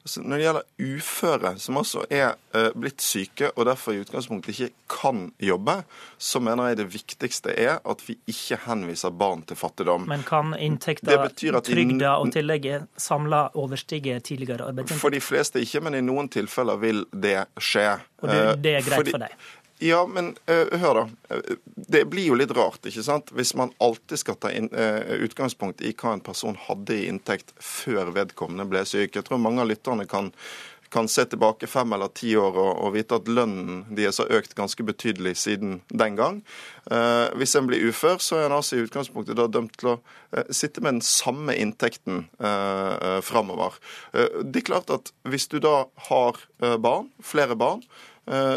[0.00, 4.54] Altså, når det gjelder uføre, som også er uh, blitt syke og derfor i utgangspunktet
[4.54, 5.76] ikke kan jobbe,
[6.18, 10.08] så mener jeg det viktigste er at vi ikke henviser barn til fattigdom.
[10.10, 15.02] Men kan inntekter, trygda og tillegget samla overstige tidligere arbeidsinntekt?
[15.02, 17.88] For de fleste ikke, men i noen tilfeller vil det skje.
[18.20, 19.36] Og det, det er greit Fordi, for deg?
[19.82, 21.04] Ja, men uh, hør da.
[21.64, 23.30] Det blir jo litt rart, ikke sant?
[23.32, 27.54] Hvis man alltid skal ta inn, uh, utgangspunkt i hva en person hadde i inntekt
[27.64, 29.16] før vedkommende ble syk.
[29.16, 30.28] Jeg tror mange av lytterne kan,
[30.92, 34.52] kan se tilbake fem eller ti år og, og, vite at lønnen deres har økt
[34.58, 36.42] ganske betydelig siden den gang.
[36.84, 39.96] Uh, hvis en blir ufør, så er en altså i utgangspunktet da dømt til å
[39.96, 43.80] uh, sitte med den samme inntekten uh, framover.
[44.44, 46.44] det er klart at hvis du da har
[46.84, 48.09] barn, flere barn, Eh,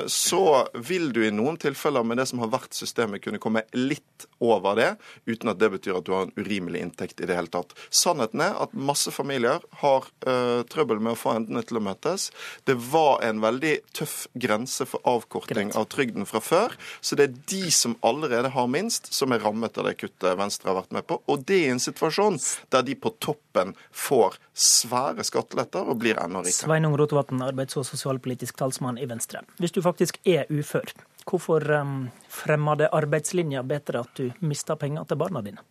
[0.07, 4.27] så vil du i noen tilfeller med det som har vært systemet, kunne komme litt
[4.43, 4.89] over det,
[5.25, 7.73] uten at det betyr at du har en urimelig inntekt i det hele tatt.
[7.93, 12.29] Sannheten er at masse familier har uh, trøbbel med å få endene til å møtes.
[12.67, 15.79] Det var en veldig tøff grense for avkorting Greit.
[15.79, 19.77] av trygden fra før, så det er de som allerede har minst, som er rammet
[19.79, 21.19] av det kuttet Venstre har vært med på.
[21.31, 22.39] Og det i en situasjon
[22.73, 26.67] der de på toppen får svære skatteletter og blir enda rikere.
[26.67, 29.43] Sveinung Rotevatn, arbeids- og sosialpolitisk talsmann i Venstre.
[29.63, 30.89] Hvis du faktisk er ufør,
[31.23, 35.63] hvorfor um, fremmer det arbeidslinja bedre at du mister penger til barna dine?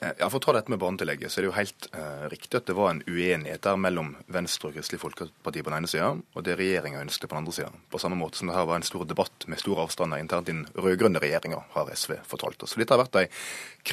[0.00, 2.56] Eh, ja, For å ta dette med barnetillegget, så er det jo helt eh, riktig
[2.56, 6.14] at det var en uenighet der mellom Venstre og Kristelig Folkeparti på den ene sida,
[6.16, 7.68] og det regjeringa ønsket på den andre sida.
[7.92, 10.54] På samme måte som det her var en stor debatt med store avstander internt i
[10.54, 12.72] den rød-grønne regjeringa, har SV fortalt oss.
[12.72, 13.26] Så dette har vært ei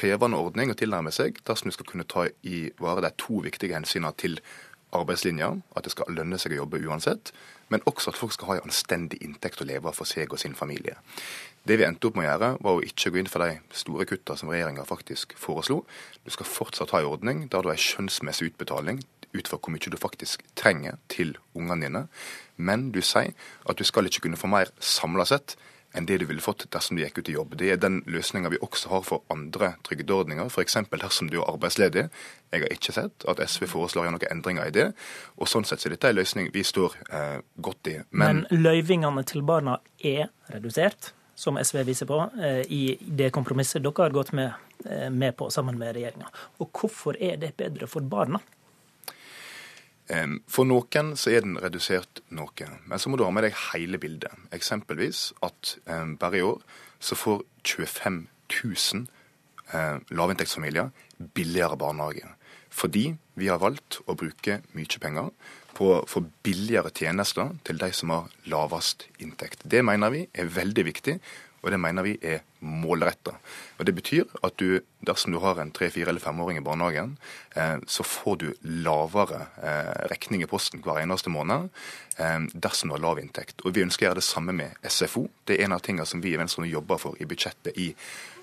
[0.00, 3.76] krevende ordning å tilnærme seg dersom vi skal kunne ta i vare de to viktige
[3.76, 4.40] hensynene til
[4.96, 7.32] arbeidslinja, at det skal lønne seg å jobbe uansett,
[7.68, 10.40] men også at folk skal ha en anstendig inntekt å leve av for seg og
[10.40, 10.96] sin familie.
[11.68, 14.06] Det vi endte opp med å gjøre, var å ikke gå inn for de store
[14.08, 15.82] kutta som regjeringa faktisk foreslo.
[16.24, 19.02] Du skal fortsatt ha en ordning der du har en skjønnsmessig utbetaling
[19.34, 22.04] ut fra hvor mye du faktisk trenger til ungene dine.
[22.56, 23.34] Men du sier
[23.68, 25.58] at du skal ikke kunne få mer samla sett
[25.98, 27.56] enn det du ville fått dersom du gikk ut i jobb.
[27.58, 30.78] Det er den løsninga vi også har for andre trygdeordninger, f.eks.
[30.94, 32.08] dersom du er arbeidsledig.
[32.54, 34.88] Jeg har ikke sett at SV foreslår noen endringer i det.
[35.36, 37.98] og Sånn sett så er dette en løsning vi står eh, godt i.
[38.10, 43.82] Men, Men løyvingene til barna er redusert, som SV viser på, eh, i det kompromisset
[43.84, 44.52] dere har gått med,
[44.86, 46.30] eh, med på sammen med regjeringa.
[46.58, 48.40] Hvorfor er det bedre for barna?
[50.48, 54.00] For noen så er den redusert noe, men så må du ha med deg hele
[54.00, 54.32] bildet.
[54.56, 55.74] Eksempelvis at
[56.16, 56.62] bare i år
[56.98, 58.22] så får 25
[58.64, 59.06] 000
[59.74, 60.90] eh, lavinntektsfamilier
[61.34, 62.26] billigere barnehage.
[62.70, 65.30] Fordi vi har valgt å bruke mye penger
[65.78, 69.62] på å få billigere tjenester til de som har lavest inntekt.
[69.64, 71.18] Det mener vi er veldig viktig
[71.68, 73.34] og det mener vi er målretta.
[73.84, 77.16] Det betyr at du, dersom du har en tre, fire eller femåring i barnehagen,
[77.54, 78.46] eh, så får du
[78.86, 81.68] lavere eh, regning i posten hver eneste måned
[82.16, 83.60] eh, dersom du har lav inntekt.
[83.68, 85.26] Og Vi ønsker å gjøre det samme med SFO.
[85.44, 87.90] Det er en av tingene som vi i Venstre nå jobber for i budsjettet i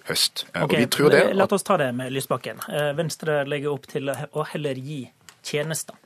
[0.05, 0.45] høst.
[0.53, 2.61] Okay, det, La oss ta det med Lysbakken.
[2.95, 5.01] Venstre legger opp til å heller gi
[5.41, 5.97] tjenester.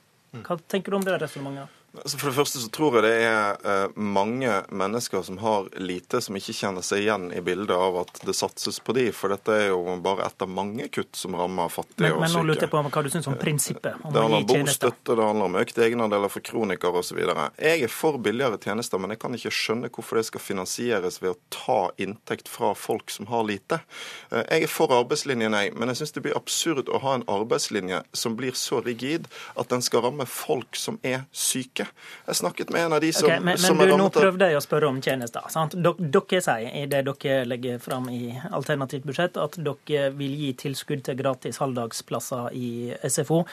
[0.46, 1.79] Hva tenker du om det resonnementet?
[1.98, 6.20] Altså, for det første så tror jeg det er eh, mange mennesker som har lite,
[6.22, 9.56] som ikke kjenner seg igjen i bildet av at det satses på de, for dette
[9.56, 12.28] er jo bare ett av mange kutt som rammer fattige men, og syke.
[12.28, 15.16] Men nå lurer jeg på hva du syns om prinsippet om det handler om bostøtte,
[15.18, 17.24] det handler om økte egenandeler for kronikere osv.
[17.24, 21.34] Jeg er for billigere tjenester, men jeg kan ikke skjønne hvorfor det skal finansieres ved
[21.34, 23.82] å ta inntekt fra folk som har lite.
[24.30, 27.26] Eh, jeg er for arbeidslinjen, jeg, men jeg syns det blir absurd å ha en
[27.26, 29.26] arbeidslinje som blir så rigid
[29.58, 31.88] at den skal ramme folk som er syke ikke.
[32.28, 34.60] Jeg snakket med en av de som, okay, men, som men du, Nå prøvde jeg
[34.60, 35.48] å spørre om tjenester.
[35.54, 35.78] sant?
[35.80, 41.04] Dere sier i det dere legger fram i alternativt budsjett, at dere vil gi tilskudd
[41.08, 42.70] til gratis halvdagsplasser i
[43.08, 43.44] SFO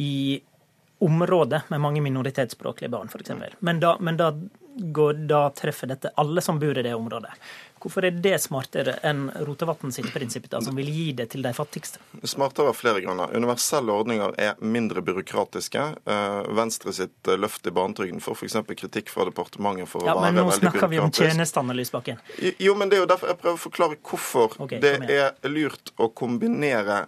[0.00, 0.40] i
[1.04, 3.30] områder med mange minoritetsspråklige barn, f.eks.
[3.58, 4.30] Men, da, men da,
[4.74, 7.34] går, da treffer dette alle som bor i det området.
[7.84, 11.50] Hvorfor er det smartere enn Rotevatn sitt prinsipp, da, som vil gi det til de
[11.52, 12.00] fattigste?
[12.24, 13.34] Smartere av flere grunner.
[13.36, 15.82] Universelle ordninger er mindre byråkratiske.
[16.08, 18.56] Eh, Venstre sitt eh, løft i barnetrygden får f.eks.
[18.80, 20.64] kritikk fra departementet for ja, å være veldig byråkratisk.
[20.64, 22.24] Men nå snakker vi om tjenestene, Lysbakken.
[22.64, 25.92] Jo, men det er jo derfor jeg prøver å forklare hvorfor okay, det er lurt
[26.00, 27.04] å kombinere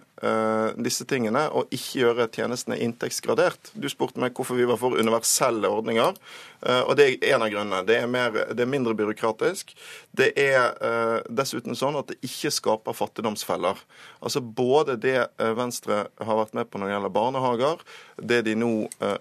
[0.81, 3.69] disse tingene og ikke gjøre tjenestene inntektsgradert.
[3.77, 6.17] Du spurte meg hvorfor vi var for universelle ordninger.
[6.65, 7.83] Uh, og Det er en av grunnene.
[7.85, 9.75] Det er, mer, det er mindre byråkratisk.
[10.17, 13.77] Det er uh, dessuten sånn at det ikke skaper fattigdomsfeller.
[14.21, 17.81] Altså Både det Venstre har vært med på når det gjelder barnehager,
[18.17, 18.71] det de nå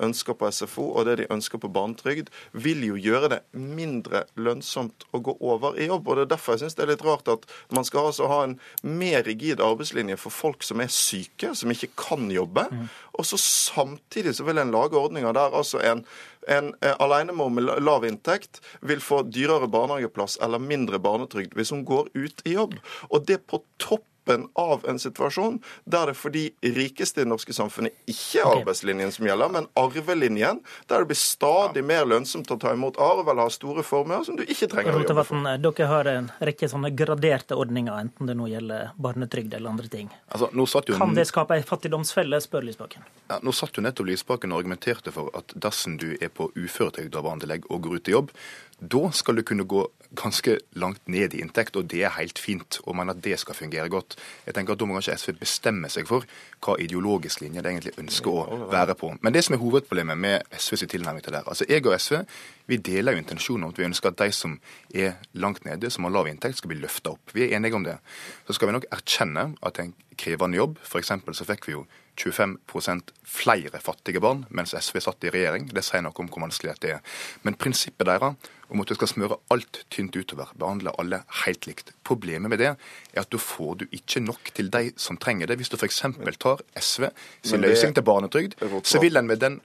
[0.03, 5.05] ønsker på SFO og det de ønsker på barnetrygd, vil jo gjøre det mindre lønnsomt
[5.13, 6.09] å gå over i jobb.
[6.09, 7.45] og Det er derfor jeg synes det er litt rart at
[7.75, 11.93] man skal altså ha en mer rigid arbeidslinje for folk som er syke, som ikke
[11.99, 12.67] kan jobbe.
[12.71, 12.89] Mm.
[13.21, 16.07] Og så samtidig så vil en lage ordninger der altså en
[16.49, 21.85] en eh, alenemor med lav inntekt vil få dyrere barnehageplass eller mindre barnetrygd hvis hun
[21.89, 22.77] går ut i jobb.
[23.11, 24.07] Og det på topp
[24.55, 29.13] av en situasjon der det for de rikeste i det norske samfunnet ikke er arbeidslinjen
[29.15, 33.47] som gjelder, men arvelinjen, der det blir stadig mer lønnsomt å ta imot arv eller
[33.47, 35.51] ha store formuer som du ikke trenger å jobbe for.
[35.67, 40.11] Dere har en rekke sånne graderte ordninger, enten det nå gjelder barnetrygd eller andre ting.
[40.29, 40.99] Altså, jo...
[40.99, 43.07] Kan det skape ei fattigdomsfelle, spør Lysbakken.
[43.31, 47.17] Ja, nå satt jo nettopp Lysbakken og argumenterte for at dersom du er på uføretrygd
[47.17, 48.33] av barnetillegg og går ut i jobb,
[48.79, 49.87] da skal du kunne gå
[50.17, 52.81] ganske langt ned i inntekt, og det er helt fint.
[52.85, 54.17] Og mener at det skal fungere godt.
[54.47, 56.27] Jeg tenker at Da må kanskje SV bestemme seg for
[56.65, 59.13] hva ideologisk linje det egentlig ønsker å være på.
[59.23, 62.23] Men det som er hovedproblemet med SVs tilnærming til det her, altså jeg og SV
[62.67, 64.57] vi deler jo intensjonen om at vi ønsker at de som
[64.95, 67.35] er langt nede, som har lav inntekt, skal bli løfta opp.
[67.35, 67.99] Vi er enige om det.
[68.47, 70.81] Så skal vi nok erkjenne at det er en krevende jobb.
[70.83, 71.13] F.eks.
[71.39, 71.85] så fikk vi jo
[72.17, 75.69] 25% flere fattige barn mens SV satt i regjering.
[75.75, 77.17] Det sier noe om hvor vanskelig det er.
[77.45, 81.93] Men prinsippet deres om at du skal smøre alt tynt utover, behandle alle helt likt.
[82.07, 85.61] Problemet med det er at da får du ikke nok til de som trenger det.
[85.61, 86.03] Hvis du f.eks.
[86.43, 87.09] tar SV
[87.47, 89.61] sin løsning til barnetrygd, så vil en med den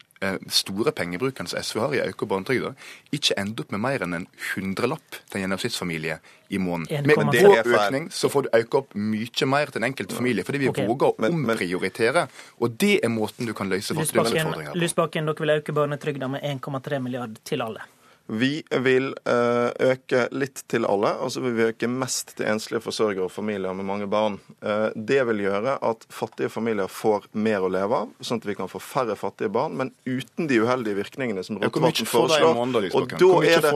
[0.51, 2.75] store pengebruken som SV har i økt barnetrygd,
[3.15, 6.19] ikke ender opp med mer enn en hundrelapp til en gjennomsnittsfamilie
[6.51, 7.07] i måneden.
[7.07, 10.65] Med vår økning så får du øke opp mye mer til en enkelte familie, fordi
[10.65, 10.89] vi okay.
[10.89, 12.27] våger å omprioritere.
[12.61, 14.83] Og det er måten du kan løse fattigdomsutfordringer på.
[14.83, 17.87] Lysbakken, dere vil øke barnetrygda med 1,3 milliard til alle.
[18.27, 22.79] Vi vil eh, øke litt til alle, og så vil vi øke mest til enslige
[22.83, 24.37] forsørgere og familier med mange barn.
[24.63, 28.55] Eh, det vil gjøre at fattige familier får mer å leve av, sånn at vi
[28.55, 32.61] kan få færre fattige barn, men uten de uheldige virkningene som Rotevatn foreslår.
[32.95, 33.73] Og da er det,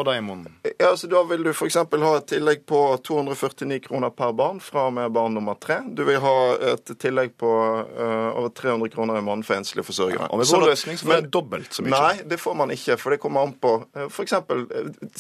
[0.72, 1.76] ja, altså, da vil du f.eks.
[1.76, 5.82] ha et tillegg på 249 kroner per barn fra og med barn nummer tre.
[5.92, 6.36] Du vil ha
[6.72, 10.30] et tillegg på uh, over 300 kroner i måneden for enslige forsørgere.
[10.30, 11.92] Ja, og med vår løsning så får du dobbelt så mye.
[11.96, 14.66] Nei, det får man ikke, for det kommer an på uh, for eksempel,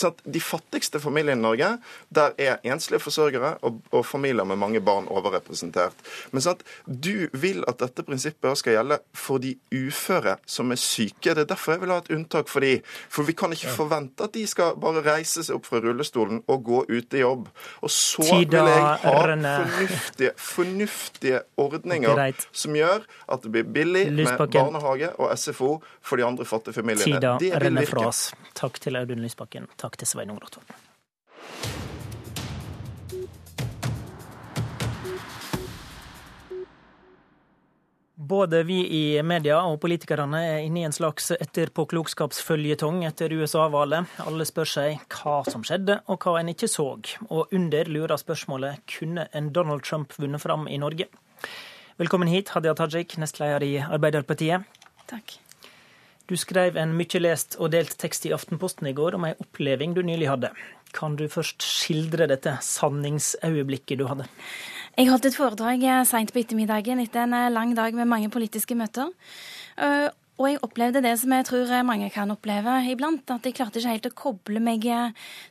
[0.03, 1.77] Eh, de fattigste familiene i Norge,
[2.09, 5.95] der er enslige forsørgere og, og familier med mange barn overrepresentert.
[6.31, 11.33] Men sant, du vil at dette prinsippet skal gjelde for de uføre som er syke.
[11.35, 12.79] Det er derfor jeg vil ha et unntak for de.
[13.09, 16.65] For vi kan ikke forvente at de skal bare reise seg opp fra rullestolen og
[16.65, 17.49] gå ut i jobb.
[17.81, 24.37] Og så vil jeg ha fornuftige, fornuftige ordninger som gjør at det blir billig med
[24.53, 25.71] barnehage og SFO
[26.01, 27.19] for de andre fattige familiene.
[27.19, 28.11] Tida det vil virke.
[28.55, 29.69] Takk til Audun Lysbakken.
[29.77, 30.73] Takk til Sveinung Rotevatn.
[38.25, 44.15] Både vi i media og politikerne er inne i en slags etterpåklokskapsføljetong etter USA-valget.
[44.25, 46.87] Alle spør seg hva som skjedde, og hva en ikke så.
[47.27, 51.11] Og under lurer spørsmålet kunne en Donald Trump vunnet fram i Norge?
[52.01, 54.65] Velkommen hit, Hadia Tajik, nestleder i Arbeiderpartiet.
[55.05, 55.37] Takk.
[56.25, 59.93] Du skrev en mye lest og delt tekst i Aftenposten i går om ei oppleving
[59.93, 60.49] du nylig hadde.
[60.95, 64.25] Kan du først skildre dette sanningsøyeblikket du hadde?
[64.95, 68.31] Jeg holdt et foredrag eh, seint på ettermiddagen etter en eh, lang dag med mange
[68.33, 69.11] politiske møter.
[69.77, 70.07] Eh,
[70.39, 73.93] og jeg opplevde det som jeg tror mange kan oppleve iblant, at jeg klarte ikke
[73.93, 74.83] helt å koble meg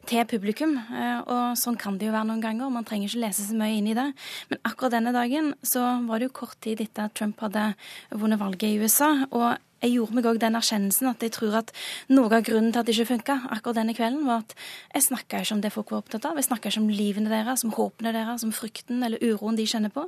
[0.05, 0.75] til publikum.
[0.77, 3.89] Og sånn kan det jo være noen ganger, man trenger ikke lese så mye inn
[3.89, 4.11] i det.
[4.51, 7.71] Men akkurat denne dagen så var det jo kort tid etter at Trump hadde
[8.13, 9.09] vunnet valget i USA.
[9.31, 11.73] og jeg gjorde meg òg den erkjennelsen at jeg tror at
[12.13, 14.55] noe av grunnen til at det ikke funka akkurat denne kvelden, var at
[14.95, 16.41] jeg snakka ikke om det folk var opptatt av.
[16.41, 19.93] Jeg snakka ikke om livene deres, om håpene deres, om frykten eller uroen de kjenner
[19.95, 20.07] på.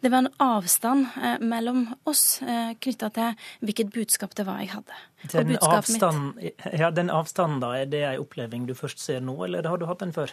[0.00, 4.72] Det var en avstand eh, mellom oss eh, knytta til hvilket budskap det var jeg
[4.76, 5.02] hadde.
[5.30, 6.40] Den, avstand,
[6.74, 9.86] ja, den avstanden, da, er det en oppleving du først ser nå, eller har du
[9.86, 10.32] hatt den før?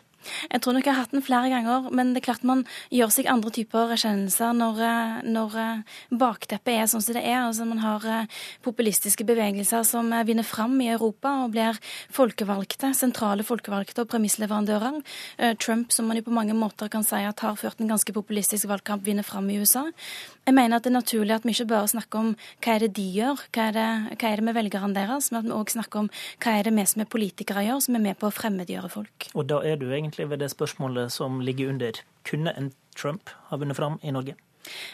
[0.49, 2.63] Jeg tror nok jeg har hatt den flere ganger, men det er klart man
[2.93, 7.43] gjør seg andre typer erkjennelser når, eh, når eh, bakteppet er sånn som det er.
[7.43, 11.77] Altså Man har eh, populistiske bevegelser som vinner fram i Europa og blir
[12.15, 14.99] folkevalgte, sentrale folkevalgte og premissleverandører.
[15.61, 18.67] Trump, som man jo på mange måter kan si at har ført en ganske populistisk
[18.69, 19.85] valgkamp, vinner fram i USA.
[20.49, 22.95] Jeg mener at det er naturlig at vi ikke bare snakker om hva er det
[22.97, 25.71] de gjør, hva er det, hva er det med velgerne deres, men at vi òg
[25.73, 26.09] snakker om
[26.43, 29.29] hva er det vi som er politikere gjør, som er med på å fremmedgjøre folk.
[29.35, 31.99] Og da er du egentlig ved det spørsmålet som ligger under.
[32.23, 34.35] Kunne en Trump ha vunnet fram i Norge?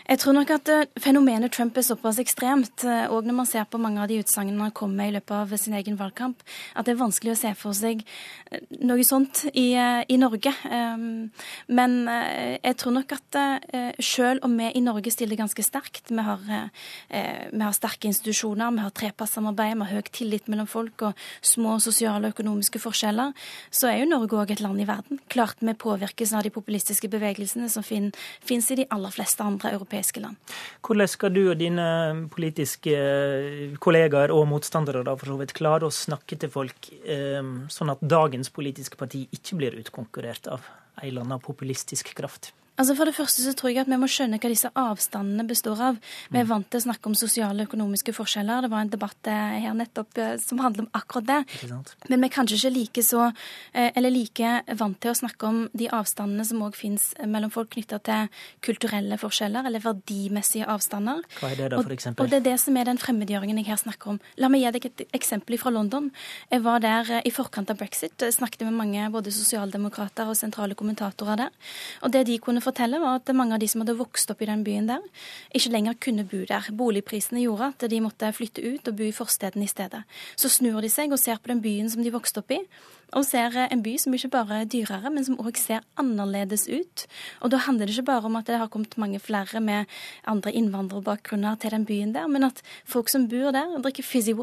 [0.05, 3.65] Jeg tror nok at eh, fenomenet Trump er såpass ekstremt, òg eh, når man ser
[3.69, 6.43] på mange av de utsagnene han kom med i løpet av sin egen valgkamp,
[6.75, 8.03] at det er vanskelig å se for seg
[8.51, 10.51] eh, noe sånt i, i Norge.
[11.67, 13.37] Men jeg tror nok at
[14.03, 16.41] selv om vi i Norge stiller ganske sterkt, vi har,
[17.09, 21.77] vi har sterke institusjoner, vi har trepartssamarbeid, vi har høy tillit mellom folk og små
[21.83, 23.33] sosiale og økonomiske forskjeller,
[23.69, 25.21] så er jo Norge òg et land i verden.
[25.31, 29.79] Klart vi påvirkes av de populistiske bevegelsene som finnes i de aller fleste andre andre
[29.79, 30.37] europeiske land.
[30.85, 32.95] Hvordan skal du og dine politiske
[33.81, 38.01] kollegaer og motstandere da for så vidt klare å snakke til folk eh, sånn at
[38.01, 40.61] dagens politiske parti ikke blir utkonkurrert av
[41.01, 42.53] en eller annen populistisk kraft?
[42.75, 45.79] Altså For det første så tror jeg at vi må skjønne hva disse avstandene består
[45.79, 45.99] av.
[46.27, 46.49] Vi er mm.
[46.49, 48.65] vant til å snakke om sosiale og økonomiske forskjeller.
[48.65, 51.37] Det var en debatt eh, her nettopp eh, som handler om akkurat det.
[52.11, 53.29] Men vi er kanskje ikke like så,
[53.71, 57.71] eh, eller like vant til å snakke om de avstandene som òg finnes mellom folk
[57.77, 58.27] knytta til
[58.67, 61.23] kulturelle forskjeller eller verdimessige avstander.
[61.39, 62.25] Hva er det da, for eksempel?
[62.25, 64.21] Og, og det er det som er den fremmedgjøringen jeg her snakker om.
[64.41, 66.11] La meg gi deg et eksempel fra London.
[66.51, 71.45] Jeg var der i forkant av brexit, snakket med mange både sosialdemokrater og sentrale kommentatorer
[71.45, 71.73] der.
[72.03, 74.49] Og det de kunne fortelle, var at mange av de som hadde vokst opp i
[74.49, 75.03] den byen der,
[75.55, 76.67] ikke lenger kunne bo der.
[76.75, 80.03] Boligprisene gjorde at de måtte flytte ut og bo i forstedene i stedet.
[80.35, 82.59] Så snur de seg og ser på den byen som de vokste opp i,
[83.15, 87.05] og ser en by som ikke bare er dyrere, men som òg ser annerledes ut.
[87.45, 89.85] Og da handler det ikke bare om at det har kommet mange flere med
[90.27, 94.35] andre innvandrerbakgrunner til den byen der, men at folk som bor der, drikker fizzy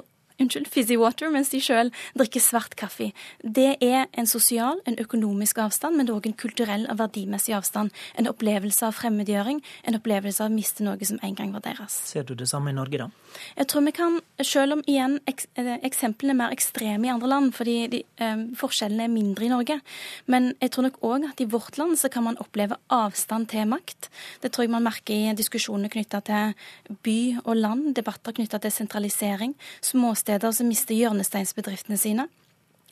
[0.43, 3.10] unnskyld, fizzy water, mens de sjøl drikker svart kaffe.
[3.43, 7.55] Det er en sosial, en økonomisk avstand, men det er òg en kulturell og verdimessig
[7.56, 7.93] avstand.
[8.19, 11.97] En opplevelse av fremmedgjøring, en opplevelse av å miste noe som en gang var deres.
[12.12, 13.09] Ser du det samme i Norge, da?
[13.56, 17.52] Jeg tror vi kan, selv om igjen ek eksemplene er mer ekstreme i andre land,
[17.56, 19.81] fordi de, eh, forskjellene er mindre i Norge,
[20.27, 23.66] men jeg tror nok òg at i vårt land så kan man oppleve avstand til
[23.66, 24.09] makt.
[24.40, 26.55] Det tror jeg man merker i diskusjonene knytta til
[27.02, 32.29] by og land, debatter knytta til sentralisering, småsteder verksteder som mister hjørnesteinsbedriftene sine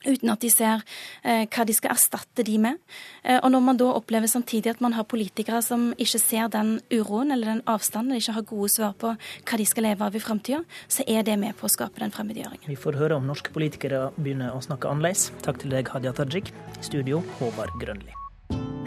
[0.00, 0.80] uten at de ser
[1.28, 2.78] eh, hva de skal erstatte de med.
[3.20, 6.80] Eh, og når man da opplever samtidig at man har politikere som ikke ser den
[6.88, 10.16] uroen eller den avstanden, eller ikke har gode svar på hva de skal leve av
[10.16, 12.64] i framtida, så er det med på å skape den fremmedgjøringen.
[12.72, 15.34] Vi får høre om norske politikere begynner å snakke annerledes.
[15.44, 16.48] Takk til deg, Hadia Tajik.
[16.80, 18.16] Studio, Håvard Grønli.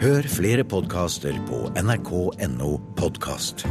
[0.02, 3.68] Hør flere podkaster på nrk.no podkast.